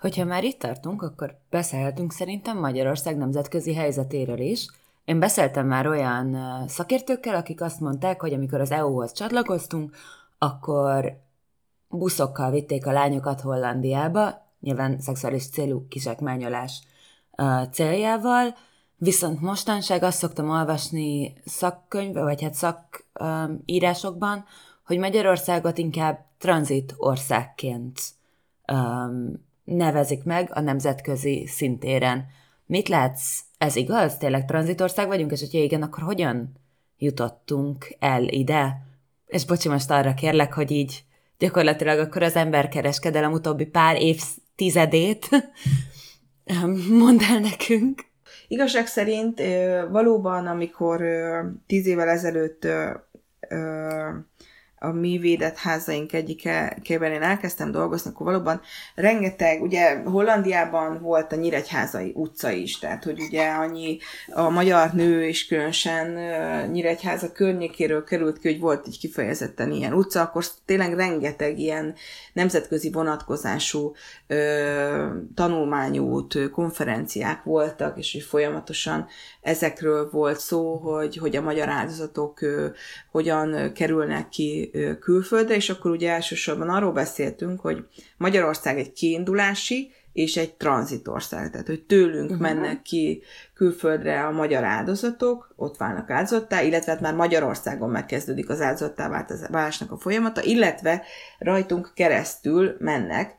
Hogyha 0.05 0.25
már 0.25 0.43
itt 0.43 0.59
tartunk, 0.59 1.01
akkor 1.01 1.37
beszélhetünk 1.49 2.11
szerintem 2.11 2.59
Magyarország 2.59 3.17
nemzetközi 3.17 3.73
helyzetéről 3.73 4.39
is, 4.39 4.67
én 5.05 5.19
beszéltem 5.19 5.67
már 5.67 5.87
olyan 5.87 6.37
szakértőkkel, 6.67 7.35
akik 7.35 7.61
azt 7.61 7.79
mondták, 7.79 8.21
hogy 8.21 8.33
amikor 8.33 8.61
az 8.61 8.71
EU-hoz 8.71 9.11
csatlakoztunk, 9.11 9.95
akkor 10.37 11.17
buszokkal 11.89 12.51
vitték 12.51 12.85
a 12.85 12.91
lányokat 12.91 13.41
Hollandiába, 13.41 14.45
nyilván 14.59 14.99
szexuális 14.99 15.49
célú 15.49 15.87
kizsákmányolás 15.87 16.81
céljával, 17.71 18.55
viszont 18.97 19.41
mostanság 19.41 20.03
azt 20.03 20.17
szoktam 20.17 20.49
olvasni 20.49 21.33
szakkönyvbe, 21.45 22.21
vagy 22.21 22.41
hát 22.41 22.53
szakírásokban, 22.53 24.45
hogy 24.85 24.97
Magyarországot 24.97 25.77
inkább 25.77 26.25
tranzit 26.37 26.93
országként 26.97 27.99
um, 28.71 29.44
nevezik 29.65 30.23
meg 30.23 30.49
a 30.53 30.59
nemzetközi 30.59 31.45
szintéren. 31.47 32.25
Mit 32.65 32.87
látsz 32.87 33.39
ez 33.57 33.75
igaz? 33.75 34.17
Tényleg 34.17 34.45
tranzitország 34.45 35.07
vagyunk, 35.07 35.31
és 35.31 35.39
hogyha 35.39 35.57
igen, 35.57 35.81
akkor 35.81 36.03
hogyan 36.03 36.51
jutottunk 36.97 37.95
el 37.99 38.27
ide? 38.27 38.81
És 39.27 39.45
bocsi, 39.45 39.69
most 39.69 39.91
arra 39.91 40.13
kérlek, 40.13 40.53
hogy 40.53 40.71
így 40.71 41.03
gyakorlatilag 41.37 41.99
akkor 41.99 42.23
az 42.23 42.35
emberkereskedelem 42.35 43.31
utóbbi 43.31 43.65
pár 43.65 44.01
évtizedét 44.01 45.29
mondd 47.03 47.19
el 47.31 47.39
nekünk. 47.39 48.05
Igazság 48.47 48.87
szerint 48.87 49.41
valóban, 49.91 50.47
amikor 50.47 51.01
tíz 51.67 51.85
évvel 51.85 52.09
ezelőtt 52.09 52.67
a 54.85 54.91
mi 54.91 55.17
védett 55.17 55.57
házaink 55.57 56.13
egyikében 56.13 57.11
én 57.11 57.21
elkezdtem 57.21 57.71
dolgozni, 57.71 58.09
akkor 58.09 58.25
valóban 58.25 58.61
rengeteg, 58.95 59.61
ugye 59.61 60.01
Hollandiában 60.03 61.01
volt 61.01 61.31
a 61.31 61.35
Nyíregyházai 61.35 62.11
utca 62.15 62.49
is, 62.49 62.79
tehát 62.79 63.03
hogy 63.03 63.19
ugye 63.19 63.47
annyi 63.49 63.97
a 64.29 64.49
magyar 64.49 64.91
nő 64.93 65.27
és 65.27 65.47
különösen 65.47 66.07
Nyíregyháza 66.71 67.31
környékéről 67.31 68.03
került 68.03 68.39
ki, 68.39 68.47
hogy 68.47 68.59
volt 68.59 68.87
egy 68.87 68.99
kifejezetten 68.99 69.71
ilyen 69.71 69.93
utca, 69.93 70.21
akkor 70.21 70.45
tényleg 70.65 70.93
rengeteg 70.93 71.59
ilyen 71.59 71.95
nemzetközi 72.33 72.91
vonatkozású 72.91 73.93
tanulmányút, 75.35 76.49
konferenciák 76.51 77.43
voltak, 77.43 77.97
és 77.97 78.11
hogy 78.11 78.21
folyamatosan 78.21 79.07
ezekről 79.45 80.09
volt 80.11 80.39
szó, 80.39 80.75
hogy, 80.75 81.17
hogy 81.17 81.35
a 81.35 81.41
magyar 81.41 81.69
áldozatok 81.69 82.39
hogyan 83.11 83.73
kerülnek 83.73 84.29
ki 84.29 84.71
külföldre, 84.99 85.55
és 85.55 85.69
akkor 85.69 85.91
ugye 85.91 86.11
elsősorban 86.11 86.69
arról 86.69 86.91
beszéltünk, 86.91 87.59
hogy 87.59 87.85
Magyarország 88.17 88.77
egy 88.77 88.93
kiindulási 88.93 89.91
és 90.13 90.37
egy 90.37 90.53
tranzitország, 90.53 91.51
tehát 91.51 91.67
hogy 91.67 91.83
tőlünk 91.83 92.29
uh-huh. 92.29 92.41
mennek 92.41 92.81
ki 92.81 93.23
külföldre 93.53 94.25
a 94.25 94.31
magyar 94.31 94.63
áldozatok, 94.63 95.53
ott 95.55 95.77
válnak 95.77 96.09
áldozattá, 96.09 96.61
illetve 96.61 96.91
hát 96.91 97.01
már 97.01 97.15
Magyarországon 97.15 97.89
megkezdődik 97.89 98.49
az 98.49 98.61
áldozattá 98.61 99.25
válásnak 99.51 99.91
a 99.91 99.97
folyamata, 99.97 100.43
illetve 100.43 101.03
rajtunk 101.37 101.91
keresztül 101.95 102.75
mennek 102.79 103.35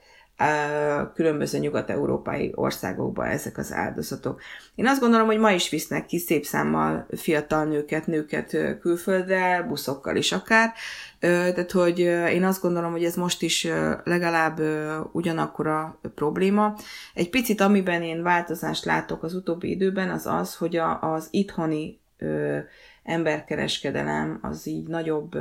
különböző 1.14 1.58
nyugat-európai 1.58 2.52
országokba 2.54 3.26
ezek 3.26 3.58
az 3.58 3.72
áldozatok. 3.72 4.40
Én 4.74 4.86
azt 4.86 5.00
gondolom, 5.00 5.26
hogy 5.26 5.38
ma 5.38 5.50
is 5.50 5.68
visznek 5.68 6.06
ki 6.06 6.18
szép 6.18 6.44
számmal 6.44 7.06
fiatal 7.16 7.64
nőket, 7.64 8.06
nőket 8.06 8.56
külföldre, 8.80 9.64
buszokkal 9.68 10.16
is 10.16 10.32
akár, 10.32 10.72
tehát 11.18 11.72
hogy 11.72 11.98
én 11.98 12.44
azt 12.44 12.62
gondolom, 12.62 12.90
hogy 12.90 13.04
ez 13.04 13.14
most 13.14 13.42
is 13.42 13.68
legalább 14.04 14.60
ugyanakkor 15.12 15.66
a 15.66 16.00
probléma. 16.14 16.76
Egy 17.14 17.30
picit, 17.30 17.60
amiben 17.60 18.02
én 18.02 18.22
változást 18.22 18.84
látok 18.84 19.22
az 19.22 19.34
utóbbi 19.34 19.70
időben, 19.70 20.10
az 20.10 20.26
az, 20.26 20.56
hogy 20.56 20.76
az 21.00 21.28
itthoni 21.30 22.00
emberkereskedelem 23.02 24.38
az 24.42 24.66
így 24.66 24.86
nagyobb 24.86 25.36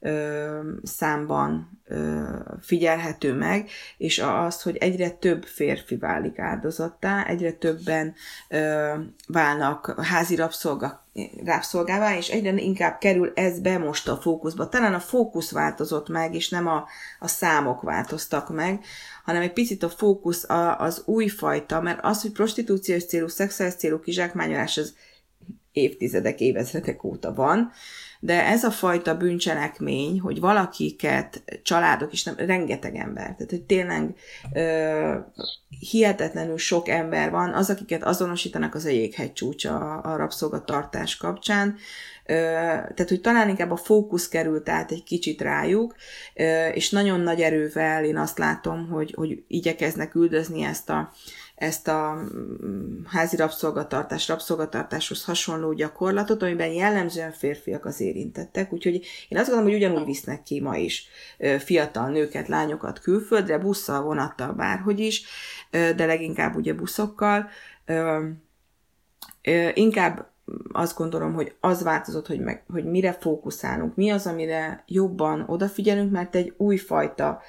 ö, 0.00 0.60
számban 0.82 1.80
ö, 1.84 2.24
figyelhető 2.60 3.34
meg, 3.34 3.68
és 3.96 4.18
az, 4.18 4.62
hogy 4.62 4.76
egyre 4.76 5.10
több 5.10 5.44
férfi 5.44 5.96
válik 5.96 6.38
áldozattá, 6.38 7.24
egyre 7.24 7.52
többen 7.52 8.14
ö, 8.48 8.92
válnak 9.26 10.00
házi 10.02 10.34
rabszolga, 10.34 11.06
rabszolgává, 11.44 12.16
és 12.16 12.28
egyre 12.28 12.52
inkább 12.52 12.98
kerül 12.98 13.32
ez 13.34 13.60
be 13.60 13.78
most 13.78 14.08
a 14.08 14.16
fókuszba. 14.16 14.68
Talán 14.68 14.94
a 14.94 15.00
fókusz 15.00 15.50
változott 15.50 16.08
meg, 16.08 16.34
és 16.34 16.48
nem 16.48 16.66
a, 16.66 16.84
a 17.18 17.28
számok 17.28 17.82
változtak 17.82 18.54
meg, 18.54 18.84
hanem 19.24 19.42
egy 19.42 19.52
picit 19.52 19.82
a 19.82 19.88
fókusz 19.88 20.48
a, 20.48 20.80
az 20.80 21.02
újfajta, 21.04 21.80
mert 21.80 21.98
az, 22.02 22.22
hogy 22.22 22.32
prostitúciós 22.32 23.04
célú, 23.04 23.28
szexuális 23.28 23.74
célú 23.74 24.00
kizsákmányolás 24.00 24.76
az 24.76 24.94
évtizedek, 25.72 26.40
évezredek 26.40 27.04
óta 27.04 27.34
van, 27.34 27.72
de 28.20 28.46
ez 28.46 28.64
a 28.64 28.70
fajta 28.70 29.16
bűncselekmény, 29.16 30.20
hogy 30.20 30.40
valakiket, 30.40 31.42
családok 31.62 32.12
is 32.12 32.24
nem, 32.24 32.34
rengeteg 32.36 32.96
ember, 32.96 33.24
tehát 33.24 33.50
hogy 33.50 33.62
tényleg 33.62 34.14
ö, 34.54 35.14
hihetetlenül 35.80 36.58
sok 36.58 36.88
ember 36.88 37.30
van, 37.30 37.52
az, 37.52 37.70
akiket 37.70 38.04
azonosítanak, 38.04 38.74
az 38.74 38.84
a 38.84 38.88
jéghegy 38.88 39.32
csúcsa 39.32 39.94
a, 39.94 40.16
rabszolgatartás 40.16 41.16
kapcsán, 41.16 41.76
ö, 42.26 42.34
tehát 42.34 43.08
hogy 43.08 43.20
talán 43.20 43.48
inkább 43.48 43.70
a 43.70 43.76
fókusz 43.76 44.28
került 44.28 44.68
át 44.68 44.90
egy 44.90 45.04
kicsit 45.04 45.40
rájuk, 45.40 45.94
ö, 46.34 46.66
és 46.66 46.90
nagyon 46.90 47.20
nagy 47.20 47.40
erővel 47.40 48.04
én 48.04 48.16
azt 48.16 48.38
látom, 48.38 48.88
hogy, 48.88 49.12
hogy 49.16 49.44
igyekeznek 49.48 50.14
üldözni 50.14 50.62
ezt 50.62 50.90
a 50.90 51.12
ezt 51.56 51.88
a 51.88 52.14
mm, 52.14 53.04
házi 53.06 53.36
rabszolgatartás, 53.36 54.28
rabszolgatartáshoz 54.28 55.24
hasonló 55.24 55.72
gyakorlatot, 55.72 56.42
amiben 56.42 56.72
jellemzően 56.72 57.32
férfiak 57.32 57.84
az 57.84 58.00
érintettek, 58.00 58.72
úgyhogy 58.72 58.94
én 59.28 59.38
azt 59.38 59.48
gondolom, 59.48 59.64
hogy 59.64 59.74
ugyanúgy 59.74 60.04
visznek 60.04 60.42
ki 60.42 60.60
ma 60.60 60.76
is 60.76 61.08
fiatal 61.58 62.08
nőket, 62.08 62.48
lányokat 62.48 62.98
külföldre, 62.98 63.58
busszal, 63.58 64.02
vonattal, 64.02 64.52
bárhogy 64.52 65.00
is, 65.00 65.24
de 65.70 66.06
leginkább 66.06 66.56
ugye 66.56 66.74
buszokkal. 66.74 67.48
Inkább 69.74 70.30
azt 70.72 70.96
gondolom, 70.96 71.34
hogy 71.34 71.54
az 71.60 71.82
változott, 71.82 72.26
hogy, 72.26 72.40
meg, 72.40 72.64
hogy 72.72 72.84
mire 72.84 73.12
fókuszálunk, 73.12 73.96
mi 73.96 74.10
az, 74.10 74.26
amire 74.26 74.84
jobban 74.86 75.44
odafigyelünk, 75.48 76.10
mert 76.10 76.34
egy 76.34 76.54
újfajta, 76.56 77.42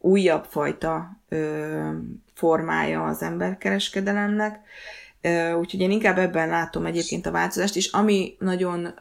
újabb 0.00 0.44
fajta 0.44 1.20
formája 2.34 3.04
az 3.04 3.22
emberkereskedelemnek, 3.22 4.60
úgyhogy 5.58 5.80
én 5.80 5.90
inkább 5.90 6.18
ebben 6.18 6.48
látom 6.48 6.86
egyébként 6.86 7.26
a 7.26 7.30
változást, 7.30 7.76
és 7.76 7.92
ami 7.92 8.36
nagyon, 8.38 8.94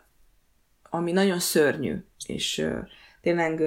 ami 0.89 1.11
nagyon 1.11 1.39
szörnyű, 1.39 1.95
és 2.25 2.67
tényleg 3.21 3.61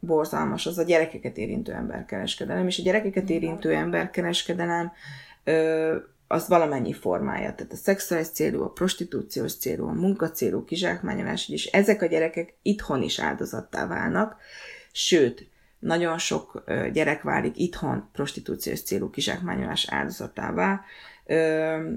borzalmas, 0.00 0.66
az 0.66 0.78
a 0.78 0.82
gyerekeket 0.82 1.36
érintő 1.36 1.72
emberkereskedelem, 1.72 2.66
és 2.66 2.78
a 2.78 2.82
gyerekeket 2.82 3.30
érintő 3.30 3.72
emberkereskedelem 3.72 4.92
az 6.28 6.48
valamennyi 6.48 6.92
formája, 6.92 7.54
tehát 7.54 7.72
a 7.72 7.76
szexuális 7.76 8.28
célú, 8.28 8.62
a 8.62 8.70
prostitúciós 8.70 9.56
célú, 9.56 9.88
a 9.88 9.92
munkacélú, 9.92 10.64
kizsákmányolás, 10.64 11.48
és 11.48 11.66
ezek 11.66 12.02
a 12.02 12.06
gyerekek 12.06 12.54
itthon 12.62 13.02
is 13.02 13.20
áldozattá 13.20 13.86
válnak, 13.86 14.36
sőt, 14.92 15.48
nagyon 15.78 16.18
sok 16.18 16.64
gyerek 16.92 17.22
válik 17.22 17.58
itthon 17.58 18.08
prostitúciós 18.12 18.82
célú 18.82 19.10
kizsákmányolás 19.10 19.88
áldozatává, 19.88 20.80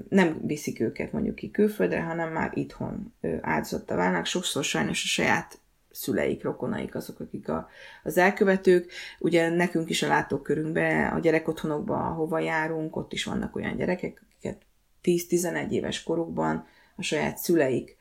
nem 0.08 0.40
viszik 0.42 0.80
őket 0.80 1.12
mondjuk 1.12 1.34
ki 1.34 1.50
külföldre, 1.50 2.00
hanem 2.00 2.32
már 2.32 2.50
itthon 2.54 3.14
áldozattá 3.40 3.96
válnak. 3.96 4.26
Sokszor 4.26 4.64
sajnos 4.64 5.04
a 5.04 5.06
saját 5.06 5.58
szüleik, 5.90 6.42
rokonaik 6.42 6.94
azok, 6.94 7.20
akik 7.20 7.48
a, 7.48 7.68
az 8.02 8.18
elkövetők. 8.18 8.92
Ugye 9.18 9.48
nekünk 9.48 9.90
is 9.90 10.02
a 10.02 10.08
látókörünkben, 10.08 11.12
a 11.12 11.18
gyerekotthonokban, 11.18 12.00
ahova 12.00 12.38
járunk, 12.38 12.96
ott 12.96 13.12
is 13.12 13.24
vannak 13.24 13.56
olyan 13.56 13.76
gyerekek, 13.76 14.22
akiket 14.24 14.62
10-11 15.02 15.70
éves 15.70 16.02
korukban 16.02 16.66
a 16.96 17.02
saját 17.02 17.38
szüleik 17.38 17.96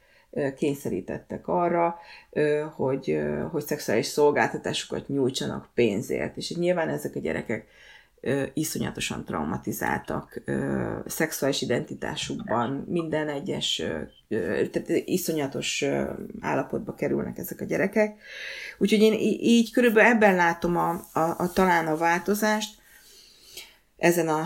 kényszerítettek 0.55 1.47
arra, 1.47 1.99
hogy, 2.75 3.19
hogy 3.51 3.63
szexuális 3.63 4.05
szolgáltatásokat 4.05 5.07
nyújtsanak 5.07 5.69
pénzért. 5.73 6.37
És 6.37 6.55
nyilván 6.55 6.89
ezek 6.89 7.15
a 7.15 7.19
gyerekek 7.19 7.67
iszonyatosan 8.53 9.25
traumatizáltak 9.25 10.41
szexuális 11.05 11.61
identitásukban, 11.61 12.85
minden 12.87 13.29
egyes, 13.29 13.83
tehát 14.71 14.89
iszonyatos 15.05 15.85
állapotba 16.39 16.93
kerülnek 16.93 17.37
ezek 17.37 17.61
a 17.61 17.65
gyerekek. 17.65 18.19
Úgyhogy 18.77 19.01
én 19.01 19.13
így 19.39 19.71
körülbelül 19.71 20.11
ebben 20.11 20.35
látom 20.35 20.77
a, 20.77 20.89
a, 21.13 21.35
a 21.37 21.51
talán 21.53 21.87
a 21.87 21.97
változást, 21.97 22.81
ezen 23.97 24.27
a, 24.27 24.45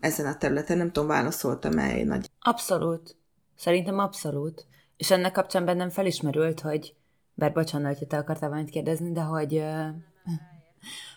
ezen 0.00 0.26
a 0.26 0.36
területen. 0.36 0.76
Nem 0.76 0.92
tudom, 0.92 1.08
válaszoltam-e 1.08 2.04
nagy... 2.04 2.30
Abszolút. 2.40 3.16
Szerintem 3.56 3.98
abszolút. 3.98 4.66
És 4.96 5.10
ennek 5.10 5.32
kapcsán 5.32 5.64
bennem 5.64 5.90
felismerült, 5.90 6.60
hogy, 6.60 6.94
bár 7.34 7.52
bocsánat, 7.52 7.98
hogy 7.98 8.06
te 8.06 8.16
akartál 8.16 8.48
valamit 8.48 8.70
kérdezni, 8.70 9.12
de 9.12 9.20
hogy, 9.20 9.64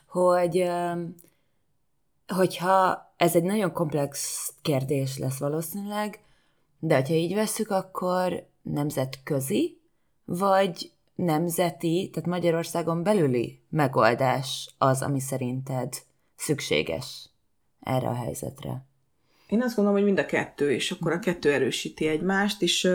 hogy 0.07 0.69
hogyha 2.27 3.07
ez 3.17 3.35
egy 3.35 3.43
nagyon 3.43 3.71
komplex 3.71 4.47
kérdés 4.61 5.17
lesz 5.17 5.39
valószínűleg, 5.39 6.19
de 6.79 6.95
hogyha 6.95 7.13
így 7.13 7.33
vesszük, 7.33 7.69
akkor 7.69 8.47
nemzetközi, 8.61 9.81
vagy 10.25 10.91
nemzeti, 11.15 12.09
tehát 12.13 12.29
Magyarországon 12.29 13.03
belüli 13.03 13.61
megoldás 13.69 14.75
az, 14.77 15.01
ami 15.01 15.19
szerinted 15.19 15.93
szükséges 16.35 17.29
erre 17.79 18.07
a 18.07 18.13
helyzetre? 18.13 18.85
Én 19.47 19.61
azt 19.61 19.75
gondolom, 19.75 19.99
hogy 19.99 20.07
mind 20.07 20.19
a 20.19 20.25
kettő, 20.25 20.71
és 20.71 20.91
akkor 20.91 21.11
a 21.11 21.19
kettő 21.19 21.53
erősíti 21.53 22.07
egymást, 22.07 22.61
és 22.61 22.89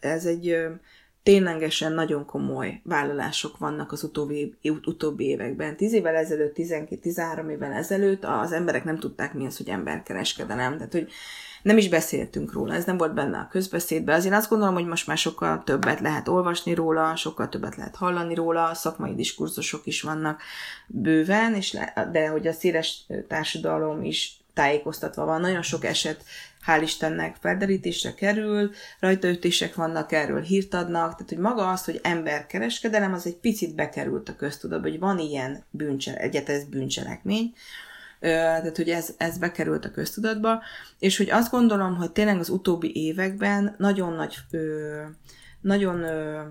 ez 0.00 0.24
egy 0.24 0.56
ténylegesen 1.22 1.92
nagyon 1.92 2.24
komoly 2.26 2.80
vállalások 2.84 3.58
vannak 3.58 3.92
az 3.92 4.02
utóbbi, 4.02 4.54
utóbbi 4.84 5.24
években. 5.24 5.76
Tíz 5.76 5.92
évvel 5.92 6.14
ezelőtt, 6.14 6.56
12-13 6.56 7.50
évvel 7.50 7.72
ezelőtt 7.72 8.24
az 8.24 8.52
emberek 8.52 8.84
nem 8.84 8.98
tudták 8.98 9.34
mi 9.34 9.46
az, 9.46 9.56
hogy 9.56 9.68
emberkereskedelem. 9.68 10.76
Tehát, 10.76 10.92
hogy 10.92 11.08
nem 11.62 11.78
is 11.78 11.88
beszéltünk 11.88 12.52
róla, 12.52 12.74
ez 12.74 12.84
nem 12.84 12.96
volt 12.96 13.14
benne 13.14 13.38
a 13.38 13.48
közbeszédben. 13.50 14.14
Azért 14.14 14.34
azt 14.34 14.48
gondolom, 14.48 14.74
hogy 14.74 14.86
most 14.86 15.06
már 15.06 15.18
sokkal 15.18 15.62
többet 15.64 16.00
lehet 16.00 16.28
olvasni 16.28 16.74
róla, 16.74 17.16
sokkal 17.16 17.48
többet 17.48 17.76
lehet 17.76 17.96
hallani 17.96 18.34
róla, 18.34 18.74
szakmai 18.74 19.14
diskurzusok 19.14 19.86
is 19.86 20.02
vannak 20.02 20.40
bőven, 20.86 21.54
és 21.54 21.72
le, 21.72 22.08
de 22.12 22.28
hogy 22.28 22.46
a 22.46 22.52
széles 22.52 23.06
társadalom 23.28 24.02
is 24.02 24.40
tájékoztatva 24.54 25.24
van. 25.24 25.40
Nagyon 25.40 25.62
sok 25.62 25.84
eset 25.84 26.24
hál' 26.66 26.82
Istennek 26.82 27.36
felderítésre 27.40 28.14
kerül, 28.14 28.70
rajtaütések 29.00 29.74
vannak, 29.74 30.12
erről 30.12 30.40
hírt 30.40 30.74
adnak, 30.74 31.12
tehát 31.12 31.28
hogy 31.28 31.38
maga 31.38 31.70
az, 31.70 31.84
hogy 31.84 32.00
emberkereskedelem, 32.02 33.12
az 33.12 33.26
egy 33.26 33.36
picit 33.36 33.74
bekerült 33.74 34.28
a 34.28 34.36
köztudatba, 34.36 34.88
hogy 34.88 34.98
van 34.98 35.18
ilyen 35.18 35.64
bűncsele, 35.70 36.18
egyet 36.18 36.48
ez 36.48 36.64
bűncselekmény, 36.64 37.52
tehát 38.20 38.76
hogy 38.76 38.90
ez, 38.90 39.14
ez 39.16 39.38
bekerült 39.38 39.84
a 39.84 39.90
köztudatba, 39.90 40.62
és 40.98 41.16
hogy 41.16 41.30
azt 41.30 41.50
gondolom, 41.50 41.96
hogy 41.96 42.12
tényleg 42.12 42.38
az 42.38 42.48
utóbbi 42.48 43.06
években 43.06 43.74
nagyon 43.78 44.12
nagy, 44.12 44.36
ö, 44.50 45.02
nagyon 45.60 46.02
ö, 46.02 46.42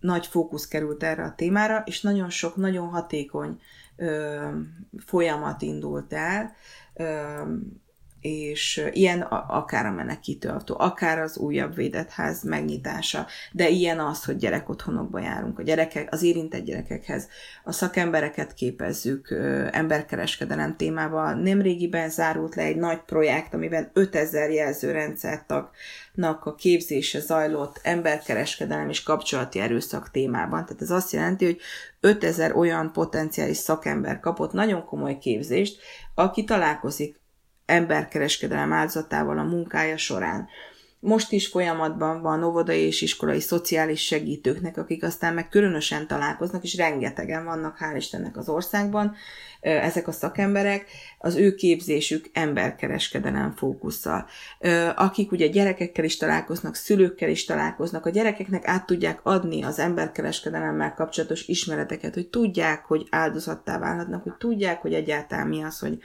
nagy 0.00 0.26
fókusz 0.26 0.68
került 0.68 1.02
erre 1.02 1.22
a 1.22 1.34
témára, 1.34 1.82
és 1.86 2.00
nagyon 2.00 2.30
sok, 2.30 2.56
nagyon 2.56 2.88
hatékony 2.88 3.60
ö, 3.96 4.48
folyamat 5.06 5.62
indult 5.62 6.12
el, 6.12 6.54
és 8.24 8.86
ilyen 8.92 9.20
akár 9.48 9.86
a 9.86 9.90
menekítőautó, 9.90 10.76
akár 10.78 11.18
az 11.18 11.36
újabb 11.36 11.74
védett 11.74 12.10
ház 12.10 12.42
megnyitása, 12.42 13.26
de 13.52 13.68
ilyen 13.68 14.00
az, 14.00 14.24
hogy 14.24 14.36
gyerekotthonokba 14.36 15.18
járunk, 15.18 15.58
a 15.58 15.62
gyerekek, 15.62 16.12
az 16.12 16.22
érintett 16.22 16.64
gyerekekhez, 16.64 17.28
a 17.64 17.72
szakembereket 17.72 18.54
képezzük 18.54 19.30
emberkereskedelem 19.70 20.76
témával. 20.76 21.34
Nemrégiben 21.34 22.10
zárult 22.10 22.54
le 22.54 22.62
egy 22.62 22.76
nagy 22.76 23.00
projekt, 23.00 23.54
amiben 23.54 23.90
5000 23.92 24.50
jelzőrendszertagnak 24.50 26.44
a 26.44 26.54
képzése 26.54 27.20
zajlott 27.20 27.80
emberkereskedelem 27.82 28.88
és 28.88 29.02
kapcsolati 29.02 29.58
erőszak 29.58 30.10
témában. 30.10 30.64
Tehát 30.64 30.82
ez 30.82 30.90
azt 30.90 31.12
jelenti, 31.12 31.44
hogy 31.44 31.58
5000 32.00 32.56
olyan 32.56 32.92
potenciális 32.92 33.56
szakember 33.56 34.20
kapott 34.20 34.52
nagyon 34.52 34.84
komoly 34.84 35.18
képzést, 35.18 35.80
aki 36.14 36.44
találkozik 36.44 37.22
emberkereskedelem 37.66 38.72
áldozatával 38.72 39.38
a 39.38 39.42
munkája 39.42 39.96
során. 39.96 40.48
most 41.00 41.32
is 41.32 41.46
folyamatban 41.46 42.22
van 42.22 42.44
óvodai 42.44 42.80
és 42.80 43.02
iskolai 43.02 43.40
szociális 43.40 44.04
segítőknek, 44.04 44.76
akik 44.76 45.02
aztán 45.02 45.34
meg 45.34 45.48
különösen 45.48 46.06
találkoznak, 46.06 46.62
és 46.62 46.76
rengetegen 46.76 47.44
vannak, 47.44 47.78
hál' 47.80 47.96
Istennek 47.96 48.36
az 48.36 48.48
országban, 48.48 49.16
ezek 49.64 50.08
a 50.08 50.12
szakemberek, 50.12 50.86
az 51.18 51.34
ő 51.34 51.54
képzésük 51.54 52.30
emberkereskedelem 52.32 53.52
fókusszal. 53.52 54.26
Akik 54.94 55.32
ugye 55.32 55.46
gyerekekkel 55.46 56.04
is 56.04 56.16
találkoznak, 56.16 56.74
szülőkkel 56.74 57.28
is 57.28 57.44
találkoznak, 57.44 58.06
a 58.06 58.10
gyerekeknek 58.10 58.68
át 58.68 58.86
tudják 58.86 59.20
adni 59.22 59.62
az 59.62 59.78
emberkereskedelemmel 59.78 60.94
kapcsolatos 60.94 61.46
ismereteket, 61.46 62.14
hogy 62.14 62.28
tudják, 62.28 62.84
hogy 62.84 63.06
áldozattá 63.10 63.78
válhatnak, 63.78 64.22
hogy 64.22 64.34
tudják, 64.38 64.80
hogy 64.80 64.94
egyáltalán 64.94 65.46
mi 65.46 65.62
az, 65.62 65.78
hogy, 65.78 65.98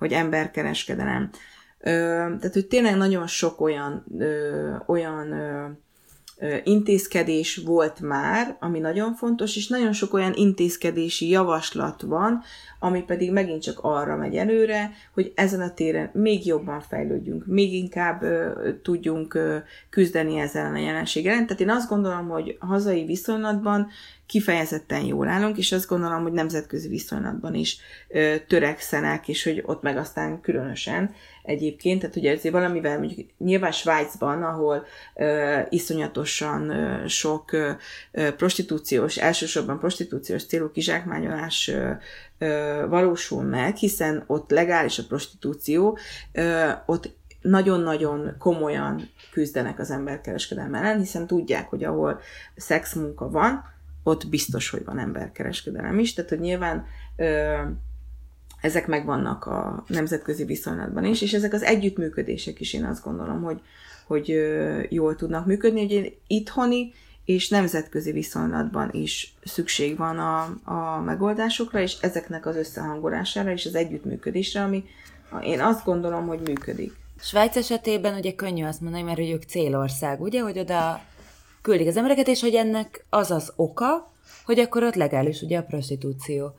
hogy 0.00 0.12
emberkereskedelem. 0.12 1.30
Tehát, 1.80 2.52
hogy 2.52 2.66
tényleg 2.66 2.96
nagyon 2.96 3.26
sok 3.26 3.60
olyan, 3.60 4.04
olyan 4.86 5.28
intézkedés 6.64 7.56
volt 7.56 8.00
már, 8.00 8.56
ami 8.60 8.78
nagyon 8.78 9.14
fontos, 9.14 9.56
és 9.56 9.68
nagyon 9.68 9.92
sok 9.92 10.14
olyan 10.14 10.34
intézkedési 10.34 11.28
javaslat 11.28 12.02
van, 12.02 12.42
ami 12.78 13.02
pedig 13.02 13.32
megint 13.32 13.62
csak 13.62 13.78
arra 13.82 14.16
megy 14.16 14.36
előre, 14.36 14.90
hogy 15.14 15.32
ezen 15.34 15.60
a 15.60 15.74
téren 15.74 16.10
még 16.12 16.46
jobban 16.46 16.80
fejlődjünk, 16.80 17.46
még 17.46 17.72
inkább 17.72 18.22
ö, 18.22 18.70
tudjunk 18.82 19.34
ö, 19.34 19.56
küzdeni 19.90 20.38
ezzel 20.38 20.74
a 20.74 20.78
jelenséggel. 20.78 21.32
Tehát 21.32 21.60
én 21.60 21.70
azt 21.70 21.88
gondolom, 21.88 22.28
hogy 22.28 22.56
hazai 22.58 23.04
viszonylatban 23.04 23.88
kifejezetten 24.26 25.04
jól 25.04 25.28
állunk, 25.28 25.58
és 25.58 25.72
azt 25.72 25.88
gondolom, 25.88 26.22
hogy 26.22 26.32
nemzetközi 26.32 26.88
viszonylatban 26.88 27.54
is 27.54 27.78
ö, 28.08 28.34
törekszenek, 28.46 29.28
és 29.28 29.44
hogy 29.44 29.62
ott 29.66 29.82
meg 29.82 29.96
aztán 29.96 30.40
különösen 30.40 31.14
egyébként, 31.50 32.00
tehát 32.00 32.16
ugye 32.16 32.32
azért 32.32 32.54
valamivel 32.54 32.98
mondjuk 32.98 33.28
nyilván 33.38 33.72
Svájcban, 33.72 34.42
ahol 34.42 34.86
ö, 35.14 35.58
iszonyatosan 35.68 36.70
ö, 36.70 37.08
sok 37.08 37.52
ö, 37.52 37.72
prostitúciós, 38.36 39.16
elsősorban 39.16 39.78
prostitúciós 39.78 40.46
célú 40.46 40.70
kizsákmányolás 40.70 41.68
ö, 41.68 41.90
ö, 42.38 42.84
valósul 42.88 43.42
meg, 43.42 43.76
hiszen 43.76 44.24
ott 44.26 44.50
legális 44.50 44.98
a 44.98 45.04
prostitúció, 45.08 45.98
ö, 46.32 46.68
ott 46.86 47.18
nagyon-nagyon 47.40 48.34
komolyan 48.38 49.10
küzdenek 49.32 49.78
az 49.78 49.90
emberkereskedelem 49.90 50.74
ellen, 50.74 50.98
hiszen 50.98 51.26
tudják, 51.26 51.68
hogy 51.68 51.84
ahol 51.84 52.20
szexmunka 52.56 53.30
van, 53.30 53.64
ott 54.02 54.28
biztos, 54.28 54.70
hogy 54.70 54.84
van 54.84 54.98
emberkereskedelem 54.98 55.98
is, 55.98 56.14
tehát 56.14 56.30
hogy 56.30 56.40
nyilván 56.40 56.86
ö, 57.16 57.58
ezek 58.60 58.86
megvannak 58.86 59.46
a 59.46 59.84
nemzetközi 59.86 60.44
viszonylatban 60.44 61.04
is, 61.04 61.22
és 61.22 61.32
ezek 61.32 61.52
az 61.52 61.62
együttműködések 61.62 62.60
is 62.60 62.72
én 62.72 62.84
azt 62.84 63.04
gondolom, 63.04 63.42
hogy, 63.42 63.60
hogy 64.06 64.34
jól 64.88 65.16
tudnak 65.16 65.46
működni, 65.46 65.94
hogy 65.94 66.16
itthoni 66.26 66.92
és 67.24 67.48
nemzetközi 67.48 68.12
viszonylatban 68.12 68.88
is 68.92 69.34
szükség 69.44 69.96
van 69.96 70.18
a, 70.18 70.42
a 70.64 71.00
megoldásokra, 71.00 71.80
és 71.80 71.96
ezeknek 72.00 72.46
az 72.46 72.56
összehangolására 72.56 73.52
és 73.52 73.66
az 73.66 73.74
együttműködésre, 73.74 74.62
ami 74.62 74.84
én 75.42 75.60
azt 75.60 75.84
gondolom, 75.84 76.26
hogy 76.26 76.40
működik. 76.40 76.92
Svájc 77.20 77.56
esetében 77.56 78.14
ugye 78.14 78.34
könnyű 78.34 78.64
azt 78.64 78.80
mondani, 78.80 79.02
mert 79.02 79.18
hogy 79.18 79.30
ők 79.30 79.42
célország, 79.42 80.20
ugye, 80.20 80.40
hogy 80.40 80.58
oda 80.58 81.00
küldik 81.62 81.86
az 81.86 81.96
embereket, 81.96 82.28
és 82.28 82.40
hogy 82.40 82.54
ennek 82.54 83.04
az 83.08 83.30
az 83.30 83.52
oka, 83.56 84.12
hogy 84.44 84.58
akkor 84.58 84.82
ott 84.82 84.94
legális 84.94 85.42
ugye 85.42 85.58
a 85.58 85.62
prostitúció. 85.62 86.54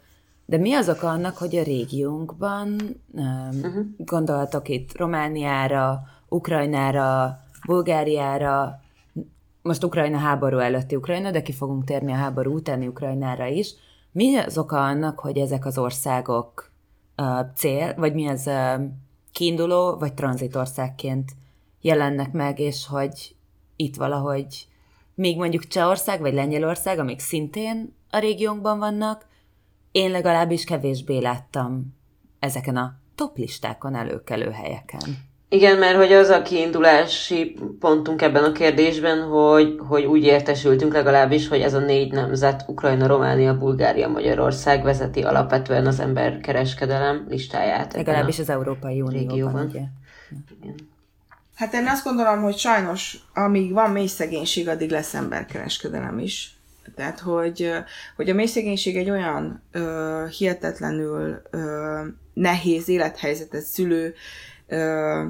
De 0.52 0.58
mi 0.58 0.74
az 0.74 0.90
oka 0.90 1.10
annak, 1.10 1.38
hogy 1.38 1.56
a 1.56 1.64
régiónkban, 1.64 2.80
uh-huh. 3.12 3.86
gondolhatok 3.98 4.70
itt 4.70 4.98
Romániára, 4.98 6.02
Ukrajnára, 6.30 7.40
Bulgáriára, 7.66 8.80
most 9.62 9.84
Ukrajna 9.84 10.18
háború 10.18 10.58
előtti 10.58 10.96
Ukrajna, 10.96 11.32
de 11.32 11.42
ki 11.42 11.52
fogunk 11.52 11.84
térni 11.84 12.12
a 12.12 12.16
háború 12.16 12.54
utáni 12.54 12.88
Ukrajnára 12.88 13.46
is. 13.46 13.74
Mi 14.12 14.38
az 14.38 14.58
oka 14.58 14.84
annak, 14.84 15.20
hogy 15.20 15.38
ezek 15.38 15.66
az 15.66 15.78
országok 15.78 16.72
uh, 17.18 17.40
cél, 17.56 17.94
vagy 17.98 18.14
mi 18.14 18.28
az 18.28 18.48
uh, 18.48 18.82
kiinduló, 19.32 19.98
vagy 19.98 20.14
tranzitországként 20.14 21.32
jelennek 21.82 22.32
meg, 22.32 22.60
és 22.60 22.88
hogy 22.88 23.36
itt 23.76 23.96
valahogy 23.96 24.68
még 25.16 25.38
mondjuk 25.38 25.68
Csehország 25.68 26.20
vagy 26.20 26.34
Lengyelország, 26.34 27.00
amik 27.00 27.20
szintén 27.20 27.96
a 28.10 28.20
régiónkban 28.20 28.80
vannak, 28.80 29.30
én 29.92 30.12
legalábbis 30.12 30.64
kevésbé 30.64 31.18
láttam 31.18 31.96
ezeken 32.40 32.76
a 32.76 32.94
top 33.16 33.38
listákon 33.38 33.96
előkelő 33.96 34.52
helyeken. 34.52 35.30
Igen, 35.50 35.78
mert 35.78 35.96
hogy 35.96 36.14
az 36.14 36.30
a 36.30 36.42
kiindulási 36.42 37.58
pontunk 37.80 38.22
ebben 38.22 38.44
a 38.44 38.52
kérdésben, 38.52 39.22
hogy, 39.22 39.80
hogy 39.88 40.04
úgy 40.06 40.24
értesültünk 40.24 40.94
legalábbis, 40.94 41.48
hogy 41.48 41.62
ez 41.62 41.74
a 41.74 41.80
négy 41.80 42.12
nemzet, 42.12 42.64
Ukrajna, 42.68 43.08
Románia, 43.08 43.58
Bulgária, 43.58 44.08
Magyarország 44.08 44.84
vezeti 44.84 45.22
alapvetően 45.22 45.86
az 45.86 46.00
emberkereskedelem 46.00 47.26
listáját. 47.30 47.94
Legalábbis 47.94 48.40
az 48.40 48.50
Európai 48.50 49.02
Unióban, 49.02 49.66
ugye? 49.66 49.82
Igen. 50.62 50.76
Hát 51.56 51.74
én 51.74 51.88
azt 51.88 52.04
gondolom, 52.04 52.42
hogy 52.42 52.58
sajnos, 52.58 53.18
amíg 53.34 53.74
van 53.74 53.92
mély 53.92 54.08
szegénység, 54.08 54.68
addig 54.68 54.90
lesz 54.90 55.14
emberkereskedelem 55.14 56.20
is. 56.20 56.61
Tehát, 56.96 57.20
hogy, 57.20 57.72
hogy 58.16 58.30
a 58.30 58.34
mély 58.34 58.46
szegénység 58.46 58.98
egy 58.98 59.10
olyan 59.10 59.62
ö, 59.72 60.26
hihetetlenül 60.38 61.42
ö, 61.50 62.00
nehéz 62.34 62.88
élethelyzetet 62.88 63.64
szülő 63.64 64.14
ö, 64.68 65.26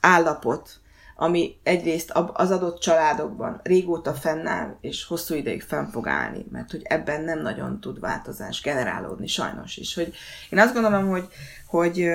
állapot, 0.00 0.80
ami 1.16 1.56
egyrészt 1.62 2.10
az 2.32 2.50
adott 2.50 2.80
családokban 2.80 3.60
régóta 3.62 4.12
fennáll, 4.12 4.76
és 4.80 5.04
hosszú 5.04 5.34
ideig 5.34 5.62
fenn 5.62 5.86
fog 5.86 6.06
állni, 6.06 6.46
mert 6.50 6.70
hogy 6.70 6.82
ebben 6.84 7.22
nem 7.24 7.42
nagyon 7.42 7.80
tud 7.80 8.00
változás 8.00 8.60
generálódni, 8.62 9.26
sajnos 9.26 9.76
is. 9.76 9.94
Hogy 9.94 10.14
én 10.50 10.58
azt 10.58 10.74
gondolom, 10.74 11.08
hogy, 11.08 11.28
hogy, 11.66 12.08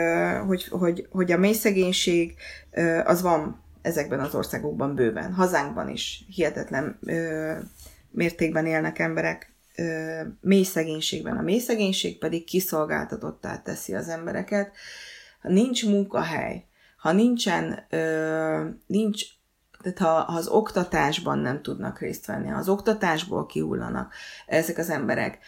hogy, 0.47 0.67
hogy, 0.69 1.07
hogy 1.11 1.31
a 1.31 1.37
mély 1.37 2.35
az 3.03 3.21
van 3.21 3.61
ezekben 3.81 4.19
az 4.19 4.35
országokban 4.35 4.95
bőven. 4.95 5.33
Hazánkban 5.33 5.89
is 5.89 6.23
hihetetlen 6.35 6.99
mértékben 8.11 8.65
élnek 8.65 8.99
emberek 8.99 9.55
mély 10.41 10.63
szegénységben. 10.63 11.37
A 11.37 11.41
mély 11.41 11.59
szegénység 11.59 12.17
pedig 12.17 12.43
kiszolgáltatottá 12.43 13.61
teszi 13.61 13.93
az 13.95 14.09
embereket. 14.09 14.75
Ha 15.41 15.49
nincs 15.49 15.85
munkahely, 15.85 16.65
ha 16.97 17.11
nincsen, 17.11 17.87
nincs 18.87 19.23
tehát 19.93 20.25
ha, 20.27 20.33
az 20.33 20.47
oktatásban 20.47 21.39
nem 21.39 21.61
tudnak 21.61 21.99
részt 21.99 22.25
venni, 22.25 22.51
az 22.51 22.69
oktatásból 22.69 23.45
kihullanak 23.45 24.13
ezek 24.45 24.77
az 24.77 24.89
emberek, 24.89 25.39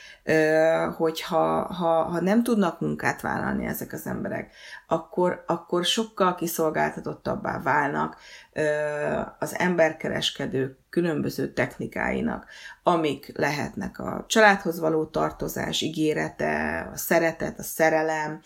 hogyha 0.97 1.73
ha, 1.73 2.03
ha 2.03 2.21
nem 2.21 2.43
tudnak 2.43 2.79
munkát 2.79 3.21
vállalni 3.21 3.65
ezek 3.65 3.93
az 3.93 4.07
emberek, 4.07 4.51
akkor, 4.87 5.43
akkor 5.47 5.85
sokkal 5.85 6.35
kiszolgáltatottabbá 6.35 7.61
válnak 7.61 8.17
az 9.39 9.55
emberkereskedők 9.57 10.77
különböző 10.89 11.53
technikáinak, 11.53 12.45
amik 12.83 13.37
lehetnek 13.37 13.99
a 13.99 14.25
családhoz 14.27 14.79
való 14.79 15.05
tartozás 15.05 15.81
ígérete, 15.81 16.89
a 16.93 16.97
szeretet, 16.97 17.59
a 17.59 17.63
szerelem, 17.63 18.39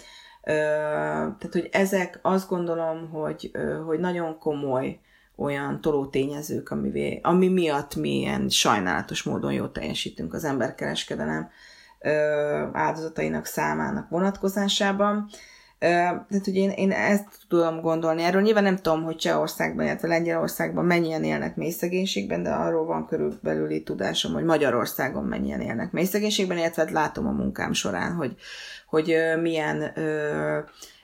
tehát, 0.43 1.49
hogy 1.51 1.69
ezek 1.71 2.19
azt 2.21 2.49
gondolom, 2.49 3.09
hogy, 3.09 3.51
hogy 3.85 3.99
nagyon 3.99 4.39
komoly 4.39 4.99
olyan 5.35 5.81
toló 5.81 6.05
tényezők, 6.05 6.69
amivé, 6.69 7.19
ami 7.23 7.47
miatt 7.47 7.95
mi 7.95 8.17
ilyen 8.17 8.49
sajnálatos 8.49 9.23
módon 9.23 9.53
jól 9.53 9.71
teljesítünk 9.71 10.33
az 10.33 10.43
emberkereskedelem 10.43 11.49
áldozatainak 12.71 13.45
számának 13.45 14.09
vonatkozásában. 14.09 15.29
Tehát, 15.79 16.45
hogy 16.45 16.55
én, 16.55 16.69
én 16.69 16.91
ezt 16.91 17.27
tudom 17.47 17.81
gondolni. 17.81 18.23
Erről 18.23 18.41
nyilván 18.41 18.63
nem 18.63 18.75
tudom, 18.75 19.03
hogy 19.03 19.15
Csehországban, 19.15 19.85
illetve 19.85 20.07
Lengyelországban 20.07 20.85
mennyien 20.85 21.23
élnek 21.23 21.55
mélyszegénységben, 21.55 22.43
de 22.43 22.49
arról 22.49 22.85
van 22.85 23.07
körülbelüli 23.07 23.83
tudásom, 23.83 24.33
hogy 24.33 24.43
Magyarországon 24.43 25.23
mennyien 25.23 25.61
élnek 25.61 25.91
mélyszegénységben, 25.91 26.57
illetve 26.57 26.81
hát 26.81 26.91
látom 26.91 27.27
a 27.27 27.31
munkám 27.31 27.73
során, 27.73 28.13
hogy, 28.13 28.35
hogy 28.87 29.15
milyen 29.41 29.91
ö, 29.95 30.59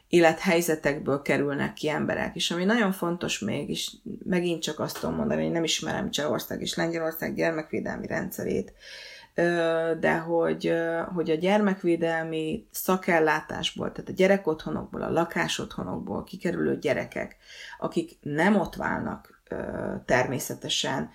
élethelyzetekből 0.10 1.22
kerülnek 1.22 1.74
ki 1.74 1.90
emberek. 1.90 2.36
És 2.36 2.52
ami 2.52 2.66
nagyon 2.66 2.92
fontos 2.92 3.40
még, 3.40 3.70
és 3.70 3.92
megint 4.26 4.62
csak 4.62 4.80
azt 4.80 5.00
tudom 5.00 5.16
mondani, 5.16 5.44
hogy 5.44 5.52
nem 5.52 5.64
ismerem 5.64 6.12
Csehország 6.12 6.62
és 6.62 6.76
Lengyelország 6.76 7.36
gyermekvédelmi 7.36 8.08
rendszerét, 8.08 8.74
de 10.00 10.18
hogy, 10.18 10.74
hogy 11.14 11.30
a 11.30 11.36
gyermekvédelmi 11.36 12.68
szakellátásból, 12.72 13.92
tehát 13.92 14.10
a 14.10 14.14
gyerekotthonokból, 14.14 15.02
a 15.02 15.12
lakásotthonokból 15.12 16.24
kikerülő 16.24 16.78
gyerekek, 16.78 17.38
akik 17.80 18.18
nem 18.22 18.56
ott 18.56 18.76
válnak 18.76 19.42
természetesen, 20.06 21.10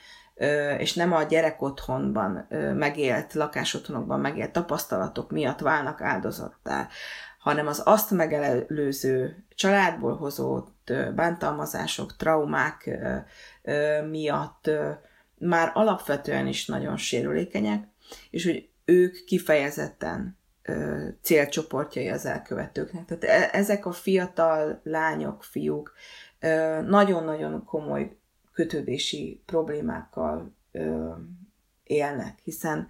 és 0.78 0.95
nem 0.95 1.12
a 1.12 1.22
gyerekotthonban 1.22 2.47
megélt, 2.74 3.34
lakásotthonokban 3.34 4.20
megélt 4.20 4.53
tapasztalatok 4.53 5.30
miatt 5.30 5.61
válnak 5.61 6.01
áldozattá, 6.01 6.88
hanem 7.45 7.66
az 7.66 7.82
azt 7.84 8.11
megelőző 8.11 9.45
családból 9.55 10.16
hozott 10.16 10.92
bántalmazások, 11.14 12.16
traumák 12.16 12.99
miatt 14.11 14.70
már 15.38 15.70
alapvetően 15.74 16.47
is 16.47 16.66
nagyon 16.66 16.97
sérülékenyek, 16.97 17.88
és 18.30 18.45
hogy 18.45 18.68
ők 18.84 19.24
kifejezetten 19.24 20.38
célcsoportjai 21.22 22.09
az 22.09 22.26
elkövetőknek. 22.26 23.05
Tehát 23.05 23.24
e, 23.24 23.59
ezek 23.59 23.86
a 23.86 23.92
fiatal 23.92 24.80
lányok, 24.82 25.42
fiúk 25.42 25.92
nagyon-nagyon 26.86 27.64
komoly 27.64 28.16
kötődési 28.53 29.42
problémákkal 29.47 30.55
élnek, 31.82 32.38
hiszen 32.42 32.88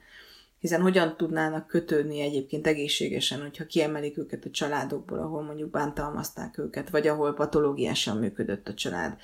hiszen 0.65 0.81
hogyan 0.81 1.17
tudnának 1.17 1.67
kötődni 1.67 2.21
egyébként 2.21 2.67
egészségesen, 2.67 3.41
hogyha 3.41 3.67
kiemelik 3.67 4.19
őket 4.19 4.45
a 4.45 4.51
családokból, 4.51 5.19
ahol 5.19 5.43
mondjuk 5.43 5.71
bántalmazták 5.71 6.59
őket, 6.59 6.91
vagy 6.91 7.07
ahol 7.07 7.35
patológiásan 7.35 8.17
működött 8.17 8.69
a 8.69 8.75
család, 8.75 9.17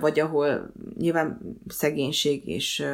vagy 0.00 0.20
ahol 0.20 0.72
nyilván 0.98 1.56
szegénység 1.68 2.48
és 2.48 2.84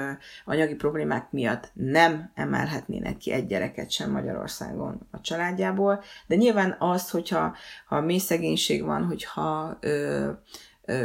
anyagi 0.45 0.75
problémák 0.75 1.33
miatt 1.33 1.71
nem 1.73 2.31
emelhetnének 2.35 3.17
ki 3.17 3.33
egy 3.33 3.47
gyereket 3.47 3.91
sem 3.91 4.11
Magyarországon 4.11 5.07
a 5.11 5.21
családjából, 5.21 6.03
de 6.27 6.35
nyilván 6.35 6.77
az, 6.79 7.11
hogyha 7.11 7.57
ha 7.87 8.01
mély 8.01 8.19
szegénység 8.19 8.85
van, 8.85 9.05
hogyha 9.05 9.79
ö, 9.81 10.31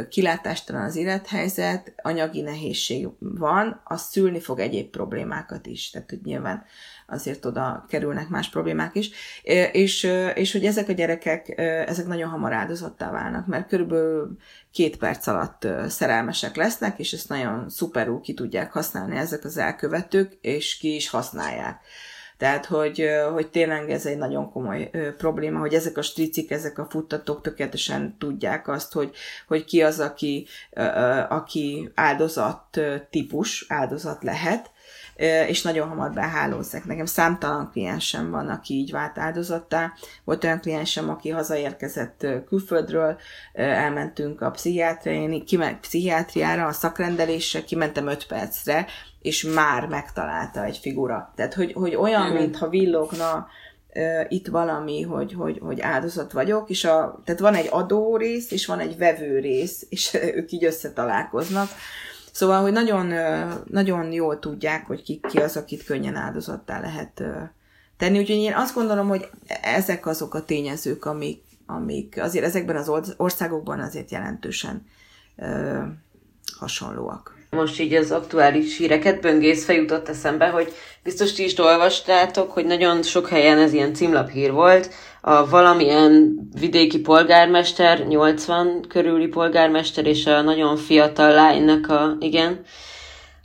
kilátástalan 0.08 0.82
az 0.82 0.96
élethelyzet, 0.96 1.92
anyagi 1.96 2.40
nehézség 2.40 3.08
van, 3.18 3.80
az 3.84 4.02
szülni 4.02 4.40
fog 4.40 4.58
egyéb 4.58 4.90
problémákat 4.90 5.66
is. 5.66 5.90
Tehát, 5.90 6.10
hogy 6.10 6.20
nyilván 6.24 6.64
azért 7.06 7.44
oda 7.44 7.84
kerülnek 7.88 8.28
más 8.28 8.50
problémák 8.50 8.94
is. 8.94 9.10
És, 9.72 10.02
és 10.34 10.52
hogy 10.52 10.64
ezek 10.64 10.88
a 10.88 10.92
gyerekek, 10.92 11.58
ezek 11.86 12.06
nagyon 12.06 12.30
hamar 12.30 12.52
áldozattá 12.52 13.10
válnak, 13.10 13.46
mert 13.46 13.68
körülbelül 13.68 14.36
két 14.72 14.96
perc 14.96 15.26
alatt 15.26 15.66
szerelmesek 15.88 16.56
lesznek, 16.56 16.98
és 16.98 17.12
ezt 17.12 17.28
nagyon 17.28 17.68
szuperul 17.68 18.20
ki 18.20 18.34
tudják 18.34 18.72
használni 18.72 19.16
ezek 19.16 19.44
az 19.44 19.56
elkövetők, 19.56 20.38
és 20.40 20.76
ki 20.76 20.94
is 20.94 21.08
használják. 21.08 21.80
Tehát, 22.40 22.66
hogy, 22.66 23.08
hogy 23.32 23.50
tényleg 23.50 23.90
ez 23.90 24.06
egy 24.06 24.18
nagyon 24.18 24.50
komoly 24.50 24.90
probléma, 25.18 25.58
hogy 25.58 25.74
ezek 25.74 25.96
a 25.96 26.02
stricik, 26.02 26.50
ezek 26.50 26.78
a 26.78 26.86
futtatók 26.90 27.42
tökéletesen 27.42 28.16
tudják 28.18 28.68
azt, 28.68 28.92
hogy, 28.92 29.14
hogy 29.46 29.64
ki 29.64 29.82
az, 29.82 30.00
aki, 30.00 30.46
aki 31.28 31.90
áldozat 31.94 32.80
típus, 33.10 33.64
áldozat 33.68 34.22
lehet, 34.22 34.70
és 35.48 35.62
nagyon 35.62 35.88
hamar 35.88 36.12
behálózzák. 36.12 36.84
Nekem 36.84 37.06
számtalan 37.06 37.70
kliensem 37.70 38.30
van, 38.30 38.48
aki 38.48 38.74
így 38.74 38.90
vált 38.90 39.18
áldozattá. 39.18 39.92
Volt 40.24 40.44
olyan 40.44 40.60
kliensem, 40.60 41.08
aki 41.08 41.28
hazaérkezett 41.28 42.26
külföldről, 42.46 43.18
elmentünk 43.52 44.40
a 44.40 44.50
pszichiátriára, 45.80 46.66
a 46.66 46.72
szakrendelésre, 46.72 47.64
kimentem 47.64 48.06
5 48.06 48.26
percre, 48.26 48.86
és 49.22 49.42
már 49.42 49.86
megtalálta 49.86 50.64
egy 50.64 50.76
figura. 50.76 51.32
Tehát, 51.36 51.54
hogy, 51.54 51.72
hogy 51.72 51.94
olyan, 51.94 52.32
mintha 52.32 52.68
villogna 52.68 53.46
uh, 53.94 54.24
itt 54.28 54.46
valami, 54.46 55.02
hogy, 55.02 55.32
hogy, 55.32 55.58
hogy 55.62 55.80
áldozat 55.80 56.32
vagyok, 56.32 56.70
és 56.70 56.84
a, 56.84 57.20
tehát 57.24 57.40
van 57.40 57.54
egy 57.54 57.68
adó 57.70 58.16
rész, 58.16 58.50
és 58.50 58.66
van 58.66 58.78
egy 58.78 58.98
vevő 58.98 59.38
rész, 59.38 59.86
és 59.88 60.14
ők 60.36 60.52
így 60.52 60.64
összetalálkoznak. 60.64 61.68
Szóval, 62.32 62.62
hogy 62.62 62.72
nagyon, 62.72 63.12
nagyon 63.64 64.12
jól 64.12 64.38
tudják, 64.38 64.86
hogy 64.86 65.02
ki, 65.02 65.20
ki 65.28 65.38
az, 65.38 65.56
akit 65.56 65.84
könnyen 65.84 66.16
áldozattá 66.16 66.80
lehet 66.80 67.22
tenni. 67.96 68.18
Úgyhogy 68.18 68.36
én 68.36 68.54
azt 68.54 68.74
gondolom, 68.74 69.08
hogy 69.08 69.28
ezek 69.62 70.06
azok 70.06 70.34
a 70.34 70.44
tényezők, 70.44 71.04
amik, 71.04 71.42
amik 71.66 72.20
azért 72.20 72.44
ezekben 72.44 72.76
az 72.76 73.14
országokban 73.16 73.80
azért 73.80 74.10
jelentősen 74.10 74.86
hasonlóak. 76.58 77.39
Most 77.50 77.80
így 77.80 77.94
az 77.94 78.10
aktuális 78.10 78.76
híreket 78.76 79.20
böngészve 79.20 79.72
jutott 79.72 80.08
eszembe, 80.08 80.46
hogy 80.48 80.72
biztos 81.02 81.32
ti 81.32 81.44
is 81.44 81.58
olvastátok, 81.58 82.52
hogy 82.52 82.64
nagyon 82.64 83.02
sok 83.02 83.28
helyen 83.28 83.58
ez 83.58 83.72
ilyen 83.72 83.94
címlaphír 83.94 84.52
volt. 84.52 84.90
A 85.20 85.48
valamilyen 85.48 86.38
vidéki 86.60 86.98
polgármester, 86.98 88.06
80 88.06 88.84
körüli 88.88 89.26
polgármester 89.26 90.06
és 90.06 90.26
a 90.26 90.40
nagyon 90.40 90.76
fiatal 90.76 91.32
lánynak 91.32 91.88
a, 91.88 92.16
igen, 92.20 92.60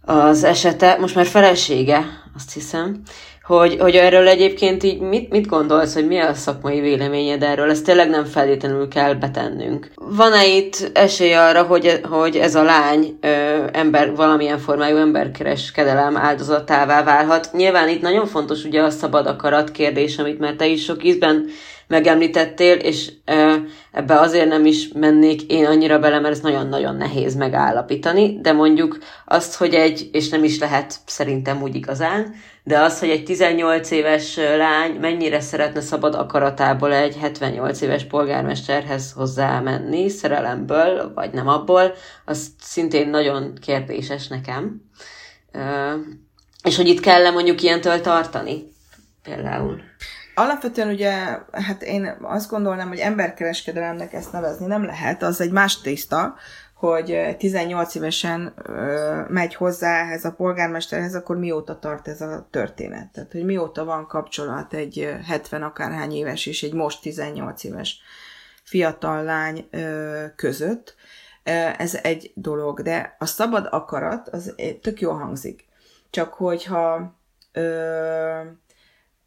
az 0.01 0.43
esete, 0.43 0.97
most 0.99 1.15
már 1.15 1.25
felesége, 1.25 2.05
azt 2.35 2.53
hiszem, 2.53 3.01
hogy, 3.45 3.77
hogy 3.79 3.95
erről 3.95 4.27
egyébként 4.27 4.83
így 4.83 4.99
mit, 4.99 5.29
mit 5.29 5.47
gondolsz, 5.47 5.93
hogy 5.93 6.07
mi 6.07 6.17
a 6.17 6.33
szakmai 6.33 6.79
véleményed 6.79 7.43
erről? 7.43 7.69
Ezt 7.69 7.85
tényleg 7.85 8.09
nem 8.09 8.25
feltétlenül 8.25 8.87
kell 8.87 9.13
betennünk. 9.13 9.91
Van-e 9.95 10.47
itt 10.47 10.91
esély 10.93 11.33
arra, 11.33 11.63
hogy, 11.63 11.99
hogy 12.09 12.35
ez 12.35 12.55
a 12.55 12.63
lány 12.63 13.17
ö, 13.21 13.27
ember, 13.71 14.15
valamilyen 14.15 14.57
formájú 14.59 14.97
emberkereskedelem 14.97 16.17
áldozatává 16.17 17.03
válhat? 17.03 17.49
Nyilván 17.53 17.89
itt 17.89 18.01
nagyon 18.01 18.25
fontos 18.25 18.63
ugye 18.63 18.81
a 18.81 18.89
szabad 18.89 19.27
akarat 19.27 19.71
kérdés, 19.71 20.17
amit 20.17 20.39
már 20.39 20.53
te 20.53 20.67
is 20.67 20.83
sok 20.83 21.03
ízben 21.03 21.45
megemlítettél, 21.87 22.75
és 22.75 23.11
ebbe 23.91 24.19
azért 24.19 24.47
nem 24.47 24.65
is 24.65 24.87
mennék 24.93 25.41
én 25.41 25.65
annyira 25.65 25.99
bele, 25.99 26.19
mert 26.19 26.33
ez 26.33 26.39
nagyon-nagyon 26.39 26.95
nehéz 26.95 27.35
megállapítani, 27.35 28.39
de 28.41 28.51
mondjuk 28.53 28.97
azt, 29.25 29.55
hogy 29.55 29.73
egy, 29.73 30.09
és 30.11 30.29
nem 30.29 30.43
is 30.43 30.59
lehet 30.59 30.95
szerintem 31.05 31.61
úgy 31.61 31.75
igazán, 31.75 32.35
de 32.63 32.79
az, 32.79 32.99
hogy 32.99 33.09
egy 33.09 33.23
18 33.23 33.91
éves 33.91 34.35
lány 34.35 34.91
mennyire 34.91 35.39
szeretne 35.39 35.81
szabad 35.81 36.15
akaratából 36.15 36.93
egy 36.93 37.17
78 37.17 37.81
éves 37.81 38.03
polgármesterhez 38.03 39.11
hozzá 39.11 39.59
menni, 39.59 40.09
szerelemből, 40.09 41.11
vagy 41.13 41.31
nem 41.31 41.47
abból, 41.47 41.93
az 42.25 42.47
szintén 42.61 43.09
nagyon 43.09 43.53
kérdéses 43.61 44.27
nekem. 44.27 44.81
És 46.63 46.75
hogy 46.75 46.87
itt 46.87 46.99
kell 46.99 47.31
mondjuk 47.31 47.61
ilyentől 47.61 48.01
tartani, 48.01 48.67
például. 49.23 49.81
Alapvetően 50.35 50.87
ugye, 50.87 51.11
hát 51.51 51.83
én 51.83 52.17
azt 52.21 52.49
gondolnám, 52.49 52.87
hogy 52.87 52.99
emberkereskedelemnek 52.99 54.13
ezt 54.13 54.31
nevezni 54.31 54.65
nem 54.65 54.85
lehet, 54.85 55.23
az 55.23 55.41
egy 55.41 55.51
más 55.51 55.81
tészta, 55.81 56.35
hogy 56.75 57.35
18 57.37 57.95
évesen 57.95 58.53
ö, 58.63 59.21
megy 59.27 59.55
hozzá 59.55 60.01
ehhez 60.01 60.25
a 60.25 60.31
polgármesterhez, 60.31 61.15
akkor 61.15 61.37
mióta 61.37 61.79
tart 61.79 62.07
ez 62.07 62.21
a 62.21 62.47
történet? 62.51 63.11
Tehát, 63.11 63.31
hogy 63.31 63.45
mióta 63.45 63.85
van 63.85 64.07
kapcsolat 64.07 64.73
egy 64.73 65.15
70 65.27 65.63
akárhány 65.63 66.11
éves 66.11 66.45
és 66.45 66.63
egy 66.63 66.73
most 66.73 67.01
18 67.01 67.63
éves 67.63 67.99
fiatal 68.63 69.23
lány 69.23 69.69
között. 70.35 70.95
Ez 71.77 71.99
egy 72.03 72.31
dolog, 72.35 72.81
de 72.81 73.15
a 73.19 73.25
szabad 73.25 73.67
akarat 73.71 74.29
az 74.29 74.53
tök 74.81 75.01
jól 75.01 75.17
hangzik. 75.17 75.65
Csak 76.09 76.33
hogyha 76.33 77.15
ö, 77.51 78.41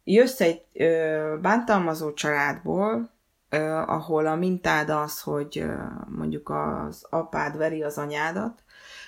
jössz 0.03 0.41
egy 0.41 0.65
ö, 0.73 1.35
bántalmazó 1.41 2.13
családból, 2.13 3.17
Uh, 3.51 3.89
ahol 3.89 4.25
a 4.25 4.35
mintád 4.35 4.89
az, 4.89 5.21
hogy 5.21 5.61
uh, 5.61 5.79
mondjuk 6.07 6.49
az 6.49 7.05
apád 7.09 7.57
veri 7.57 7.83
az 7.83 7.97
anyádat, 7.97 8.63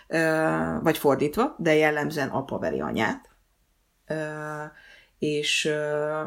uh, 0.10 0.84
vagy 0.84 0.98
fordítva, 0.98 1.56
de 1.58 1.76
jellemzően 1.76 2.30
apa 2.30 2.60
veri 2.60 2.82
anyát, 2.82 3.30
uh, 4.10 4.18
és, 5.20 5.70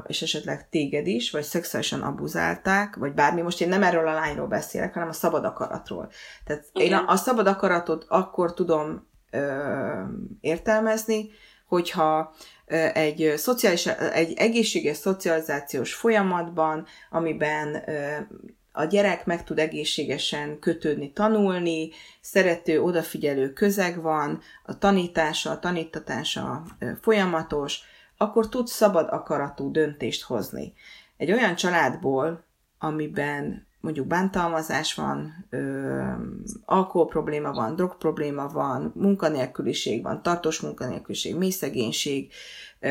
és 0.07 0.23
esetleg 0.23 0.69
téged 0.69 1.07
is, 1.07 1.31
vagy 1.31 1.43
szexuálisan 1.43 2.03
abuzálták, 2.03 2.97
vagy 2.97 3.13
bármi. 3.13 3.41
Most 3.41 3.61
én 3.61 3.69
nem 3.69 3.83
erről 3.83 4.09
a 4.09 4.13
lányról 4.13 4.47
beszélek, 4.47 4.93
hanem 4.93 5.09
a 5.09 5.13
szabad 5.13 5.45
akaratról. 5.45 6.11
Tehát 6.45 6.65
Igen. 6.73 6.87
én 6.87 6.95
a, 6.95 7.13
a 7.13 7.17
szabad 7.17 7.47
akaratot 7.47 8.05
akkor 8.09 8.55
tudom 8.55 9.09
uh, 9.33 10.09
értelmezni, 10.41 11.31
hogyha 11.67 12.35
egy, 12.93 13.33
szociális, 13.37 13.87
egy 13.87 14.33
egészséges 14.37 14.97
szocializációs 14.97 15.95
folyamatban, 15.95 16.87
amiben 17.11 17.85
a 18.73 18.85
gyerek 18.85 19.27
meg 19.27 19.45
tud 19.45 19.59
egészségesen 19.59 20.59
kötődni, 20.59 21.13
tanulni, 21.13 21.91
szerető, 22.21 22.83
odafigyelő 22.83 23.53
közeg 23.53 24.03
van, 24.03 24.41
a 24.65 24.79
tanítása, 24.79 25.51
a 25.51 25.59
tanítatása 25.59 26.65
folyamatos, 27.01 27.81
akkor 28.17 28.49
tud 28.49 28.67
szabad 28.67 29.09
akaratú 29.11 29.71
döntést 29.71 30.23
hozni. 30.23 30.73
Egy 31.17 31.33
olyan 31.33 31.55
családból, 31.55 32.45
amiben 32.79 33.67
mondjuk 33.85 34.07
bántalmazás 34.07 34.95
van, 34.95 35.47
ö, 35.51 36.03
alkohol 36.65 37.07
probléma 37.07 37.53
van, 37.53 37.77
drog 37.77 37.97
probléma 37.97 38.49
van, 38.49 38.93
munkanélküliség 38.95 40.03
van, 40.03 40.23
tartós 40.23 40.61
munkanélküliség, 40.61 41.37
mély 41.37 41.51
szegénység, 41.51 42.33
ö, 42.81 42.91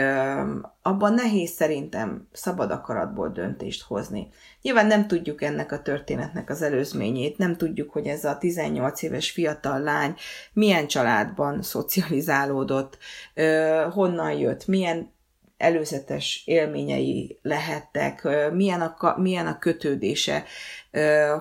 abban 0.81 1.13
nehéz 1.13 1.49
szerintem 1.51 2.27
szabad 2.31 2.71
akaratból 2.71 3.29
döntést 3.29 3.83
hozni. 3.83 4.27
Nyilván 4.61 4.87
nem 4.87 5.07
tudjuk 5.07 5.41
ennek 5.41 5.71
a 5.71 5.81
történetnek 5.81 6.49
az 6.49 6.61
előzményét, 6.61 7.37
nem 7.37 7.55
tudjuk, 7.55 7.91
hogy 7.91 8.07
ez 8.07 8.23
a 8.23 8.37
18 8.37 9.01
éves 9.01 9.31
fiatal 9.31 9.79
lány 9.79 10.15
milyen 10.53 10.87
családban 10.87 11.61
szocializálódott, 11.61 12.97
ö, 13.33 13.85
honnan 13.91 14.31
jött, 14.31 14.67
milyen 14.67 15.11
előzetes 15.57 16.43
élményei 16.45 17.39
lehettek, 17.41 18.27
milyen 18.53 18.81
a, 18.81 19.19
milyen 19.19 19.47
a 19.47 19.59
kötődése, 19.59 20.43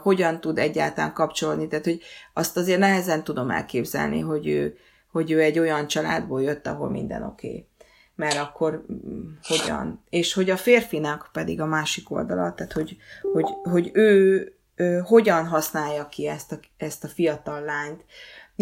hogyan 0.03 0.41
tud 0.41 0.59
egyáltalán 0.59 1.13
kapcsolni. 1.13 1.69
Tehát, 1.69 1.85
hogy 1.85 2.01
azt 2.33 2.57
azért 2.57 2.79
nehezen 2.79 3.25
tudom 3.25 3.51
elképzelni, 3.51 4.21
hogy 4.21 4.47
ő, 4.47 4.77
hogy 5.11 5.31
ő 5.31 5.41
egy 5.41 5.59
olyan 5.59 5.87
családból 5.87 6.43
jött, 6.43 6.67
ahol 6.67 6.91
minden 6.91 7.23
oké. 7.23 7.49
Okay. 7.49 7.67
Mert 8.15 8.37
akkor 8.37 8.85
mm, 8.93 9.31
hogyan? 9.43 10.05
És 10.11 10.33
hogy 10.33 10.51
a 10.51 10.57
férfinak 10.57 11.31
pedig 11.33 11.61
a 11.61 11.67
másik 11.67 12.11
oldala, 12.11 12.55
tehát 12.55 12.73
hogy, 12.73 12.97
hogy, 13.33 13.47
hogy 13.63 13.91
ő, 13.93 14.53
ő 14.75 14.99
hogyan 14.99 15.47
használja 15.47 16.09
ki 16.09 16.27
ezt 16.27 16.53
a, 16.53 16.59
ezt 16.77 17.05
a 17.05 17.09
fiatal 17.09 17.61
lányt, 17.61 18.05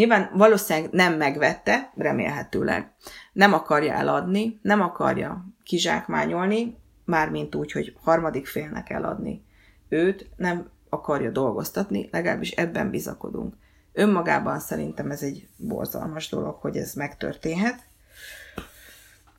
Nyilván 0.01 0.31
valószínűleg 0.35 0.91
nem 0.91 1.15
megvette, 1.15 1.93
remélhetőleg. 1.97 2.93
Nem 3.33 3.53
akarja 3.53 3.93
eladni, 3.93 4.59
nem 4.63 4.81
akarja 4.81 5.45
kizsákmányolni, 5.63 6.77
mármint 7.05 7.55
úgy, 7.55 7.73
hogy 7.73 7.97
harmadik 8.03 8.47
félnek 8.47 8.91
eladni. 8.91 9.45
Őt 9.89 10.31
nem 10.37 10.71
akarja 10.89 11.31
dolgoztatni, 11.31 12.09
legalábbis 12.13 12.51
ebben 12.51 12.91
bizakodunk. 12.91 13.55
Önmagában 13.93 14.59
szerintem 14.59 15.11
ez 15.11 15.23
egy 15.23 15.49
borzalmas 15.57 16.29
dolog, 16.29 16.55
hogy 16.61 16.77
ez 16.77 16.95
megtörténhet. 16.95 17.79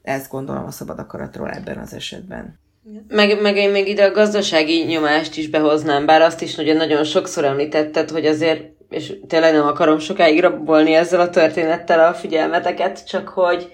Ezt 0.02 0.32
gondolom 0.32 0.66
a 0.66 0.72
szabad 0.72 1.00
akaratról 1.00 1.50
ebben 1.50 1.78
az 1.78 1.94
esetben. 1.94 2.60
Meg, 3.08 3.42
meg 3.42 3.56
én 3.56 3.72
még 3.72 3.88
ide 3.88 4.06
a 4.06 4.12
gazdasági 4.12 4.84
nyomást 4.84 5.38
is 5.38 5.50
behoznám, 5.50 6.06
bár 6.06 6.22
azt 6.22 6.42
is 6.42 6.56
nagyon, 6.56 6.76
nagyon 6.76 7.04
sokszor 7.04 7.44
említetted, 7.44 8.10
hogy 8.10 8.26
azért 8.26 8.71
és 8.92 9.14
tényleg 9.28 9.54
nem 9.54 9.68
akarom 9.68 10.00
sokáig 10.00 10.40
rabolni 10.40 10.94
ezzel 10.94 11.20
a 11.20 11.30
történettel 11.30 12.08
a 12.08 12.14
figyelmeteket, 12.14 13.08
csak 13.08 13.28
hogy, 13.28 13.72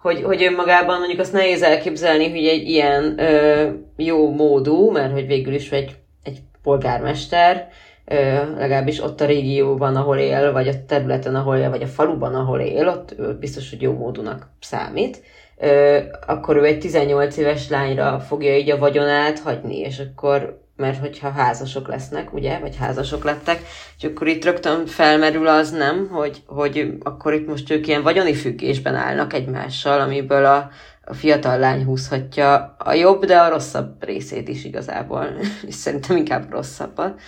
hogy, 0.00 0.22
hogy 0.22 0.42
önmagában 0.42 0.98
mondjuk 0.98 1.20
azt 1.20 1.32
nehéz 1.32 1.62
elképzelni, 1.62 2.30
hogy 2.30 2.46
egy 2.46 2.68
ilyen 2.68 3.18
ö, 3.18 3.68
jó 3.96 4.30
módú, 4.30 4.90
mert 4.90 5.12
hogy 5.12 5.26
végül 5.26 5.54
is 5.54 5.72
egy, 5.72 5.96
egy 6.22 6.38
polgármester, 6.62 7.68
ö, 8.04 8.14
legalábbis 8.56 9.02
ott 9.02 9.20
a 9.20 9.26
régióban, 9.26 9.96
ahol 9.96 10.18
él, 10.18 10.52
vagy 10.52 10.68
a 10.68 10.84
területen, 10.86 11.34
ahol 11.34 11.56
él, 11.56 11.70
vagy 11.70 11.82
a 11.82 11.86
faluban, 11.86 12.34
ahol 12.34 12.60
él, 12.60 12.88
ott 12.88 13.14
biztos, 13.38 13.70
hogy 13.70 13.82
jó 13.82 13.92
módúnak 13.92 14.48
számít, 14.60 15.22
ö, 15.58 15.98
akkor 16.26 16.56
ő 16.56 16.64
egy 16.64 16.78
18 16.78 17.36
éves 17.36 17.68
lányra 17.68 18.20
fogja 18.20 18.56
így 18.56 18.70
a 18.70 18.78
vagyonát 18.78 19.38
hagyni, 19.38 19.78
és 19.78 19.98
akkor 19.98 20.63
mert 20.76 20.98
hogyha 20.98 21.30
házasok 21.30 21.88
lesznek, 21.88 22.32
ugye, 22.32 22.58
vagy 22.58 22.76
házasok 22.76 23.24
lettek, 23.24 23.62
és 23.98 24.04
akkor 24.04 24.26
itt 24.26 24.44
rögtön 24.44 24.86
felmerül 24.86 25.46
az 25.46 25.70
nem, 25.70 26.08
hogy, 26.08 26.42
hogy 26.46 26.94
akkor 27.02 27.34
itt 27.34 27.46
most 27.48 27.70
ők 27.70 27.86
ilyen 27.86 28.02
vagyoni 28.02 28.34
függésben 28.34 28.94
állnak 28.94 29.32
egymással, 29.32 30.00
amiből 30.00 30.44
a, 30.44 30.70
a 31.04 31.14
fiatal 31.14 31.58
lány 31.58 31.84
húzhatja 31.84 32.76
a 32.78 32.92
jobb, 32.92 33.24
de 33.24 33.38
a 33.38 33.48
rosszabb 33.48 34.04
részét 34.04 34.48
is 34.48 34.64
igazából, 34.64 35.28
és 35.68 35.74
szerintem 35.74 36.16
inkább 36.16 36.50
rosszabbat. 36.50 37.20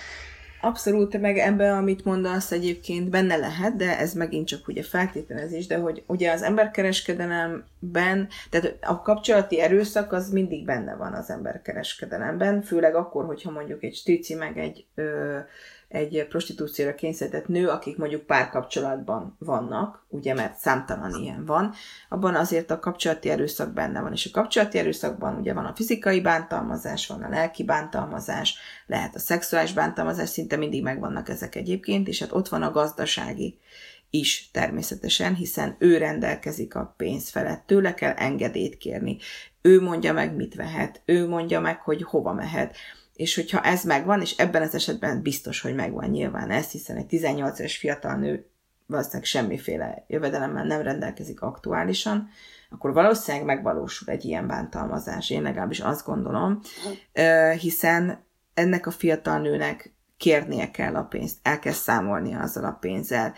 Abszolút, 0.67 1.21
meg 1.21 1.39
ebben, 1.39 1.77
amit 1.77 2.05
mondasz 2.05 2.53
egyébként 2.53 3.11
benne 3.11 3.37
lehet, 3.37 3.77
de 3.77 3.99
ez 3.99 4.13
megint 4.13 4.47
csak 4.47 4.69
ugye 4.69 4.83
feltételezés, 4.83 5.67
de 5.67 5.77
hogy 5.77 6.03
ugye 6.07 6.33
az 6.33 6.43
emberkereskedelemben, 6.43 8.29
tehát 8.51 8.77
a 8.81 9.03
kapcsolati 9.03 9.61
erőszak 9.61 10.13
az 10.13 10.31
mindig 10.31 10.65
benne 10.65 10.95
van 10.95 11.13
az 11.13 11.31
emberkereskedelemben, 11.31 12.63
főleg 12.63 12.95
akkor, 12.95 13.25
hogyha 13.25 13.51
mondjuk 13.51 13.83
egy 13.83 13.95
strici 13.95 14.35
meg 14.35 14.59
egy 14.59 14.87
ö, 14.95 15.39
egy 15.89 16.27
prostitúcióra 16.29 16.95
kényszerített 16.95 17.47
nő, 17.47 17.69
akik 17.69 17.97
mondjuk 17.97 18.23
párkapcsolatban 18.23 19.37
vannak, 19.39 20.05
ugye, 20.09 20.35
mert 20.35 20.59
számtalan 20.59 21.15
ilyen 21.15 21.45
van, 21.45 21.73
abban 22.09 22.35
azért 22.35 22.71
a 22.71 22.79
kapcsolati 22.79 23.31
erőszak 23.31 23.73
benne 23.73 24.01
van. 24.01 24.13
És 24.13 24.27
a 24.27 24.41
kapcsolati 24.41 24.79
erőszakban 24.79 25.39
ugye 25.39 25.53
van 25.53 25.65
a 25.65 25.75
fizikai 25.75 26.21
bántalmazás, 26.21 27.07
van 27.07 27.23
a 27.23 27.29
lelki 27.29 27.65
bántalmazás, 27.65 28.59
lehet 28.87 29.15
a 29.15 29.19
szexuális 29.19 29.73
bántalmazás, 29.73 30.29
szinte 30.29 30.57
mindig 30.57 30.83
megvannak 30.83 31.29
ezek 31.29 31.55
egyébként, 31.55 32.09
és 32.09 32.21
hát 32.21 32.33
ott 32.33 32.49
van 32.49 32.63
a 32.63 32.71
gazdasági 32.71 33.59
is 34.11 34.51
természetesen, 34.53 35.35
hiszen 35.35 35.77
ő 35.79 35.99
rendelkezik 35.99 36.75
a 36.75 36.95
pénz 36.97 37.31
felett, 37.31 37.67
tőle 37.67 37.95
kell 37.95 38.13
engedélyt 38.13 38.77
kérni. 38.77 39.19
Ő 39.63 39.81
mondja 39.81 40.13
meg, 40.13 40.37
mit 40.37 40.55
vehet, 40.55 41.03
ő 41.05 41.29
mondja 41.29 41.61
meg, 41.61 41.81
hogy 41.81 42.03
hova 42.03 42.33
mehet 42.33 42.77
és 43.17 43.35
hogyha 43.35 43.61
ez 43.61 43.85
megvan, 43.85 44.21
és 44.21 44.37
ebben 44.37 44.63
az 44.63 44.75
esetben 44.75 45.23
biztos, 45.23 45.61
hogy 45.61 45.75
megvan 45.75 46.11
nyilván 46.11 46.51
ez, 46.51 46.71
hiszen 46.71 46.97
egy 46.97 47.07
18 47.07 47.59
éves 47.59 47.77
fiatal 47.77 48.15
nő 48.15 48.51
valószínűleg 48.87 49.25
semmiféle 49.25 50.05
jövedelemmel 50.07 50.65
nem 50.65 50.83
rendelkezik 50.83 51.41
aktuálisan, 51.41 52.29
akkor 52.71 52.93
valószínűleg 52.93 53.47
megvalósul 53.47 54.09
egy 54.09 54.25
ilyen 54.25 54.47
bántalmazás. 54.47 55.31
Én 55.31 55.43
legalábbis 55.43 55.81
azt 55.81 56.07
gondolom, 56.07 56.61
hiszen 57.59 58.25
ennek 58.55 58.87
a 58.87 58.91
fiatal 58.91 59.39
nőnek 59.39 59.95
kérnie 60.17 60.71
kell 60.71 60.95
a 60.95 61.03
pénzt, 61.03 61.39
el 61.43 61.59
kell 61.59 61.73
számolnia 61.73 62.41
azzal 62.41 62.65
a 62.65 62.77
pénzzel. 62.81 63.35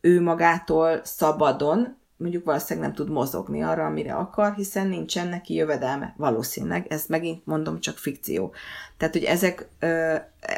Ő 0.00 0.20
magától 0.20 1.00
szabadon 1.04 1.98
mondjuk 2.20 2.44
valószínűleg 2.44 2.88
nem 2.88 2.96
tud 2.96 3.14
mozogni 3.14 3.62
arra, 3.62 3.84
amire 3.84 4.14
akar, 4.14 4.54
hiszen 4.54 4.86
nincsen 4.86 5.28
neki 5.28 5.54
jövedelme. 5.54 6.14
Valószínűleg, 6.16 6.86
ez 6.88 7.04
megint 7.08 7.46
mondom, 7.46 7.80
csak 7.80 7.98
fikció. 7.98 8.54
Tehát, 8.96 9.14
hogy 9.14 9.24
ezek, 9.24 9.68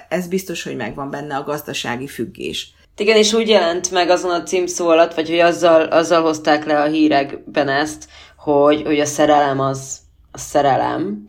ez 0.09 0.29
biztos, 0.29 0.63
hogy 0.63 0.77
megvan 0.77 1.11
benne 1.11 1.37
a 1.37 1.45
gazdasági 1.45 2.07
függés. 2.07 2.75
Igen, 2.97 3.17
és 3.17 3.33
úgy 3.33 3.49
jelent 3.49 3.91
meg 3.91 4.11
azon 4.11 4.31
a 4.31 4.43
címszó 4.43 4.89
alatt, 4.89 5.15
vagy 5.15 5.29
hogy 5.29 5.39
azzal, 5.39 5.83
azzal 5.83 6.23
hozták 6.23 6.65
le 6.65 6.81
a 6.81 6.89
hírekben 6.89 7.69
ezt, 7.69 8.09
hogy, 8.37 8.83
hogy 8.83 9.01
a 9.01 9.07
szerelem 9.07 9.61
az 9.61 10.01
a 10.33 10.39
szerelem. 10.39 11.25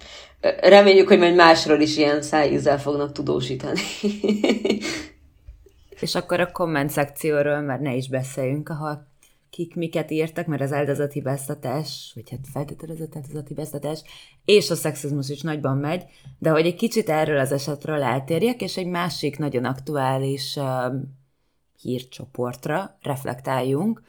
Reméljük, 0.61 1.07
hogy 1.07 1.19
majd 1.19 1.35
másról 1.35 1.79
is 1.79 1.97
ilyen 1.97 2.21
szájízzel 2.21 2.79
fognak 2.79 3.11
tudósítani. 3.11 3.81
és 6.03 6.15
akkor 6.15 6.39
a 6.39 6.51
komment 6.51 6.89
szekcióról 6.89 7.61
már 7.61 7.79
ne 7.79 7.93
is 7.93 8.09
beszéljünk, 8.09 8.69
ahol 8.69 9.07
kik 9.53 9.75
miket 9.75 10.11
írtak, 10.11 10.45
mert 10.45 10.61
az 10.61 10.73
áldozatibáztatás, 10.73 12.11
vagy 12.15 12.29
hát 12.29 12.47
feltételezett 12.51 13.15
áldozatibáztatás, 13.15 14.01
és 14.45 14.69
a 14.69 14.75
szexizmus 14.75 15.29
is 15.29 15.41
nagyban 15.41 15.77
megy, 15.77 16.05
de 16.39 16.49
hogy 16.49 16.65
egy 16.65 16.75
kicsit 16.75 17.09
erről 17.09 17.39
az 17.39 17.51
esetről 17.51 18.01
eltérjek, 18.01 18.61
és 18.61 18.77
egy 18.77 18.87
másik 18.87 19.37
nagyon 19.37 19.65
aktuális 19.65 20.55
uh, 20.55 20.93
hírcsoportra 21.81 22.97
reflektáljunk, 23.01 24.03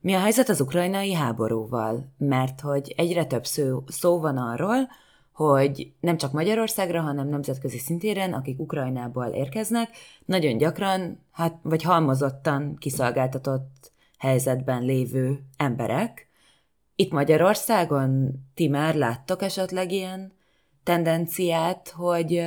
mi 0.00 0.14
a 0.14 0.20
helyzet 0.20 0.48
az 0.48 0.60
ukrajnai 0.60 1.12
háborúval? 1.12 2.12
Mert 2.18 2.60
hogy 2.60 2.94
egyre 2.96 3.24
több 3.24 3.46
szó, 3.46 3.82
szó 3.86 4.20
van 4.20 4.36
arról, 4.36 4.88
hogy 5.32 5.92
nem 6.00 6.16
csak 6.16 6.32
Magyarországra, 6.32 7.00
hanem 7.00 7.28
nemzetközi 7.28 7.78
szintéren, 7.78 8.32
akik 8.32 8.60
Ukrajnából 8.60 9.26
érkeznek, 9.26 9.88
nagyon 10.24 10.56
gyakran, 10.56 11.18
hát, 11.32 11.58
vagy 11.62 11.82
halmozottan 11.82 12.76
kiszolgáltatott 12.76 13.83
helyzetben 14.24 14.82
lévő 14.82 15.38
emberek. 15.56 16.28
Itt 16.96 17.12
Magyarországon 17.12 18.30
ti 18.54 18.68
már 18.68 18.94
láttok 18.94 19.42
esetleg 19.42 19.92
ilyen 19.92 20.32
tendenciát, 20.82 21.88
hogy 21.88 22.42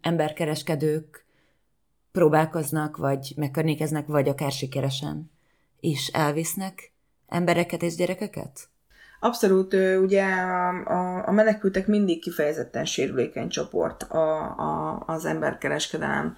emberkereskedők 0.00 1.24
próbálkoznak, 2.12 2.96
vagy 2.96 3.32
megkörnyékeznek, 3.36 4.06
vagy 4.06 4.28
akár 4.28 4.52
sikeresen 4.52 5.30
is 5.80 6.06
elvisznek 6.06 6.92
embereket 7.28 7.82
és 7.82 7.94
gyerekeket? 7.94 8.68
Abszolút, 9.20 9.74
ugye 10.00 10.24
a, 10.24 11.28
a 11.28 11.32
menekültek 11.32 11.86
mindig 11.86 12.20
kifejezetten 12.20 12.84
sérülékeny 12.84 13.48
csoport 13.48 14.02
a, 14.02 14.98
az 15.06 15.24
emberkereskedelem 15.24 16.36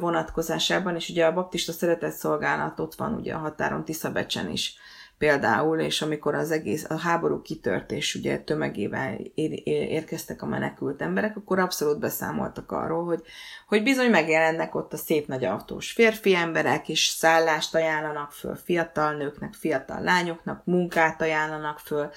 vonatkozásában, 0.00 0.94
és 0.94 1.08
ugye 1.08 1.26
a 1.26 1.32
baptista 1.32 1.72
szeretett 1.72 2.12
szolgálat 2.12 2.80
ott 2.80 2.94
van 2.94 3.14
ugye 3.14 3.34
a 3.34 3.38
határon 3.38 3.84
Tiszabecsen 3.84 4.50
is 4.50 4.78
például, 5.20 5.78
és 5.78 6.02
amikor 6.02 6.34
az 6.34 6.50
egész, 6.50 6.86
a 6.88 6.98
háború 6.98 7.42
kitört, 7.42 7.90
és 7.90 8.14
ugye 8.14 8.38
tömegével 8.38 9.18
ér, 9.34 9.62
érkeztek 9.66 10.42
a 10.42 10.46
menekült 10.46 11.02
emberek, 11.02 11.36
akkor 11.36 11.58
abszolút 11.58 11.98
beszámoltak 11.98 12.72
arról, 12.72 13.04
hogy, 13.04 13.22
hogy 13.66 13.82
bizony 13.82 14.10
megjelennek 14.10 14.74
ott 14.74 14.92
a 14.92 14.96
szép 14.96 15.26
nagy 15.26 15.44
autós 15.44 15.92
férfi 15.92 16.34
emberek, 16.34 16.88
és 16.88 17.06
szállást 17.06 17.74
ajánlanak 17.74 18.32
föl 18.32 18.54
fiatal 18.54 19.12
nőknek, 19.12 19.54
fiatal 19.54 20.00
lányoknak, 20.02 20.64
munkát 20.64 21.22
ajánlanak 21.22 21.78
föl 21.78 22.10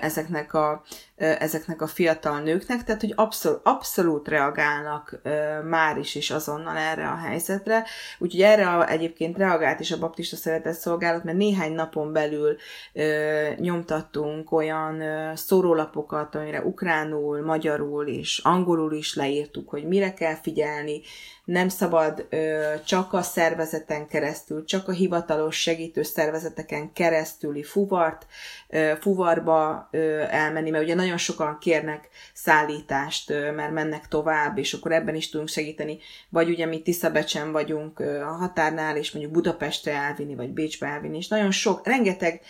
ezeknek 0.00 0.54
a, 0.54 0.82
ezeknek 1.16 1.82
a 1.82 1.86
fiatal 1.86 2.40
nőknek, 2.40 2.84
tehát 2.84 3.00
hogy 3.00 3.12
abszolút, 3.16 3.60
abszolút 3.62 4.28
reagálnak 4.28 5.20
már 5.64 5.98
is 5.98 6.14
és 6.14 6.30
azonnal 6.30 6.76
erre 6.76 7.08
a 7.08 7.16
helyzetre. 7.16 7.84
Úgyhogy 8.18 8.42
erre 8.42 8.68
a, 8.68 8.90
egyébként 8.90 9.36
reagált 9.36 9.80
is 9.80 9.92
a 9.92 9.98
Baptista 9.98 10.36
Szeretett 10.36 10.74
Szolgálat, 10.74 11.24
mert 11.24 11.36
néhány 11.36 11.72
napon 11.72 12.12
belül 12.12 12.56
ö, 12.92 13.48
nyomtattunk 13.56 14.52
olyan 14.52 15.00
ö, 15.00 15.32
szórólapokat, 15.34 16.34
amire 16.34 16.62
ukránul, 16.62 17.44
magyarul 17.44 18.06
és 18.06 18.38
angolul 18.44 18.92
is 18.92 19.14
leírtuk, 19.14 19.68
hogy 19.68 19.84
mire 19.84 20.14
kell 20.14 20.34
figyelni, 20.34 21.00
nem 21.46 21.68
szabad 21.68 22.26
ö, 22.30 22.74
csak 22.84 23.12
a 23.12 23.22
szervezeten 23.22 24.06
keresztül, 24.06 24.64
csak 24.64 24.88
a 24.88 24.92
hivatalos 24.92 25.60
segítő 25.60 26.02
szervezeteken 26.02 26.92
keresztüli 26.92 27.62
fuvart, 27.62 28.26
ö, 28.68 28.92
fuvarba 29.00 29.88
ö, 29.90 30.22
elmenni, 30.30 30.70
mert 30.70 30.84
ugye 30.84 30.94
nagyon 30.94 31.16
sokan 31.16 31.58
kérnek 31.60 32.08
szállítást, 32.34 33.30
ö, 33.30 33.52
mert 33.52 33.72
mennek 33.72 34.08
tovább, 34.08 34.58
és 34.58 34.72
akkor 34.72 34.92
ebben 34.92 35.14
is 35.14 35.30
tudunk 35.30 35.48
segíteni, 35.48 35.98
vagy 36.28 36.48
ugye 36.48 36.66
mi 36.66 36.82
Tiszabecsen 36.82 37.52
vagyunk 37.52 38.00
ö, 38.00 38.20
a 38.20 38.32
határnál, 38.32 38.96
és 38.96 39.12
mondjuk 39.12 39.34
Budapestre 39.34 39.92
elvinni, 39.92 40.34
vagy 40.34 40.50
Bécsbe 40.50 40.86
elvinni, 40.86 41.16
és 41.16 41.28
nagyon 41.28 41.50
sok, 41.50 41.86
rengeteg 41.86 42.40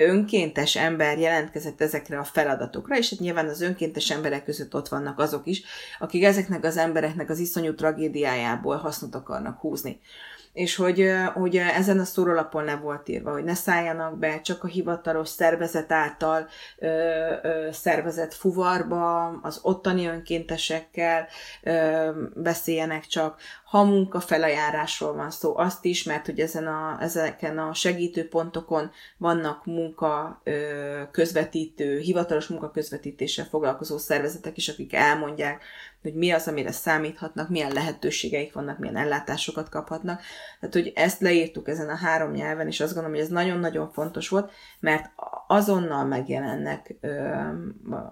önkéntes 0.00 0.76
ember 0.76 1.18
jelentkezett 1.18 1.80
ezekre 1.80 2.18
a 2.18 2.24
feladatokra, 2.24 2.96
és 2.96 3.10
hát 3.10 3.18
nyilván 3.18 3.48
az 3.48 3.60
önkéntes 3.60 4.10
emberek 4.10 4.44
között 4.44 4.74
ott 4.74 4.88
vannak 4.88 5.18
azok 5.18 5.46
is, 5.46 5.62
akik 5.98 6.24
ezeknek 6.24 6.64
az 6.64 6.76
embereknek 6.76 7.30
az 7.30 7.38
iszonyú 7.38 7.74
tragédiájából 7.74 8.76
hasznot 8.76 9.14
akarnak 9.14 9.60
húzni 9.60 10.00
és 10.58 10.76
hogy, 10.76 11.10
hogy 11.34 11.56
ezen 11.56 11.98
a 11.98 12.04
szórólapon 12.04 12.64
le 12.64 12.76
volt 12.76 13.08
írva, 13.08 13.32
hogy 13.32 13.44
ne 13.44 13.54
szálljanak 13.54 14.18
be 14.18 14.40
csak 14.40 14.64
a 14.64 14.66
hivatalos 14.66 15.28
szervezet 15.28 15.92
által 15.92 16.46
ö, 16.78 16.86
ö, 17.42 17.68
szervezett 17.72 18.34
fuvarba, 18.34 19.26
az 19.26 19.58
ottani 19.62 20.06
önkéntesekkel 20.06 21.26
ö, 21.62 22.10
beszéljenek 22.34 23.06
csak, 23.06 23.40
ha 23.64 23.84
munkafelajárásról 23.84 25.14
van 25.14 25.30
szó, 25.30 25.56
azt 25.56 25.84
is, 25.84 26.02
mert 26.02 26.26
hogy 26.26 26.40
ezen 26.40 26.66
a, 26.66 26.96
ezeken 27.00 27.58
a 27.58 27.74
segítőpontokon 27.74 28.90
vannak 29.16 29.64
munka 29.64 30.40
ö, 30.44 31.02
közvetítő, 31.10 31.98
hivatalos 31.98 32.46
munkaközvetítéssel 32.46 33.44
foglalkozó 33.44 33.98
szervezetek 33.98 34.56
is, 34.56 34.68
akik 34.68 34.94
elmondják, 34.94 35.62
hogy 36.02 36.14
mi 36.14 36.30
az, 36.30 36.48
amire 36.48 36.72
számíthatnak, 36.72 37.48
milyen 37.48 37.72
lehetőségeik 37.72 38.52
vannak, 38.52 38.78
milyen 38.78 38.96
ellátásokat 38.96 39.68
kaphatnak. 39.68 40.20
Tehát, 40.60 40.74
hogy 40.74 40.92
ezt 40.94 41.20
leírtuk 41.20 41.68
ezen 41.68 41.88
a 41.88 41.96
három 41.96 42.32
nyelven, 42.32 42.66
és 42.66 42.80
azt 42.80 42.94
gondolom, 42.94 43.16
hogy 43.16 43.26
ez 43.26 43.32
nagyon-nagyon 43.32 43.92
fontos 43.92 44.28
volt, 44.28 44.52
mert 44.80 45.10
azonnal 45.46 46.04
megjelennek 46.04 46.94
ö, 47.00 47.34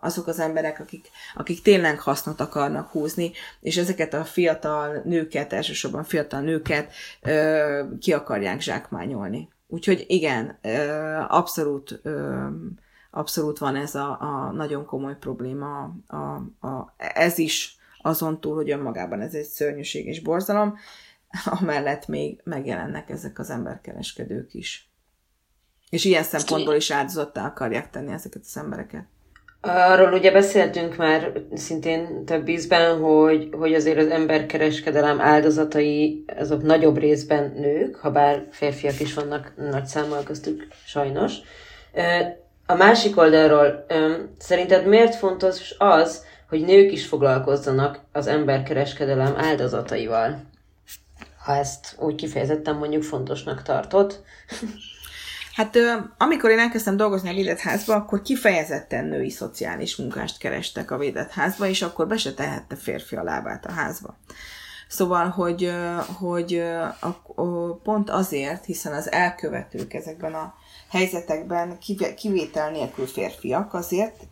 azok 0.01 0.26
az 0.26 0.39
emberek, 0.39 0.80
akik, 0.80 1.09
akik 1.34 1.62
tényleg 1.62 1.99
hasznot 1.99 2.41
akarnak 2.41 2.91
húzni, 2.91 3.32
és 3.61 3.76
ezeket 3.76 4.14
a 4.14 4.24
fiatal 4.24 5.03
nőket, 5.05 5.53
elsősorban 5.53 6.05
fiatal 6.05 6.41
nőket 6.41 6.93
ö, 7.22 7.84
ki 8.01 8.12
akarják 8.12 8.61
zsákmányolni. 8.61 9.49
Úgyhogy 9.68 10.05
igen, 10.09 10.59
ö, 10.62 10.78
abszolút 11.28 12.01
ö, 12.03 12.47
abszolút 13.16 13.58
van 13.58 13.76
ez 13.76 13.94
a, 13.94 14.20
a 14.20 14.52
nagyon 14.52 14.84
komoly 14.84 15.16
probléma. 15.18 15.94
A, 16.06 16.16
a, 16.66 16.94
ez 16.96 17.38
is 17.38 17.76
azon 18.02 18.40
túl, 18.40 18.54
hogy 18.54 18.70
önmagában 18.70 19.20
ez 19.20 19.34
egy 19.34 19.44
szörnyűség 19.44 20.06
és 20.06 20.22
borzalom, 20.22 20.76
amellett 21.60 22.06
még 22.06 22.40
megjelennek 22.44 23.10
ezek 23.10 23.38
az 23.38 23.50
emberkereskedők 23.50 24.54
is. 24.54 24.90
És 25.90 26.04
ilyen 26.04 26.22
szempontból 26.22 26.74
is 26.74 26.90
áldozattá 26.90 27.46
akarják 27.46 27.90
tenni 27.90 28.12
ezeket 28.12 28.42
az 28.44 28.56
embereket. 28.56 29.04
Arról 29.60 30.12
ugye 30.12 30.32
beszéltünk 30.32 30.96
már 30.96 31.32
szintén 31.54 32.24
több 32.24 32.48
ízben, 32.48 32.98
hogy, 32.98 33.48
hogy 33.52 33.74
azért 33.74 33.98
az 33.98 34.08
emberkereskedelem 34.08 35.20
áldozatai 35.20 36.24
azok 36.38 36.62
nagyobb 36.62 36.98
részben 36.98 37.52
nők, 37.56 37.96
ha 37.96 38.10
bár 38.10 38.46
férfiak 38.50 39.00
is 39.00 39.14
vannak 39.14 39.52
nagy 39.56 39.86
számmal 39.86 40.22
köztük, 40.22 40.66
sajnos. 40.86 41.34
A 42.66 42.74
másik 42.74 43.16
oldalról 43.16 43.86
szerinted 44.38 44.86
miért 44.86 45.14
fontos 45.14 45.74
az, 45.78 46.24
hogy 46.48 46.60
nők 46.60 46.92
is 46.92 47.06
foglalkozzanak 47.06 48.00
az 48.12 48.26
emberkereskedelem 48.26 49.34
áldozataival? 49.36 50.42
Ha 51.38 51.54
ezt 51.54 51.94
úgy 51.98 52.14
kifejezetten 52.14 52.76
mondjuk 52.76 53.02
fontosnak 53.02 53.62
tartott. 53.62 54.22
Hát 55.54 55.78
amikor 56.18 56.50
én 56.50 56.58
elkezdtem 56.58 56.96
dolgozni 56.96 57.28
a 57.28 57.34
védett 57.34 57.58
házba, 57.58 57.94
akkor 57.94 58.22
kifejezetten 58.22 59.04
női 59.04 59.30
szociális 59.30 59.96
munkást 59.96 60.38
kerestek 60.38 60.90
a 60.90 60.98
védett 60.98 61.30
házba, 61.30 61.66
és 61.66 61.82
akkor 61.82 62.06
be 62.06 62.16
se 62.16 62.34
tehette 62.34 62.76
férfi 62.76 63.16
a 63.16 63.22
lábát 63.22 63.66
a 63.66 63.72
házba. 63.72 64.16
Szóval, 64.88 65.28
hogy, 65.28 65.72
hogy 66.18 66.62
pont 67.82 68.10
azért, 68.10 68.64
hiszen 68.64 68.92
az 68.92 69.12
elkövetők 69.12 69.94
ezekben 69.94 70.34
a 70.34 70.54
helyzetekben 70.91 71.78
kivétel 72.16 72.70
nélkül 72.70 73.07
férfiak, 73.07 73.74
azért 73.74 74.26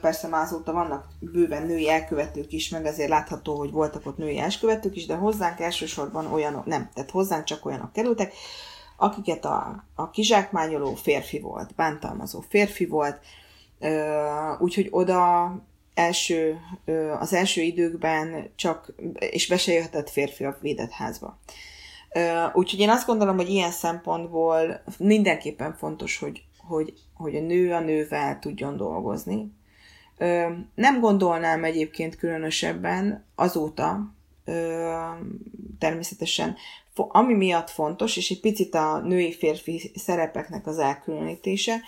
persze 0.00 0.28
már 0.28 0.42
azóta 0.42 0.72
vannak 0.72 1.08
bőven 1.18 1.66
női 1.66 1.88
elkövetők 1.88 2.52
is, 2.52 2.68
meg 2.68 2.84
azért 2.84 3.08
látható, 3.08 3.56
hogy 3.56 3.70
voltak 3.70 4.06
ott 4.06 4.16
női 4.16 4.38
elkövetők 4.38 4.96
is, 4.96 5.06
de 5.06 5.14
hozzánk 5.14 5.60
elsősorban 5.60 6.32
olyanok, 6.32 6.66
nem, 6.66 6.90
tehát 6.94 7.10
hozzánk 7.10 7.44
csak 7.44 7.66
olyanok 7.66 7.92
kerültek, 7.92 8.32
akiket 8.96 9.44
a, 9.44 9.84
a 9.94 10.10
kizsákmányoló 10.10 10.94
férfi 10.94 11.40
volt, 11.40 11.74
bántalmazó 11.74 12.44
férfi 12.48 12.86
volt, 12.86 13.18
úgyhogy 14.58 14.88
oda 14.90 15.52
első, 15.94 16.58
az 17.18 17.32
első 17.32 17.60
időkben 17.60 18.50
csak, 18.56 18.92
és 19.18 19.48
be 19.48 19.56
se 19.56 19.72
jöhetett 19.72 20.10
férfi 20.10 20.44
a 20.44 20.56
védett 20.60 20.90
házba. 20.90 21.38
Úgyhogy 22.52 22.80
én 22.80 22.90
azt 22.90 23.06
gondolom, 23.06 23.36
hogy 23.36 23.48
ilyen 23.48 23.70
szempontból 23.70 24.82
mindenképpen 24.98 25.74
fontos, 25.74 26.18
hogy, 26.18 26.42
hogy, 26.58 26.92
hogy 27.14 27.36
a 27.36 27.40
nő 27.40 27.72
a 27.72 27.80
nővel 27.80 28.38
tudjon 28.38 28.76
dolgozni. 28.76 29.52
Nem 30.74 31.00
gondolnám 31.00 31.64
egyébként 31.64 32.16
különösebben 32.16 33.24
azóta, 33.34 34.14
természetesen, 35.78 36.56
ami 36.94 37.34
miatt 37.34 37.70
fontos, 37.70 38.16
és 38.16 38.30
egy 38.30 38.40
picit 38.40 38.74
a 38.74 38.98
női-férfi 38.98 39.92
szerepeknek 39.94 40.66
az 40.66 40.78
elkülönítése, 40.78 41.80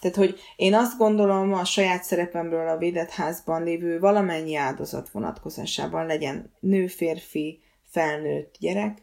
tehát, 0.00 0.16
hogy 0.16 0.38
én 0.56 0.74
azt 0.74 0.98
gondolom 0.98 1.52
a 1.52 1.64
saját 1.64 2.02
szerepemről 2.02 2.68
a 2.68 2.76
védett 2.76 3.10
házban 3.10 3.62
lévő 3.62 3.98
valamennyi 3.98 4.56
áldozat 4.56 5.10
vonatkozásában 5.10 6.06
legyen 6.06 6.52
nő, 6.60 6.86
férfi, 6.86 7.60
felnőtt 7.90 8.54
gyerek, 8.58 9.02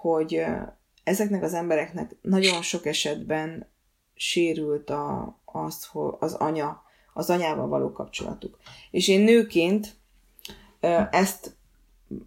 hogy 0.00 0.44
ezeknek 1.04 1.42
az 1.42 1.54
embereknek 1.54 2.16
nagyon 2.22 2.62
sok 2.62 2.86
esetben 2.86 3.66
sérült 4.14 4.90
a, 4.90 5.38
az, 5.44 5.90
az 6.18 6.34
anya, 6.34 6.82
az 7.14 7.30
anyával 7.30 7.68
való 7.68 7.92
kapcsolatuk. 7.92 8.58
És 8.90 9.08
én 9.08 9.20
nőként 9.20 9.96
ezt 11.10 11.56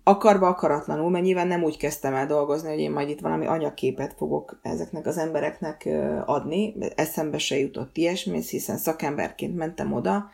akarva 0.04 0.48
akaratlanul, 0.48 1.10
mert 1.10 1.24
nyilván 1.24 1.48
nem 1.48 1.64
úgy 1.64 1.78
kezdtem 1.78 2.14
el 2.14 2.26
dolgozni, 2.26 2.70
hogy 2.70 2.80
én 2.80 2.92
majd 2.92 3.10
itt 3.10 3.20
valami 3.20 3.46
anyaképet 3.46 4.14
fogok 4.14 4.60
ezeknek 4.62 5.06
az 5.06 5.18
embereknek 5.18 5.90
adni, 6.26 6.76
eszembe 6.96 7.38
se 7.38 7.58
jutott 7.58 7.98
ilyesmi, 7.98 8.42
hiszen 8.42 8.78
szakemberként 8.78 9.56
mentem 9.56 9.94
oda, 9.94 10.30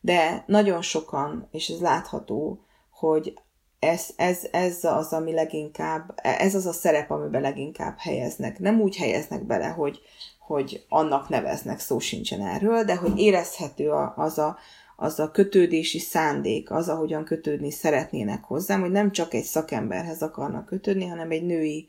de 0.00 0.44
nagyon 0.46 0.82
sokan, 0.82 1.48
és 1.50 1.68
ez 1.68 1.80
látható, 1.80 2.64
hogy 2.90 3.34
ez, 3.82 4.06
ez, 4.16 4.46
ez 4.52 4.84
az, 4.84 5.12
ami 5.12 5.32
leginkább, 5.32 6.12
ez 6.22 6.54
az 6.54 6.66
a 6.66 6.72
szerep, 6.72 7.10
amiben 7.10 7.40
leginkább 7.40 7.98
helyeznek. 7.98 8.58
Nem 8.58 8.80
úgy 8.80 8.96
helyeznek 8.96 9.46
bele, 9.46 9.66
hogy, 9.66 10.00
hogy 10.38 10.84
annak 10.88 11.28
neveznek, 11.28 11.80
szó 11.80 11.98
sincsen 11.98 12.40
erről, 12.40 12.84
de 12.84 12.96
hogy 12.96 13.18
érezhető 13.18 13.90
az 14.16 14.38
a, 14.38 14.56
az 14.96 15.18
a 15.20 15.30
kötődési 15.30 15.98
szándék, 15.98 16.70
az, 16.70 16.88
ahogyan 16.88 17.24
kötődni 17.24 17.70
szeretnének 17.70 18.44
hozzám, 18.44 18.80
hogy 18.80 18.90
nem 18.90 19.12
csak 19.12 19.34
egy 19.34 19.44
szakemberhez 19.44 20.22
akarnak 20.22 20.66
kötődni, 20.66 21.06
hanem 21.06 21.30
egy 21.30 21.44
női 21.46 21.88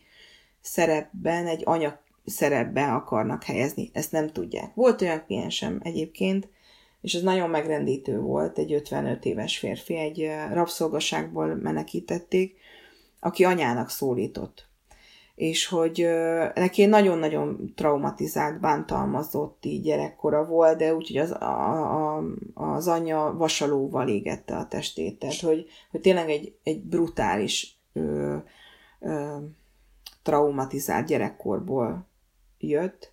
szerepben, 0.61 1.47
egy 1.47 1.61
anya 1.65 1.99
szerepben 2.25 2.89
akarnak 2.89 3.43
helyezni. 3.43 3.89
Ezt 3.93 4.11
nem 4.11 4.31
tudják. 4.31 4.73
Volt 4.73 5.01
olyan 5.01 5.23
kliensem 5.25 5.79
egyébként, 5.83 6.47
és 7.03 7.13
ez 7.13 7.21
nagyon 7.21 7.49
megrendítő 7.49 8.19
volt, 8.19 8.57
egy 8.57 8.73
55 8.73 9.25
éves 9.25 9.57
férfi, 9.57 9.95
egy 9.95 10.29
rabszolgaságból 10.51 11.55
menekítették, 11.55 12.57
aki 13.19 13.43
anyának 13.43 13.89
szólított. 13.89 14.67
És 15.35 15.65
hogy 15.65 16.07
neki 16.53 16.85
nagyon-nagyon 16.85 17.73
traumatizált, 17.75 18.59
bántalmazott 18.59 19.65
így 19.65 19.81
gyerekkora 19.81 20.45
volt, 20.45 20.77
de 20.77 20.95
úgyhogy 20.95 21.17
az, 21.17 21.31
a, 21.31 22.17
a, 22.17 22.23
az 22.53 22.87
anyja 22.87 23.33
vasalóval 23.37 24.07
égette 24.07 24.55
a 24.55 24.67
testét. 24.67 25.19
Tehát, 25.19 25.39
hogy, 25.39 25.65
hogy 25.91 26.01
tényleg 26.01 26.29
egy, 26.29 26.55
egy 26.63 26.81
brutális 26.81 27.77
ö, 27.93 28.35
ö, 28.99 29.37
traumatizált 30.21 31.07
gyerekkorból 31.07 32.07
jött, 32.59 33.12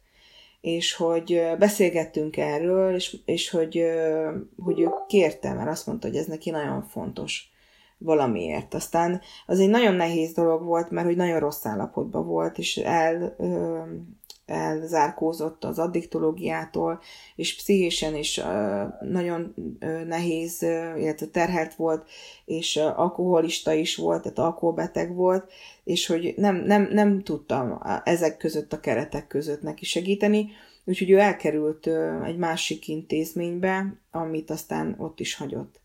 és 0.61 0.95
hogy 0.95 1.43
beszélgettünk 1.59 2.37
erről, 2.37 2.95
és, 2.95 3.17
és 3.25 3.51
hogy, 3.51 3.85
hogy 4.65 4.81
ő 4.81 4.89
kérte, 5.07 5.53
mert 5.53 5.71
azt 5.71 5.87
mondta, 5.87 6.07
hogy 6.07 6.17
ez 6.17 6.27
neki 6.27 6.51
nagyon 6.51 6.83
fontos 6.83 7.51
valamiért. 7.99 8.75
Aztán 8.75 9.21
az 9.47 9.61
egy 9.61 9.69
nagyon 9.69 9.95
nehéz 9.95 10.33
dolog 10.33 10.63
volt, 10.63 10.91
mert 10.91 11.07
hogy 11.07 11.17
nagyon 11.17 11.39
rossz 11.39 11.67
állapotban 11.67 12.27
volt, 12.27 12.59
és 12.59 12.77
el 12.77 13.37
elzárkózott 14.51 15.65
az 15.65 15.79
addiktológiától, 15.79 17.01
és 17.37 17.57
pszichésen 17.57 18.17
is 18.17 18.41
nagyon 19.01 19.55
nehéz, 20.07 20.63
illetve 20.97 21.27
terhelt 21.27 21.75
volt, 21.75 22.09
és 22.45 22.77
alkoholista 22.77 23.73
is 23.73 23.97
volt, 23.97 24.23
tehát 24.23 24.39
alkoholbeteg 24.39 25.15
volt, 25.15 25.53
és 25.85 26.07
hogy 26.07 26.35
nem, 26.37 26.57
nem, 26.57 26.89
nem 26.93 27.23
tudtam 27.23 27.81
ezek 28.05 28.37
között 28.37 28.73
a 28.73 28.81
keretek 28.81 29.27
között 29.27 29.63
neki 29.63 29.85
segíteni, 29.85 30.51
úgyhogy 30.85 31.11
ő 31.11 31.19
elkerült 31.19 31.87
egy 32.25 32.37
másik 32.37 32.89
intézménybe, 32.89 33.95
amit 34.11 34.51
aztán 34.51 34.95
ott 34.99 35.21
is 35.21 35.35
hagyott. 35.35 35.81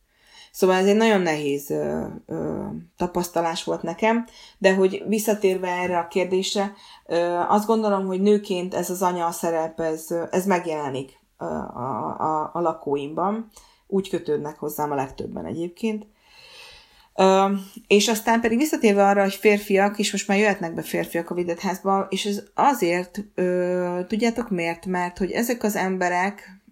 Szóval 0.56 0.76
ez 0.76 0.86
egy 0.86 0.96
nagyon 0.96 1.22
nehéz 1.22 1.70
ö, 1.70 2.06
ö, 2.26 2.66
tapasztalás 2.98 3.64
volt 3.64 3.82
nekem, 3.82 4.26
de 4.58 4.76
hogy 4.76 5.04
visszatérve 5.08 5.68
erre 5.68 5.98
a 5.98 6.08
kérdésre, 6.08 6.74
ö, 7.06 7.16
azt 7.48 7.66
gondolom, 7.66 8.06
hogy 8.06 8.22
nőként 8.22 8.74
ez 8.74 8.90
az 8.90 9.02
anya 9.02 9.32
szerep, 9.32 9.80
ez, 9.80 10.08
ez 10.32 10.46
megjelenik 10.46 11.20
a, 11.38 11.46
a, 11.46 12.50
a, 12.54 12.62
lakóimban. 12.62 13.52
Úgy 13.88 14.10
kötődnek 14.10 14.60
hozzám 14.60 14.92
a 14.92 14.96
legtöbben 14.96 15.46
egyébként. 15.46 16.08
Ö, 17.16 17.52
és 17.88 18.08
aztán 18.08 18.42
pedig 18.42 18.58
visszatérve 18.58 19.08
arra, 19.08 19.22
hogy 19.22 19.36
férfiak, 19.36 20.00
és 20.00 20.12
most 20.12 20.28
már 20.28 20.38
jöhetnek 20.38 20.74
be 20.74 20.82
férfiak 20.82 21.30
a 21.30 21.36
videtházba, 21.36 22.08
és 22.10 22.26
ez 22.26 22.44
azért, 22.54 23.26
ö, 23.34 24.00
tudjátok 24.08 24.50
miért? 24.50 24.86
Mert 24.86 25.18
hogy 25.18 25.32
ezek 25.32 25.64
az 25.64 25.76
emberek, 25.76 26.64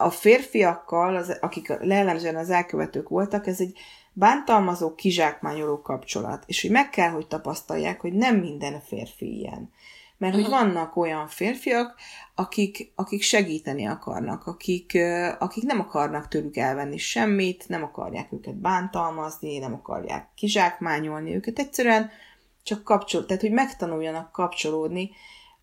a 0.00 0.10
férfiakkal, 0.10 1.16
az, 1.16 1.36
akik 1.40 1.72
jellemzően 1.82 2.36
az 2.36 2.50
elkövetők 2.50 3.08
voltak, 3.08 3.46
ez 3.46 3.60
egy 3.60 3.78
bántalmazó, 4.12 4.94
kizsákmányoló 4.94 5.80
kapcsolat. 5.80 6.42
És 6.46 6.62
hogy 6.62 6.70
meg 6.70 6.90
kell, 6.90 7.10
hogy 7.10 7.26
tapasztalják, 7.26 8.00
hogy 8.00 8.12
nem 8.12 8.36
minden 8.36 8.80
férfi 8.80 9.38
ilyen. 9.38 9.70
Mert 10.18 10.34
hogy 10.34 10.48
vannak 10.48 10.96
olyan 10.96 11.28
férfiak, 11.28 11.94
akik, 12.34 12.92
akik 12.94 13.22
segíteni 13.22 13.86
akarnak, 13.86 14.46
akik, 14.46 14.98
akik 15.38 15.64
nem 15.64 15.80
akarnak 15.80 16.28
tőlük 16.28 16.56
elvenni 16.56 16.96
semmit, 16.96 17.68
nem 17.68 17.82
akarják 17.82 18.32
őket 18.32 18.54
bántalmazni, 18.54 19.58
nem 19.58 19.74
akarják 19.74 20.28
kizsákmányolni 20.34 21.34
őket, 21.34 21.58
egyszerűen 21.58 22.10
csak 22.62 22.84
kapcsol, 22.84 23.26
tehát 23.26 23.42
hogy 23.42 23.52
megtanuljanak 23.52 24.32
kapcsolódni 24.32 25.10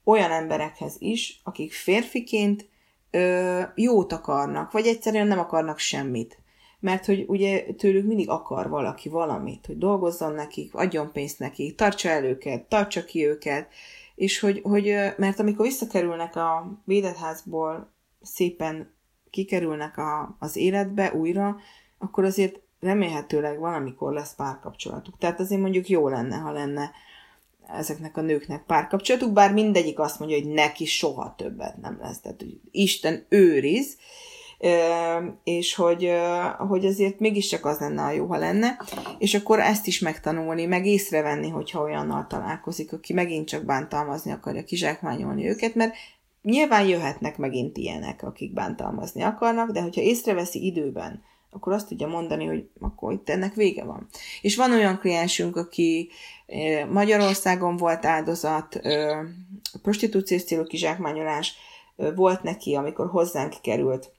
olyan 0.03 0.31
emberekhez 0.31 0.95
is, 0.99 1.41
akik 1.43 1.73
férfiként 1.73 2.67
ö, 3.11 3.61
jót 3.75 4.13
akarnak, 4.13 4.71
vagy 4.71 4.87
egyszerűen 4.87 5.27
nem 5.27 5.39
akarnak 5.39 5.79
semmit. 5.79 6.39
Mert 6.79 7.05
hogy 7.05 7.25
ugye 7.27 7.63
tőlük 7.77 8.05
mindig 8.05 8.29
akar 8.29 8.69
valaki 8.69 9.09
valamit, 9.09 9.65
hogy 9.65 9.77
dolgozzon 9.77 10.33
nekik, 10.33 10.73
adjon 10.73 11.11
pénzt 11.11 11.39
nekik, 11.39 11.75
tartsa 11.75 12.09
el 12.09 12.23
őket, 12.23 12.63
tartsa 12.63 13.05
ki 13.05 13.25
őket, 13.25 13.73
és 14.15 14.39
hogy, 14.39 14.61
hogy 14.63 14.95
mert 15.17 15.39
amikor 15.39 15.65
visszakerülnek 15.65 16.35
a 16.35 16.79
védetházból, 16.85 17.91
szépen 18.21 18.93
kikerülnek 19.29 19.97
a, 19.97 20.35
az 20.39 20.55
életbe 20.55 21.13
újra, 21.13 21.57
akkor 21.97 22.23
azért 22.23 22.59
remélhetőleg 22.79 23.59
valamikor 23.59 24.13
lesz 24.13 24.35
párkapcsolatuk. 24.35 25.17
Tehát 25.17 25.39
azért 25.39 25.61
mondjuk 25.61 25.89
jó 25.89 26.07
lenne, 26.07 26.35
ha 26.35 26.51
lenne 26.51 26.91
ezeknek 27.67 28.17
a 28.17 28.21
nőknek 28.21 28.63
párkapcsolatuk, 28.63 29.31
bár 29.31 29.53
mindegyik 29.53 29.99
azt 29.99 30.19
mondja, 30.19 30.37
hogy 30.37 30.47
neki 30.47 30.85
soha 30.85 31.33
többet 31.37 31.77
nem 31.81 31.97
lesz. 32.01 32.19
Tehát, 32.19 32.41
hogy 32.41 32.59
Isten 32.71 33.25
őriz, 33.29 33.97
és 35.43 35.75
hogy, 35.75 36.11
hogy 36.57 36.85
azért 36.85 37.19
mégiscsak 37.19 37.65
az 37.65 37.79
lenne 37.79 38.03
a 38.03 38.11
jó, 38.11 38.25
ha 38.25 38.37
lenne, 38.37 38.79
és 39.17 39.33
akkor 39.33 39.59
ezt 39.59 39.87
is 39.87 39.99
megtanulni, 39.99 40.65
meg 40.65 40.85
észrevenni, 40.85 41.49
hogyha 41.49 41.81
olyannal 41.81 42.25
találkozik, 42.29 42.93
aki 42.93 43.13
megint 43.13 43.47
csak 43.47 43.65
bántalmazni 43.65 44.31
akarja, 44.31 44.63
kizsákmányolni 44.63 45.47
őket, 45.47 45.75
mert 45.75 45.95
nyilván 46.41 46.87
jöhetnek 46.87 47.37
megint 47.37 47.77
ilyenek, 47.77 48.23
akik 48.23 48.53
bántalmazni 48.53 49.21
akarnak, 49.21 49.71
de 49.71 49.81
hogyha 49.81 50.01
észreveszi 50.01 50.65
időben, 50.65 51.23
akkor 51.51 51.73
azt 51.73 51.87
tudja 51.87 52.07
mondani, 52.07 52.45
hogy 52.45 52.69
akkor 52.79 53.13
itt 53.13 53.29
ennek 53.29 53.53
vége 53.53 53.83
van. 53.83 54.07
És 54.41 54.55
van 54.55 54.71
olyan 54.71 54.99
kliensünk, 54.99 55.55
aki 55.55 56.09
Magyarországon 56.91 57.77
volt 57.77 58.05
áldozat, 58.05 58.79
prostitúciós 59.81 60.43
célú 60.43 60.63
kizsákmányolás 60.63 61.55
volt 62.15 62.43
neki, 62.43 62.75
amikor 62.75 63.09
hozzánk 63.09 63.53
került 63.61 64.11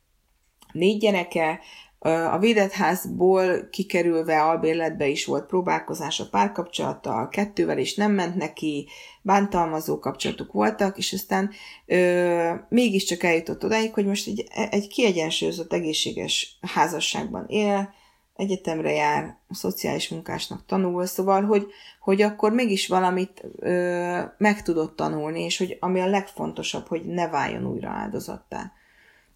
négy 0.72 0.98
gyereke, 0.98 1.60
a 2.00 2.38
védetházból 2.38 3.68
kikerülve 3.70 4.42
albérletbe 4.42 5.06
is 5.06 5.24
volt 5.24 5.46
próbálkozás 5.46 6.20
a 6.20 6.28
párkapcsolattal, 6.30 7.28
kettővel 7.28 7.78
is 7.78 7.94
nem 7.94 8.12
ment 8.12 8.34
neki, 8.34 8.88
bántalmazó 9.22 9.98
kapcsolatok 9.98 10.52
voltak, 10.52 10.98
és 10.98 11.12
aztán 11.12 11.50
ö, 11.86 12.54
mégiscsak 12.68 13.22
eljutott 13.22 13.64
odáig, 13.64 13.94
hogy 13.94 14.06
most 14.06 14.26
egy, 14.26 14.46
egy 14.70 14.88
kiegyensúlyozott, 14.88 15.72
egészséges 15.72 16.58
házasságban 16.60 17.46
él, 17.48 17.94
egyetemre 18.36 18.92
jár, 18.92 19.38
szociális 19.50 20.08
munkásnak 20.08 20.66
tanul, 20.66 21.06
szóval, 21.06 21.44
hogy, 21.44 21.66
hogy 22.00 22.22
akkor 22.22 22.52
mégis 22.52 22.88
valamit 22.88 23.44
ö, 23.56 24.20
meg 24.38 24.62
tudott 24.62 24.96
tanulni, 24.96 25.42
és 25.42 25.58
hogy 25.58 25.76
ami 25.80 26.00
a 26.00 26.06
legfontosabb, 26.06 26.86
hogy 26.86 27.04
ne 27.04 27.28
váljon 27.28 27.66
újra 27.66 27.88
áldozattá. 27.88 28.72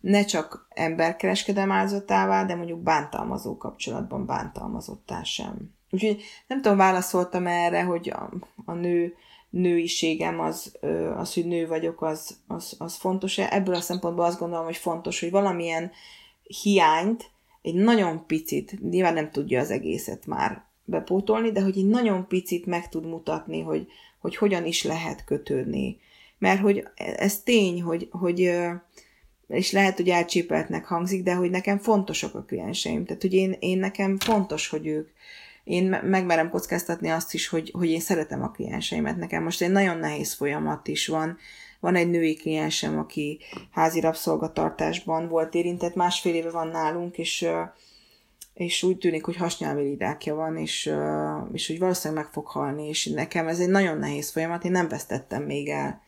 Ne 0.03 0.25
csak 0.25 0.67
emberkereskedelem 0.69 1.73
áldozatává, 1.73 2.45
de 2.45 2.55
mondjuk 2.55 2.81
bántalmazó 2.81 3.57
kapcsolatban 3.57 4.27
bántalmazottá 4.27 5.23
sem. 5.23 5.75
Úgyhogy 5.91 6.23
nem 6.47 6.63
tudom, 6.63 6.77
válaszoltam 6.77 7.47
erre, 7.47 7.83
hogy 7.83 8.11
a, 8.11 8.31
a 8.65 8.73
nő 8.73 9.15
nőiségem, 9.51 10.41
az, 10.41 10.79
az, 11.17 11.35
hogy 11.35 11.47
nő 11.47 11.67
vagyok, 11.67 12.03
az, 12.03 12.37
az, 12.47 12.75
az 12.79 12.95
fontos. 12.95 13.39
Ebből 13.39 13.75
a 13.75 13.81
szempontból 13.81 14.25
azt 14.25 14.39
gondolom, 14.39 14.65
hogy 14.65 14.77
fontos, 14.77 15.21
hogy 15.21 15.31
valamilyen 15.31 15.91
hiányt, 16.43 17.31
egy 17.63 17.75
nagyon 17.75 18.27
picit, 18.27 18.81
nyilván 18.91 19.15
nem 19.15 19.31
tudja 19.31 19.61
az 19.61 19.71
egészet 19.71 20.27
már 20.27 20.65
bepótolni, 20.85 21.53
de 21.53 21.61
hogy 21.61 21.79
egy 21.79 21.87
nagyon 21.89 22.27
picit 22.27 22.67
meg 22.67 22.89
tud 22.89 23.07
mutatni, 23.07 23.61
hogy, 23.61 23.87
hogy 24.19 24.37
hogyan 24.37 24.67
is 24.67 24.85
lehet 24.85 25.25
kötődni. 25.25 25.99
Mert 26.39 26.61
hogy 26.61 26.89
ez 26.95 27.43
tény, 27.43 27.83
hogy, 27.83 28.09
hogy 28.11 28.51
és 29.53 29.73
lehet, 29.73 29.97
hogy 29.97 30.09
elcsépeltnek 30.09 30.85
hangzik, 30.85 31.23
de 31.23 31.35
hogy 31.35 31.51
nekem 31.51 31.79
fontosak 31.79 32.35
a 32.35 32.43
klienseim. 32.43 33.05
Tehát, 33.05 33.23
hogy 33.23 33.35
én, 33.35 33.57
én 33.61 33.79
nekem 33.79 34.19
fontos, 34.19 34.69
hogy 34.69 34.87
ők, 34.87 35.09
én 35.65 35.99
megmerem 36.03 36.51
kockáztatni 36.51 37.09
azt 37.09 37.35
is, 37.35 37.49
hogy, 37.49 37.71
hogy 37.79 37.89
én 37.91 38.01
szeretem 38.01 38.43
a 38.43 38.51
klienseimet. 38.51 39.17
Nekem 39.17 39.43
most 39.43 39.63
egy 39.63 39.71
nagyon 39.71 39.99
nehéz 39.99 40.33
folyamat 40.33 40.89
is 40.89 41.07
van. 41.07 41.39
Van 41.81 41.95
egy 41.95 42.11
női 42.11 42.35
kliensem, 42.35 42.99
aki 42.99 43.39
házi 43.71 44.01
rabszolgatartásban 44.01 45.29
volt 45.29 45.55
érintett, 45.55 45.95
másfél 45.95 46.35
éve 46.35 46.51
van 46.51 46.69
nálunk, 46.69 47.19
és, 47.19 47.47
és 48.55 48.83
úgy 48.83 48.99
tűnik, 48.99 49.25
hogy 49.25 49.37
hasnyálmi 49.37 49.97
van, 50.25 50.57
és, 50.57 50.93
és 51.53 51.67
hogy 51.67 51.79
valószínűleg 51.79 52.25
meg 52.25 52.33
fog 52.33 52.47
halni, 52.47 52.89
és 52.89 53.07
nekem 53.07 53.49
ez 53.49 53.61
egy 53.61 53.69
nagyon 53.69 53.99
nehéz 53.99 54.31
folyamat, 54.31 54.65
én 54.65 54.71
nem 54.71 54.89
vesztettem 54.89 55.43
még 55.43 55.69
el 55.69 56.03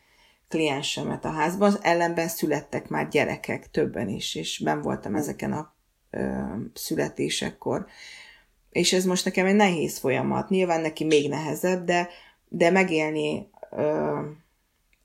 kliensemet 0.55 1.25
a 1.25 1.31
házban, 1.31 1.69
az 1.69 1.79
ellenben 1.83 2.29
születtek 2.29 2.89
már 2.89 3.09
gyerekek, 3.09 3.71
többen 3.71 4.09
is, 4.09 4.35
és 4.35 4.59
ben 4.65 4.83
voltam 4.83 5.15
ezeken 5.15 5.53
a 5.53 5.75
ö, 6.11 6.43
születésekkor 6.75 7.87
és 8.75 8.93
ez 8.93 9.05
most 9.05 9.25
nekem 9.25 9.47
egy 9.47 9.55
nehéz 9.55 9.99
folyamat. 9.99 10.49
Nyilván 10.49 10.81
neki 10.81 11.05
még 11.05 11.29
nehezebb, 11.29 11.85
de, 11.85 12.09
de 12.49 12.71
megélni 12.71 13.49
ö, 13.71 14.19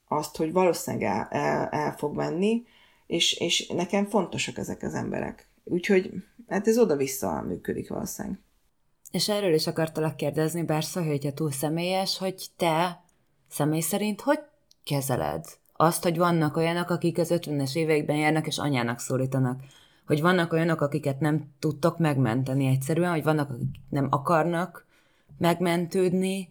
azt, 0.07 0.37
hogy 0.37 0.51
valószínűleg 0.51 1.07
el, 1.07 1.27
el, 1.29 1.67
el 1.67 1.95
fog 1.97 2.15
menni, 2.15 2.63
és, 3.07 3.33
és 3.33 3.67
nekem 3.67 4.05
fontosak 4.05 4.57
ezek 4.57 4.83
az 4.83 4.93
emberek. 4.93 5.49
Úgyhogy 5.63 6.11
hát 6.47 6.67
ez 6.67 6.77
oda-vissza 6.77 7.41
működik 7.47 7.89
valószínűleg. 7.89 8.39
És 9.11 9.29
erről 9.29 9.53
is 9.53 9.67
akartalak 9.67 10.15
kérdezni, 10.15 10.63
bár 10.63 10.83
hogyha 10.93 11.33
túl 11.33 11.51
személyes, 11.51 12.17
hogy 12.17 12.45
te 12.57 13.03
személy 13.49 13.81
szerint 13.81 14.21
hogy 14.21 14.39
kezeled 14.89 15.45
azt, 15.73 16.03
hogy 16.03 16.17
vannak 16.17 16.57
olyanok, 16.57 16.89
akik 16.89 17.17
az 17.17 17.31
50-es 17.33 17.75
években 17.75 18.15
járnak 18.15 18.47
és 18.47 18.57
anyának 18.57 18.99
szólítanak 18.99 19.59
hogy 20.09 20.21
vannak 20.21 20.53
olyanok, 20.53 20.81
akiket 20.81 21.19
nem 21.19 21.53
tudtok 21.59 21.97
megmenteni 21.97 22.65
egyszerűen, 22.65 23.11
hogy 23.11 23.23
vannak, 23.23 23.49
akik 23.49 23.67
nem 23.89 24.07
akarnak 24.09 24.85
megmentődni. 25.37 26.49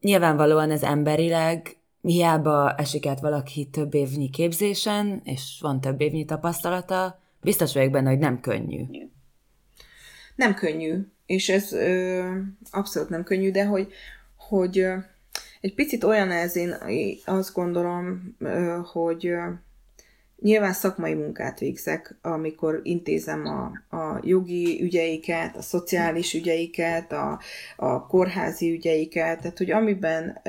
Nyilvánvalóan 0.00 0.70
ez 0.70 0.82
emberileg, 0.82 1.76
hiába 2.00 2.74
esik 2.74 3.06
át 3.06 3.20
valaki 3.20 3.68
több 3.70 3.94
évnyi 3.94 4.30
képzésen, 4.30 5.20
és 5.24 5.58
van 5.60 5.80
több 5.80 6.00
évnyi 6.00 6.24
tapasztalata, 6.24 7.20
biztos 7.40 7.74
vagyok 7.74 7.90
benne, 7.90 8.10
hogy 8.10 8.18
nem 8.18 8.40
könnyű. 8.40 8.84
Nem 10.34 10.54
könnyű, 10.54 11.06
és 11.26 11.48
ez 11.48 11.72
ö, 11.72 12.38
abszolút 12.70 13.08
nem 13.08 13.24
könnyű, 13.24 13.50
de 13.50 13.64
hogy, 13.64 13.92
hogy 14.36 14.86
egy 15.64 15.74
picit 15.74 16.04
olyan 16.04 16.30
ez, 16.30 16.56
én 16.56 16.74
azt 17.24 17.54
gondolom, 17.54 18.36
hogy 18.92 19.32
Nyilván 20.40 20.72
szakmai 20.72 21.14
munkát 21.14 21.58
végzek, 21.58 22.16
amikor 22.22 22.80
intézem 22.82 23.46
a, 23.46 23.96
a 23.96 24.20
jogi 24.22 24.82
ügyeiket, 24.82 25.56
a 25.56 25.62
szociális 25.62 26.34
ügyeiket, 26.34 27.12
a, 27.12 27.40
a 27.76 28.06
kórházi 28.06 28.72
ügyeiket, 28.72 29.40
tehát 29.40 29.58
hogy 29.58 29.70
amiben 29.70 30.40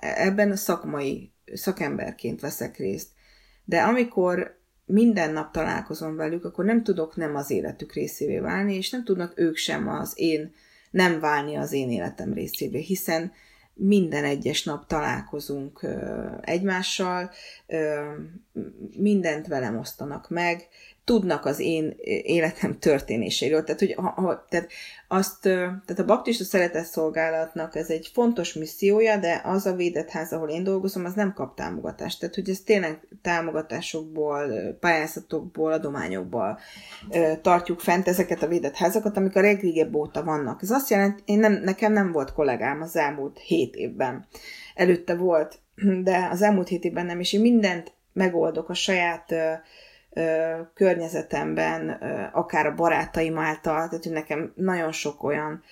ebben 0.00 0.50
a 0.50 0.56
szakmai 0.56 1.32
szakemberként 1.52 2.40
veszek 2.40 2.76
részt. 2.76 3.08
De 3.64 3.80
amikor 3.80 4.60
minden 4.84 5.32
nap 5.32 5.52
találkozom 5.52 6.16
velük, 6.16 6.44
akkor 6.44 6.64
nem 6.64 6.82
tudok 6.82 7.16
nem 7.16 7.36
az 7.36 7.50
életük 7.50 7.92
részévé 7.92 8.38
válni, 8.38 8.74
és 8.76 8.90
nem 8.90 9.04
tudnak 9.04 9.32
ők 9.36 9.56
sem 9.56 9.88
az 9.88 10.12
én, 10.16 10.54
nem 10.90 11.20
válni 11.20 11.56
az 11.56 11.72
én 11.72 11.90
életem 11.90 12.32
részévé, 12.32 12.80
hiszen 12.80 13.32
minden 13.74 14.24
egyes 14.24 14.64
nap 14.64 14.86
találkozunk 14.86 15.86
egymással, 16.40 17.30
mindent 18.96 19.46
velem 19.46 19.78
osztanak 19.78 20.28
meg, 20.28 20.68
tudnak 21.04 21.44
az 21.44 21.58
én 21.58 21.94
életem 22.22 22.78
történéseiről. 22.78 23.64
Tehát, 23.64 23.80
hogy 23.80 23.94
ha, 23.94 24.44
tehát, 24.48 24.70
azt, 25.08 25.40
tehát 25.42 25.98
a 25.98 26.04
baptista 26.04 26.44
szeretetszolgálatnak 26.44 27.76
ez 27.76 27.90
egy 27.90 28.10
fontos 28.12 28.52
missziója, 28.52 29.16
de 29.16 29.40
az 29.44 29.66
a 29.66 29.74
védett 29.74 30.10
ház, 30.10 30.32
ahol 30.32 30.48
én 30.48 30.64
dolgozom, 30.64 31.04
az 31.04 31.14
nem 31.14 31.32
kap 31.32 31.56
támogatást. 31.56 32.20
Tehát, 32.20 32.34
hogy 32.34 32.50
ez 32.50 32.60
tényleg 32.60 33.00
támogatásokból, 33.22 34.48
pályázatokból, 34.80 35.72
adományokból 35.72 36.58
tartjuk 37.42 37.80
fent 37.80 38.08
ezeket 38.08 38.42
a 38.42 38.48
védett 38.48 38.76
házakat, 38.76 39.16
amik 39.16 39.36
a 39.36 39.40
legrégebb 39.40 39.94
óta 39.94 40.24
vannak. 40.24 40.62
Ez 40.62 40.70
azt 40.70 40.90
jelenti, 40.90 41.22
én 41.26 41.38
nem, 41.38 41.52
nekem 41.52 41.92
nem 41.92 42.12
volt 42.12 42.32
kollégám 42.32 42.80
az 42.80 42.96
elmúlt 42.96 43.38
hét 43.38 43.74
évben. 43.74 44.26
Előtte 44.74 45.14
volt, 45.14 45.58
de 46.02 46.28
az 46.30 46.42
elmúlt 46.42 46.68
hét 46.68 46.84
évben 46.84 47.06
nem, 47.06 47.20
és 47.20 47.32
én 47.32 47.40
mindent 47.40 47.92
megoldok 48.12 48.68
a 48.68 48.74
saját 48.74 49.30
uh, 49.30 49.38
környezetemben, 50.74 51.88
akár 52.32 52.66
a 52.66 52.74
barátaim 52.74 53.38
által, 53.38 53.88
tehát 53.88 54.04
nekem 54.04 54.52
nagyon 54.54 54.92
sok 54.92 55.22
olyan 55.22 55.62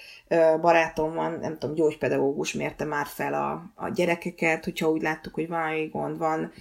barátom 0.61 1.15
van, 1.15 1.39
nem 1.41 1.59
tudom, 1.59 1.75
gyógypedagógus 1.75 2.53
mérte 2.53 2.85
már 2.85 3.07
fel 3.07 3.35
a, 3.35 3.73
a 3.75 3.89
gyerekeket, 3.89 4.65
hogyha 4.65 4.91
úgy 4.91 5.03
láttuk, 5.03 5.35
hogy 5.35 5.49
valami 5.49 5.87
gond 5.87 6.19
van. 6.19 6.53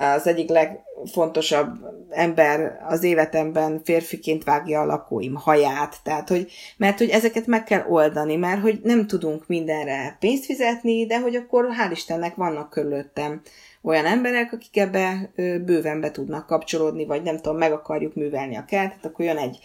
az 0.00 0.26
egyik 0.26 0.48
legfontosabb 0.48 1.78
ember 2.10 2.80
az 2.88 3.02
életemben 3.02 3.80
férfiként 3.84 4.44
vágja 4.44 4.80
a 4.80 4.84
lakóim 4.84 5.34
haját, 5.34 5.96
tehát 6.02 6.28
hogy, 6.28 6.52
mert 6.76 6.98
hogy 6.98 7.08
ezeket 7.08 7.46
meg 7.46 7.64
kell 7.64 7.84
oldani, 7.88 8.36
mert 8.36 8.60
hogy 8.60 8.80
nem 8.82 9.06
tudunk 9.06 9.46
mindenre 9.46 10.16
pénzt 10.20 10.44
fizetni, 10.44 11.06
de 11.06 11.20
hogy 11.20 11.34
akkor 11.34 11.68
hál' 11.78 11.90
Istennek 11.90 12.34
vannak 12.34 12.70
körülöttem 12.70 13.40
olyan 13.82 14.06
emberek, 14.06 14.52
akik 14.52 14.76
ebbe 14.76 15.32
bőven 15.36 16.00
be 16.00 16.10
tudnak 16.10 16.46
kapcsolódni, 16.46 17.04
vagy 17.04 17.22
nem 17.22 17.36
tudom, 17.36 17.56
meg 17.56 17.72
akarjuk 17.72 18.14
művelni 18.14 18.56
a 18.56 18.64
kertet, 18.64 19.04
akkor 19.04 19.24
jön 19.24 19.36
egy 19.36 19.58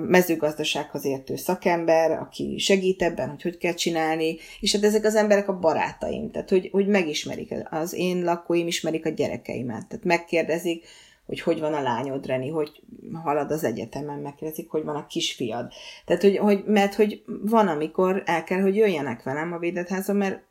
mezőgazdasághoz 0.00 1.04
értő 1.04 1.36
szakember, 1.36 2.10
aki 2.10 2.58
segít 2.58 3.02
ebben, 3.02 3.28
hogy 3.28 3.42
hogy 3.42 3.58
kell 3.58 3.74
csinálni, 3.74 4.36
és 4.60 4.72
hát 4.72 4.84
ezek 4.84 5.04
az 5.04 5.14
emberek 5.14 5.48
a 5.48 5.58
barátaim, 5.58 6.30
tehát 6.30 6.50
hogy, 6.50 6.68
hogy 6.72 6.86
megismerik, 6.86 7.54
az 7.70 7.92
én 7.92 8.24
lakóim 8.24 8.66
ismerik 8.66 9.06
a 9.06 9.10
gyerekeimet, 9.10 9.86
tehát 9.88 10.04
megkérdezik, 10.04 10.84
hogy 11.28 11.40
hogy 11.40 11.60
van 11.60 11.74
a 11.74 11.82
lányod, 11.82 12.26
Reni, 12.26 12.48
hogy 12.48 12.82
halad 13.12 13.50
az 13.50 13.64
egyetemen, 13.64 14.18
megkérdezik, 14.18 14.70
hogy 14.70 14.84
van 14.84 14.96
a 14.96 15.06
kisfiad. 15.06 15.72
Tehát, 16.04 16.22
hogy, 16.22 16.36
hogy, 16.36 16.64
mert 16.66 16.94
hogy 16.94 17.22
van, 17.26 17.68
amikor 17.68 18.22
el 18.26 18.44
kell, 18.44 18.60
hogy 18.60 18.76
jöjjenek 18.76 19.22
velem 19.22 19.52
a 19.52 19.58
védetházba, 19.58 20.12
mert 20.12 20.42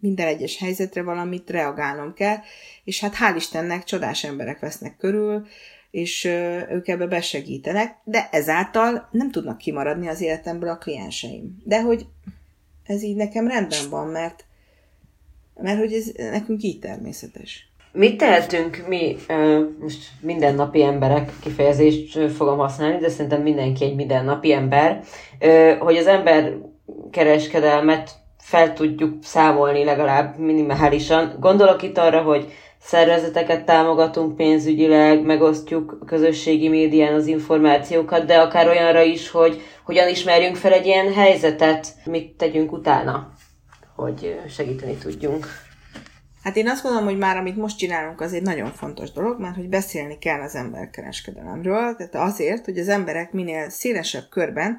minden 0.00 0.26
egyes 0.26 0.58
helyzetre 0.58 1.02
valamit 1.02 1.50
reagálnom 1.50 2.14
kell, 2.14 2.36
és 2.84 3.00
hát 3.00 3.14
hál' 3.14 3.36
Istennek 3.36 3.84
csodás 3.84 4.24
emberek 4.24 4.58
vesznek 4.58 4.96
körül, 4.96 5.46
és 5.90 6.24
ők 6.70 6.88
ebbe 6.88 7.06
besegítenek, 7.06 7.96
de 8.04 8.28
ezáltal 8.30 9.08
nem 9.12 9.30
tudnak 9.30 9.58
kimaradni 9.58 10.08
az 10.08 10.20
életemből 10.20 10.68
a 10.68 10.78
klienseim. 10.78 11.56
De 11.64 11.82
hogy 11.82 12.06
ez 12.84 13.02
így 13.02 13.16
nekem 13.16 13.48
rendben 13.48 13.90
van, 13.90 14.08
mert, 14.08 14.44
mert 15.54 15.78
hogy 15.78 15.92
ez 15.92 16.06
nekünk 16.16 16.62
így 16.62 16.78
természetes. 16.78 17.68
Mit 17.98 18.16
tehetünk 18.16 18.84
mi, 18.88 19.16
most 19.80 19.98
mindennapi 20.20 20.82
emberek 20.82 21.32
kifejezést 21.40 22.18
fogom 22.30 22.58
használni, 22.58 22.98
de 22.98 23.08
szerintem 23.08 23.42
mindenki 23.42 23.84
egy 23.84 23.94
mindennapi 23.94 24.52
ember, 24.52 25.02
hogy 25.78 25.96
az 25.96 26.06
ember 26.06 26.56
kereskedelmet 27.10 28.10
fel 28.38 28.72
tudjuk 28.72 29.12
számolni 29.22 29.84
legalább 29.84 30.38
minimálisan. 30.38 31.36
Gondolok 31.40 31.82
itt 31.82 31.98
arra, 31.98 32.22
hogy 32.22 32.52
szervezeteket 32.80 33.64
támogatunk 33.64 34.36
pénzügyileg, 34.36 35.22
megosztjuk 35.22 35.98
közösségi 36.06 36.68
médián 36.68 37.14
az 37.14 37.26
információkat, 37.26 38.24
de 38.24 38.38
akár 38.38 38.68
olyanra 38.68 39.02
is, 39.02 39.30
hogy 39.30 39.60
hogyan 39.84 40.08
ismerjünk 40.08 40.56
fel 40.56 40.72
egy 40.72 40.86
ilyen 40.86 41.12
helyzetet, 41.12 41.86
mit 42.04 42.36
tegyünk 42.36 42.72
utána, 42.72 43.32
hogy 43.96 44.40
segíteni 44.48 44.94
tudjunk. 44.94 45.67
Hát 46.48 46.56
én 46.56 46.68
azt 46.68 46.82
gondolom, 46.82 47.08
hogy 47.08 47.18
már 47.18 47.36
amit 47.36 47.56
most 47.56 47.78
csinálunk, 47.78 48.20
az 48.20 48.32
egy 48.32 48.42
nagyon 48.42 48.72
fontos 48.72 49.12
dolog, 49.12 49.40
mert 49.40 49.54
hogy 49.54 49.68
beszélni 49.68 50.18
kell 50.18 50.40
az 50.40 50.54
emberkereskedelemről, 50.54 51.96
tehát 51.96 52.14
azért, 52.14 52.64
hogy 52.64 52.78
az 52.78 52.88
emberek 52.88 53.32
minél 53.32 53.68
szélesebb 53.68 54.28
körben 54.30 54.78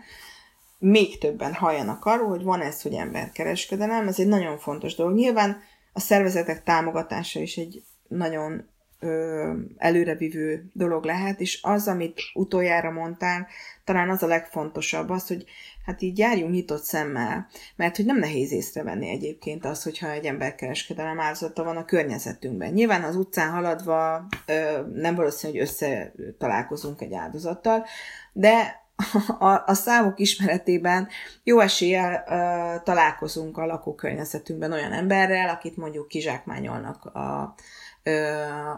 még 0.77 1.17
többen 1.17 1.53
halljanak 1.53 2.05
arról, 2.05 2.27
hogy 2.27 2.43
van 2.43 2.61
ez, 2.61 2.81
hogy 2.81 2.93
emberkereskedelem, 2.93 4.07
ez 4.07 4.19
egy 4.19 4.27
nagyon 4.27 4.57
fontos 4.57 4.95
dolog. 4.95 5.15
Nyilván 5.15 5.61
a 5.93 5.99
szervezetek 5.99 6.63
támogatása 6.63 7.39
is 7.39 7.57
egy 7.57 7.83
nagyon 8.07 8.69
ö, 8.99 9.53
előrevívő 9.77 10.69
dolog 10.73 11.03
lehet, 11.03 11.39
és 11.39 11.59
az, 11.61 11.87
amit 11.87 12.21
utoljára 12.33 12.91
mondtál, 12.91 13.47
talán 13.83 14.09
az 14.09 14.23
a 14.23 14.27
legfontosabb, 14.27 15.09
az, 15.09 15.27
hogy 15.27 15.45
hát 15.89 16.01
így 16.01 16.17
járjunk 16.17 16.51
nyitott 16.51 16.83
szemmel, 16.83 17.47
mert 17.75 17.95
hogy 17.95 18.05
nem 18.05 18.17
nehéz 18.17 18.51
észrevenni 18.51 19.09
egyébként 19.09 19.65
az, 19.65 19.83
hogyha 19.83 20.09
egy 20.09 20.25
emberkereskedelem 20.25 21.19
áldozata 21.19 21.63
van 21.63 21.77
a 21.77 21.85
környezetünkben. 21.85 22.71
Nyilván 22.71 23.03
az 23.03 23.15
utcán 23.15 23.51
haladva 23.51 24.27
ö, 24.45 24.81
nem 24.93 25.15
valószínű, 25.15 25.53
hogy 25.53 25.61
összetalálkozunk 25.61 27.01
egy 27.01 27.13
áldozattal, 27.13 27.85
de 28.33 28.83
a, 29.39 29.63
a 29.65 29.73
számok 29.73 30.19
ismeretében 30.19 31.07
jó 31.43 31.59
eséllyel 31.59 32.23
ö, 32.27 32.83
találkozunk 32.83 33.57
a 33.57 33.65
lakókörnyezetünkben 33.65 34.71
olyan 34.71 34.91
emberrel, 34.91 35.49
akit 35.49 35.77
mondjuk 35.77 36.07
kizsákmányolnak 36.07 37.05
a, 37.05 37.55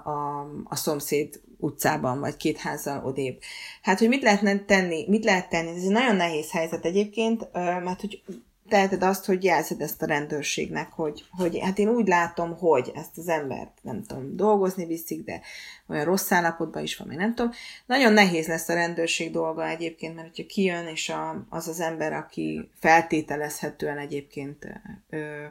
a, 0.03 0.39
a 0.63 0.75
szomszéd 0.75 1.41
utcában, 1.57 2.19
vagy 2.19 2.37
két 2.37 2.57
házzal 2.57 3.05
odébb. 3.05 3.39
Hát, 3.81 3.99
hogy 3.99 4.07
mit 4.07 4.21
lehetne 4.21 4.59
tenni, 4.65 5.05
mit 5.07 5.23
lehet 5.23 5.49
tenni? 5.49 5.69
Ez 5.69 5.83
egy 5.83 5.89
nagyon 5.89 6.15
nehéz 6.15 6.51
helyzet 6.51 6.85
egyébként, 6.85 7.49
mert 7.53 8.01
hogy 8.01 8.21
teheted 8.71 9.03
azt, 9.03 9.25
hogy 9.25 9.43
jelzed 9.43 9.81
ezt 9.81 10.01
a 10.01 10.05
rendőrségnek, 10.05 10.91
hogy, 10.91 11.25
hogy 11.37 11.59
hát 11.59 11.79
én 11.79 11.87
úgy 11.87 12.07
látom, 12.07 12.57
hogy 12.57 12.91
ezt 12.95 13.17
az 13.17 13.27
embert, 13.27 13.71
nem 13.81 14.03
tudom, 14.03 14.35
dolgozni 14.35 14.85
viszik, 14.85 15.23
de 15.23 15.41
olyan 15.87 16.05
rossz 16.05 16.31
állapotban 16.31 16.83
is 16.83 16.97
van, 16.97 17.07
még 17.07 17.17
nem 17.17 17.35
tudom. 17.35 17.51
Nagyon 17.85 18.13
nehéz 18.13 18.47
lesz 18.47 18.69
a 18.69 18.73
rendőrség 18.73 19.31
dolga 19.31 19.67
egyébként, 19.67 20.15
mert 20.15 20.27
hogyha 20.27 20.53
kijön, 20.53 20.87
és 20.87 21.09
a, 21.09 21.45
az 21.49 21.67
az 21.67 21.79
ember, 21.79 22.13
aki 22.13 22.69
feltételezhetően 22.79 23.97
egyébként 23.97 24.81
ö, 25.09 25.43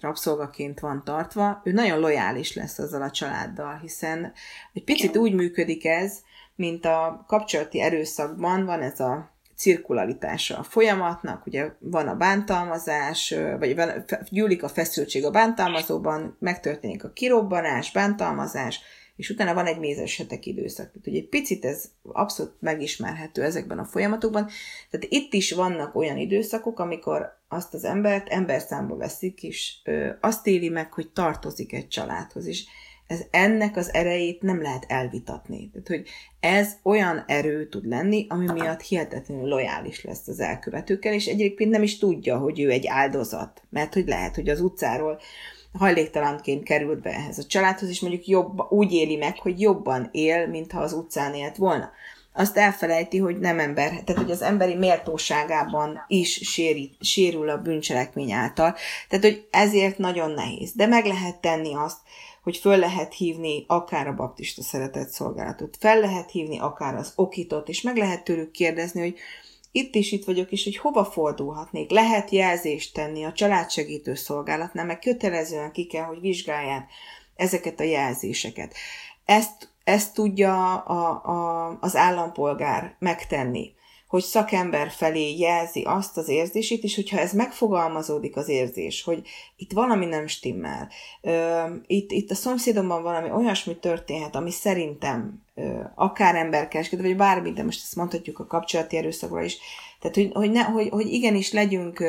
rabszolgaként 0.00 0.80
van 0.80 1.04
tartva, 1.04 1.60
ő 1.64 1.72
nagyon 1.72 1.98
lojális 1.98 2.54
lesz 2.54 2.78
azzal 2.78 3.02
a 3.02 3.10
családdal, 3.10 3.78
hiszen 3.78 4.32
egy 4.72 4.84
picit 4.84 5.16
úgy 5.16 5.32
működik 5.32 5.84
ez, 5.84 6.18
mint 6.54 6.84
a 6.84 7.24
kapcsolati 7.26 7.80
erőszakban 7.80 8.64
van 8.64 8.82
ez 8.82 9.00
a 9.00 9.34
cirkularitása 9.56 10.58
a 10.58 10.62
folyamatnak, 10.62 11.46
ugye 11.46 11.70
van 11.78 12.08
a 12.08 12.14
bántalmazás, 12.14 13.34
vagy 13.58 13.76
van, 13.76 14.04
gyűlik 14.28 14.62
a 14.62 14.68
feszültség 14.68 15.24
a 15.24 15.30
bántalmazóban, 15.30 16.36
megtörténik 16.38 17.04
a 17.04 17.12
kirobbanás, 17.12 17.92
bántalmazás, 17.92 18.80
és 19.16 19.30
utána 19.30 19.54
van 19.54 19.66
egy 19.66 19.78
mézesetek 19.78 20.46
időszak. 20.46 20.86
Tehát, 20.86 21.04
hogy 21.04 21.16
egy 21.16 21.28
picit 21.28 21.64
ez 21.64 21.84
abszolút 22.02 22.54
megismerhető 22.58 23.42
ezekben 23.42 23.78
a 23.78 23.84
folyamatokban. 23.84 24.48
Tehát 24.90 25.06
itt 25.08 25.32
is 25.32 25.52
vannak 25.52 25.94
olyan 25.94 26.16
időszakok, 26.16 26.78
amikor 26.78 27.38
azt 27.48 27.74
az 27.74 27.84
embert 27.84 28.28
emberszámba 28.28 28.96
veszik, 28.96 29.42
és 29.42 29.76
ö, 29.84 30.10
azt 30.20 30.46
éli 30.46 30.68
meg, 30.68 30.92
hogy 30.92 31.08
tartozik 31.08 31.72
egy 31.72 31.88
családhoz, 31.88 32.46
és 32.46 32.64
ez 33.06 33.20
ennek 33.30 33.76
az 33.76 33.94
erejét 33.94 34.42
nem 34.42 34.62
lehet 34.62 34.84
elvitatni. 34.88 35.70
Tehát, 35.70 35.88
hogy 35.88 36.08
ez 36.40 36.72
olyan 36.82 37.24
erő 37.26 37.68
tud 37.68 37.86
lenni, 37.86 38.26
ami 38.28 38.52
miatt 38.52 38.80
hihetetlenül 38.80 39.48
lojális 39.48 40.04
lesz 40.04 40.28
az 40.28 40.40
elkövetőkkel, 40.40 41.12
és 41.12 41.26
egyébként 41.26 41.70
nem 41.70 41.82
is 41.82 41.98
tudja, 41.98 42.38
hogy 42.38 42.60
ő 42.60 42.70
egy 42.70 42.86
áldozat. 42.86 43.62
Mert 43.70 43.94
hogy 43.94 44.06
lehet, 44.06 44.34
hogy 44.34 44.48
az 44.48 44.60
utcáról 44.60 45.20
hajléktalanként 45.78 46.62
került 46.62 47.02
be 47.02 47.10
ehhez 47.10 47.38
a 47.38 47.46
családhoz, 47.46 47.88
és 47.88 48.00
mondjuk 48.00 48.26
jobb, 48.26 48.72
úgy 48.72 48.92
éli 48.92 49.16
meg, 49.16 49.38
hogy 49.38 49.60
jobban 49.60 50.08
él, 50.12 50.46
mintha 50.46 50.80
az 50.80 50.92
utcán 50.92 51.34
élt 51.34 51.56
volna. 51.56 51.90
Azt 52.32 52.56
elfelejti, 52.56 53.18
hogy 53.18 53.38
nem 53.38 53.58
ember, 53.58 53.88
tehát 53.88 54.22
hogy 54.22 54.30
az 54.30 54.42
emberi 54.42 54.74
méltóságában 54.74 56.04
is 56.08 56.32
séri, 56.32 56.96
sérül 57.00 57.48
a 57.48 57.58
bűncselekmény 57.58 58.32
által. 58.32 58.74
Tehát, 59.08 59.24
hogy 59.24 59.46
ezért 59.50 59.98
nagyon 59.98 60.30
nehéz. 60.30 60.72
De 60.72 60.86
meg 60.86 61.04
lehet 61.04 61.40
tenni 61.40 61.74
azt, 61.74 61.98
hogy 62.42 62.56
föl 62.56 62.76
lehet 62.76 63.14
hívni 63.14 63.64
akár 63.66 64.06
a 64.06 64.14
baptista 64.14 64.62
szeretett 64.62 65.08
szolgálatot, 65.08 65.76
fel 65.80 66.00
lehet 66.00 66.30
hívni 66.30 66.58
akár 66.58 66.94
az 66.94 67.12
okitot, 67.16 67.68
és 67.68 67.82
meg 67.82 67.96
lehet 67.96 68.24
tőlük 68.24 68.50
kérdezni, 68.50 69.00
hogy 69.00 69.14
itt 69.76 69.94
is 69.94 70.12
itt 70.12 70.24
vagyok, 70.24 70.52
és 70.52 70.64
hogy 70.64 70.76
hova 70.76 71.04
fordulhatnék. 71.04 71.90
Lehet 71.90 72.30
jelzést 72.30 72.94
tenni 72.94 73.24
a 73.24 73.32
családsegítő 73.32 74.14
szolgálatnál, 74.14 74.84
meg 74.84 74.98
kötelezően 74.98 75.72
ki 75.72 75.86
kell, 75.86 76.04
hogy 76.04 76.20
vizsgálják 76.20 76.90
ezeket 77.34 77.80
a 77.80 77.84
jelzéseket. 77.84 78.74
Ezt, 79.24 79.74
ezt 79.84 80.14
tudja 80.14 80.76
a, 80.76 81.22
a, 81.24 81.78
az 81.80 81.96
állampolgár 81.96 82.96
megtenni 82.98 83.74
hogy 84.06 84.22
szakember 84.22 84.90
felé 84.90 85.36
jelzi 85.36 85.82
azt 85.82 86.16
az 86.16 86.28
érzését, 86.28 86.82
és 86.82 86.94
hogyha 86.94 87.18
ez 87.18 87.32
megfogalmazódik 87.32 88.36
az 88.36 88.48
érzés, 88.48 89.02
hogy 89.02 89.26
itt 89.56 89.72
valami 89.72 90.06
nem 90.06 90.26
stimmel, 90.26 90.88
itt, 91.86 92.10
itt 92.10 92.30
a 92.30 92.34
szomszédomban 92.34 93.02
valami 93.02 93.30
olyasmi 93.30 93.76
történhet, 93.76 94.34
ami 94.34 94.50
szerintem 94.50 95.42
akár 95.94 96.34
emberkereskedő, 96.34 97.02
vagy 97.02 97.16
bármi, 97.16 97.52
de 97.52 97.62
most 97.62 97.82
ezt 97.82 97.96
mondhatjuk 97.96 98.38
a 98.38 98.46
kapcsolati 98.46 98.96
erőszakról 98.96 99.42
is, 99.42 99.58
tehát 100.00 100.16
hogy, 100.16 100.30
hogy, 100.32 100.50
ne, 100.50 100.62
hogy, 100.62 100.88
hogy 100.88 101.12
igenis 101.12 101.52
legyünk 101.52 102.04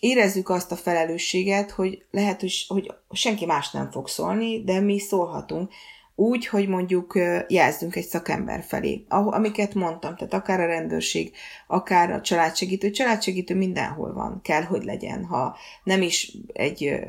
érezzük 0.00 0.48
azt 0.48 0.72
a 0.72 0.76
felelősséget, 0.76 1.70
hogy 1.70 2.04
lehet, 2.10 2.40
hogy, 2.40 2.64
hogy 2.68 2.92
senki 3.10 3.46
más 3.46 3.70
nem 3.70 3.90
fog 3.90 4.08
szólni, 4.08 4.64
de 4.64 4.80
mi 4.80 4.98
szólhatunk, 4.98 5.72
úgy, 6.16 6.46
hogy 6.46 6.68
mondjuk 6.68 7.18
jelzünk 7.48 7.96
egy 7.96 8.06
szakember 8.06 8.62
felé, 8.62 9.04
amiket 9.08 9.74
mondtam, 9.74 10.16
tehát 10.16 10.34
akár 10.34 10.60
a 10.60 10.66
rendőrség, 10.66 11.32
akár 11.66 12.10
a 12.10 12.20
családsegítő, 12.20 12.90
családsegítő 12.90 13.54
mindenhol 13.54 14.12
van, 14.12 14.40
kell, 14.42 14.62
hogy 14.62 14.84
legyen, 14.84 15.24
ha 15.24 15.56
nem 15.84 16.02
is 16.02 16.36
egy, 16.52 17.00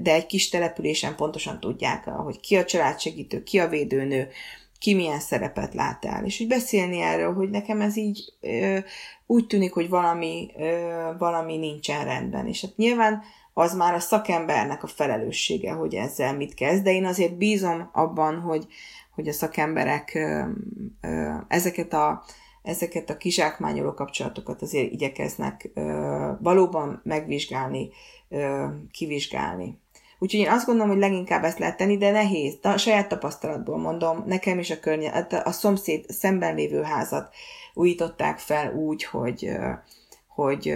de 0.00 0.12
egy 0.12 0.26
kis 0.26 0.48
településen 0.48 1.16
pontosan 1.16 1.60
tudják, 1.60 2.04
hogy 2.04 2.40
ki 2.40 2.56
a 2.56 2.64
családsegítő, 2.64 3.42
ki 3.42 3.58
a 3.58 3.68
védőnő, 3.68 4.28
ki 4.78 4.94
milyen 4.94 5.20
szerepet 5.20 5.74
lát 5.74 6.04
el, 6.04 6.24
és 6.24 6.40
úgy 6.40 6.48
beszélni 6.48 7.00
erről, 7.00 7.34
hogy 7.34 7.50
nekem 7.50 7.80
ez 7.80 7.96
így 7.96 8.32
úgy 9.26 9.46
tűnik, 9.46 9.72
hogy 9.72 9.88
valami, 9.88 10.50
valami 11.18 11.56
nincsen 11.56 12.04
rendben, 12.04 12.46
és 12.46 12.60
hát 12.60 12.76
nyilván 12.76 13.22
az 13.58 13.74
már 13.74 13.94
a 13.94 13.98
szakembernek 13.98 14.82
a 14.82 14.86
felelőssége, 14.86 15.72
hogy 15.72 15.94
ezzel 15.94 16.36
mit 16.36 16.54
kezd, 16.54 16.82
de 16.82 16.92
én 16.92 17.04
azért 17.04 17.36
bízom 17.36 17.90
abban, 17.92 18.40
hogy, 18.40 18.66
hogy 19.14 19.28
a 19.28 19.32
szakemberek 19.32 20.14
ö, 20.14 20.42
ö, 21.00 21.32
ezeket 21.48 21.92
a 21.92 22.24
ezeket 22.62 23.10
a 23.10 23.16
kizsákmányoló 23.16 23.94
kapcsolatokat 23.94 24.62
azért 24.62 24.92
igyekeznek 24.92 25.70
ö, 25.74 26.30
valóban 26.40 27.00
megvizsgálni, 27.04 27.88
ö, 28.28 28.66
kivizsgálni. 28.90 29.78
Úgyhogy 30.18 30.40
én 30.40 30.50
azt 30.50 30.66
gondolom, 30.66 30.90
hogy 30.90 31.00
leginkább 31.00 31.44
ezt 31.44 31.58
lehet 31.58 31.76
tenni, 31.76 31.96
de 31.96 32.10
nehéz. 32.10 32.58
A 32.62 32.76
saját 32.76 33.08
tapasztalatból 33.08 33.78
mondom, 33.78 34.22
nekem 34.26 34.58
is 34.58 34.70
a 34.70 34.80
környezet, 34.80 35.32
a 35.32 35.50
szomszéd 35.50 36.10
szemben 36.10 36.54
lévő 36.54 36.82
házat 36.82 37.34
újították 37.74 38.38
fel 38.38 38.72
úgy, 38.74 39.04
hogy 39.04 39.50
hogy 40.36 40.74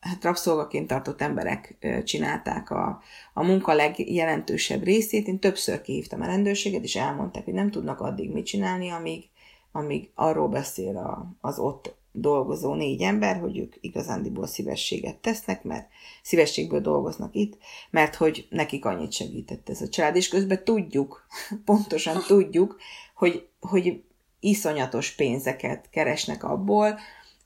hát 0.00 0.24
rabszolgaként 0.24 0.86
tartott 0.86 1.20
emberek 1.20 1.76
csinálták 2.04 2.70
a, 2.70 3.02
a 3.34 3.44
munka 3.44 3.72
legjelentősebb 3.72 4.82
részét. 4.82 5.26
Én 5.26 5.38
többször 5.38 5.80
kihívtam 5.80 6.20
a 6.20 6.26
rendőrséget, 6.26 6.82
és 6.82 6.96
elmondták, 6.96 7.44
hogy 7.44 7.52
nem 7.52 7.70
tudnak 7.70 8.00
addig 8.00 8.32
mit 8.32 8.46
csinálni, 8.46 8.90
amíg, 8.90 9.24
amíg 9.72 10.10
arról 10.14 10.48
beszél 10.48 10.96
a, 10.96 11.36
az 11.40 11.58
ott 11.58 11.94
dolgozó 12.12 12.74
négy 12.74 13.02
ember, 13.02 13.40
hogy 13.40 13.58
ők 13.58 13.74
igazándiból 13.80 14.46
szívességet 14.46 15.16
tesznek, 15.16 15.62
mert 15.62 15.88
szívességből 16.22 16.80
dolgoznak 16.80 17.34
itt, 17.34 17.58
mert 17.90 18.14
hogy 18.14 18.46
nekik 18.50 18.84
annyit 18.84 19.12
segített 19.12 19.68
ez 19.68 19.80
a 19.80 19.88
család, 19.88 20.16
és 20.16 20.28
közben 20.28 20.64
tudjuk, 20.64 21.26
pontosan 21.64 22.22
tudjuk, 22.26 22.76
hogy, 23.14 23.46
hogy 23.60 24.02
iszonyatos 24.40 25.10
pénzeket 25.10 25.90
keresnek 25.90 26.44
abból, 26.44 26.98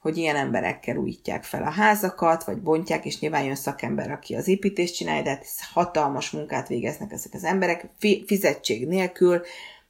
hogy 0.09 0.17
ilyen 0.17 0.37
emberekkel 0.37 0.97
újítják 0.97 1.45
fel 1.45 1.63
a 1.63 1.71
házakat, 1.71 2.45
vagy 2.45 2.57
bontják, 2.57 3.05
és 3.05 3.19
nyilván 3.19 3.45
jön 3.45 3.55
szakember, 3.55 4.11
aki 4.11 4.35
az 4.35 4.49
építést 4.49 4.95
csinálja, 4.95 5.23
de 5.23 5.31
hát 5.31 5.47
hatalmas 5.73 6.31
munkát 6.31 6.69
végeznek 6.69 7.13
ezek 7.13 7.35
az 7.35 7.45
emberek, 7.45 7.89
fizetség 8.27 8.87
nélkül, 8.87 9.43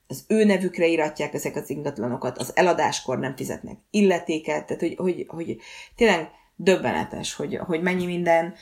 az 0.06 0.24
ő 0.28 0.44
nevükre 0.44 0.86
iratják 0.86 1.34
ezek 1.34 1.56
az 1.56 1.70
ingatlanokat, 1.70 2.38
az 2.38 2.52
eladáskor 2.54 3.18
nem 3.18 3.36
fizetnek 3.36 3.76
illetéket, 3.90 4.66
tehát 4.66 4.82
hogy, 4.82 4.94
hogy, 4.96 5.24
hogy 5.28 5.56
tényleg 5.96 6.28
döbbenetes, 6.56 7.34
hogy, 7.34 7.56
hogy 7.56 7.82
mennyi, 7.82 8.06
minden, 8.06 8.54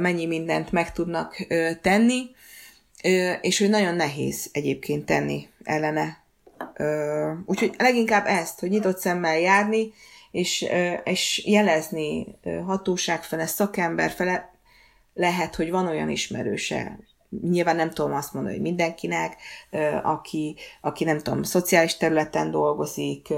mennyi 0.00 0.26
mindent 0.26 0.72
meg 0.72 0.92
tudnak 0.92 1.46
tenni, 1.82 2.30
és 3.40 3.58
hogy 3.58 3.68
nagyon 3.68 3.94
nehéz 3.94 4.48
egyébként 4.52 5.04
tenni 5.04 5.48
ellene. 5.64 6.24
Úgyhogy 7.46 7.74
leginkább 7.78 8.26
ezt, 8.26 8.60
hogy 8.60 8.70
nyitott 8.70 8.98
szemmel 8.98 9.38
járni, 9.38 9.92
és, 10.38 10.66
és 11.04 11.42
jelezni 11.46 12.26
hatóság 12.64 13.22
fele, 13.22 13.46
szakember 13.46 14.10
fele, 14.10 14.50
lehet, 15.14 15.54
hogy 15.54 15.70
van 15.70 15.86
olyan 15.86 16.08
ismerőse, 16.08 16.98
nyilván 17.42 17.76
nem 17.76 17.90
tudom 17.90 18.12
azt 18.12 18.32
mondani, 18.34 18.54
hogy 18.54 18.64
mindenkinek, 18.64 19.36
aki, 20.02 20.56
aki 20.80 21.04
nem 21.04 21.18
tudom, 21.18 21.42
szociális 21.42 21.96
területen 21.96 22.50
dolgozik, 22.50 23.28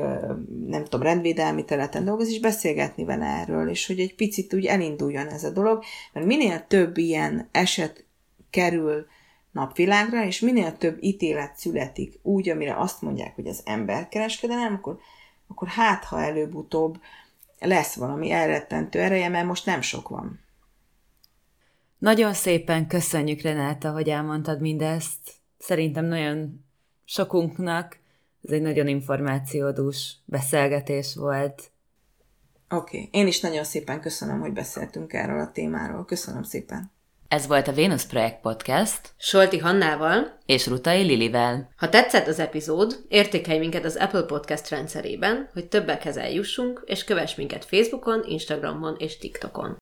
nem 0.66 0.84
tudom, 0.84 1.02
rendvédelmi 1.02 1.64
területen 1.64 2.04
dolgozik, 2.04 2.34
és 2.34 2.40
beszélgetni 2.40 3.04
vele 3.04 3.26
erről, 3.26 3.68
és 3.68 3.86
hogy 3.86 4.00
egy 4.00 4.14
picit 4.14 4.54
úgy 4.54 4.66
elinduljon 4.66 5.26
ez 5.26 5.44
a 5.44 5.50
dolog, 5.50 5.82
mert 6.12 6.26
minél 6.26 6.66
több 6.66 6.96
ilyen 6.96 7.48
eset 7.52 8.04
kerül 8.50 9.06
napvilágra, 9.52 10.24
és 10.24 10.40
minél 10.40 10.76
több 10.76 10.96
ítélet 11.00 11.56
születik 11.56 12.18
úgy, 12.22 12.48
amire 12.48 12.76
azt 12.76 13.02
mondják, 13.02 13.34
hogy 13.34 13.46
az 13.46 13.62
emberkereskedelem, 13.64 14.74
akkor 14.74 14.98
akkor 15.50 15.68
hát, 15.68 16.04
ha 16.04 16.22
előbb-utóbb 16.22 17.00
lesz 17.58 17.94
valami 17.94 18.30
elrettentő 18.30 19.00
ereje, 19.00 19.28
mert 19.28 19.46
most 19.46 19.66
nem 19.66 19.80
sok 19.80 20.08
van. 20.08 20.40
Nagyon 21.98 22.32
szépen 22.32 22.86
köszönjük, 22.86 23.40
Renáta, 23.40 23.92
hogy 23.92 24.08
elmondtad 24.08 24.60
mindezt. 24.60 25.34
Szerintem 25.58 26.04
nagyon 26.04 26.64
sokunknak 27.04 28.00
ez 28.42 28.50
egy 28.50 28.62
nagyon 28.62 28.88
információdús 28.88 30.16
beszélgetés 30.24 31.14
volt. 31.14 31.70
Oké, 32.70 32.96
okay. 32.98 33.08
én 33.12 33.26
is 33.26 33.40
nagyon 33.40 33.64
szépen 33.64 34.00
köszönöm, 34.00 34.40
hogy 34.40 34.52
beszéltünk 34.52 35.12
erről 35.12 35.40
a 35.40 35.50
témáról. 35.52 36.04
Köszönöm 36.04 36.42
szépen. 36.42 36.90
Ez 37.30 37.46
volt 37.46 37.68
a 37.68 37.74
Venus 37.74 38.04
Projekt 38.04 38.40
Podcast. 38.40 39.00
Solti 39.16 39.58
Hannával 39.58 40.38
és 40.46 40.66
Rutai 40.66 41.02
Lilivel. 41.02 41.72
Ha 41.76 41.88
tetszett 41.88 42.26
az 42.26 42.38
epizód, 42.38 43.04
értékelj 43.08 43.58
minket 43.58 43.84
az 43.84 43.96
Apple 43.96 44.22
Podcast 44.22 44.68
rendszerében, 44.68 45.50
hogy 45.52 45.68
többekhez 45.68 46.16
eljussunk, 46.16 46.82
és 46.86 47.04
kövess 47.04 47.34
minket 47.34 47.64
Facebookon, 47.64 48.24
Instagramon 48.26 48.96
és 48.98 49.18
TikTokon. 49.18 49.79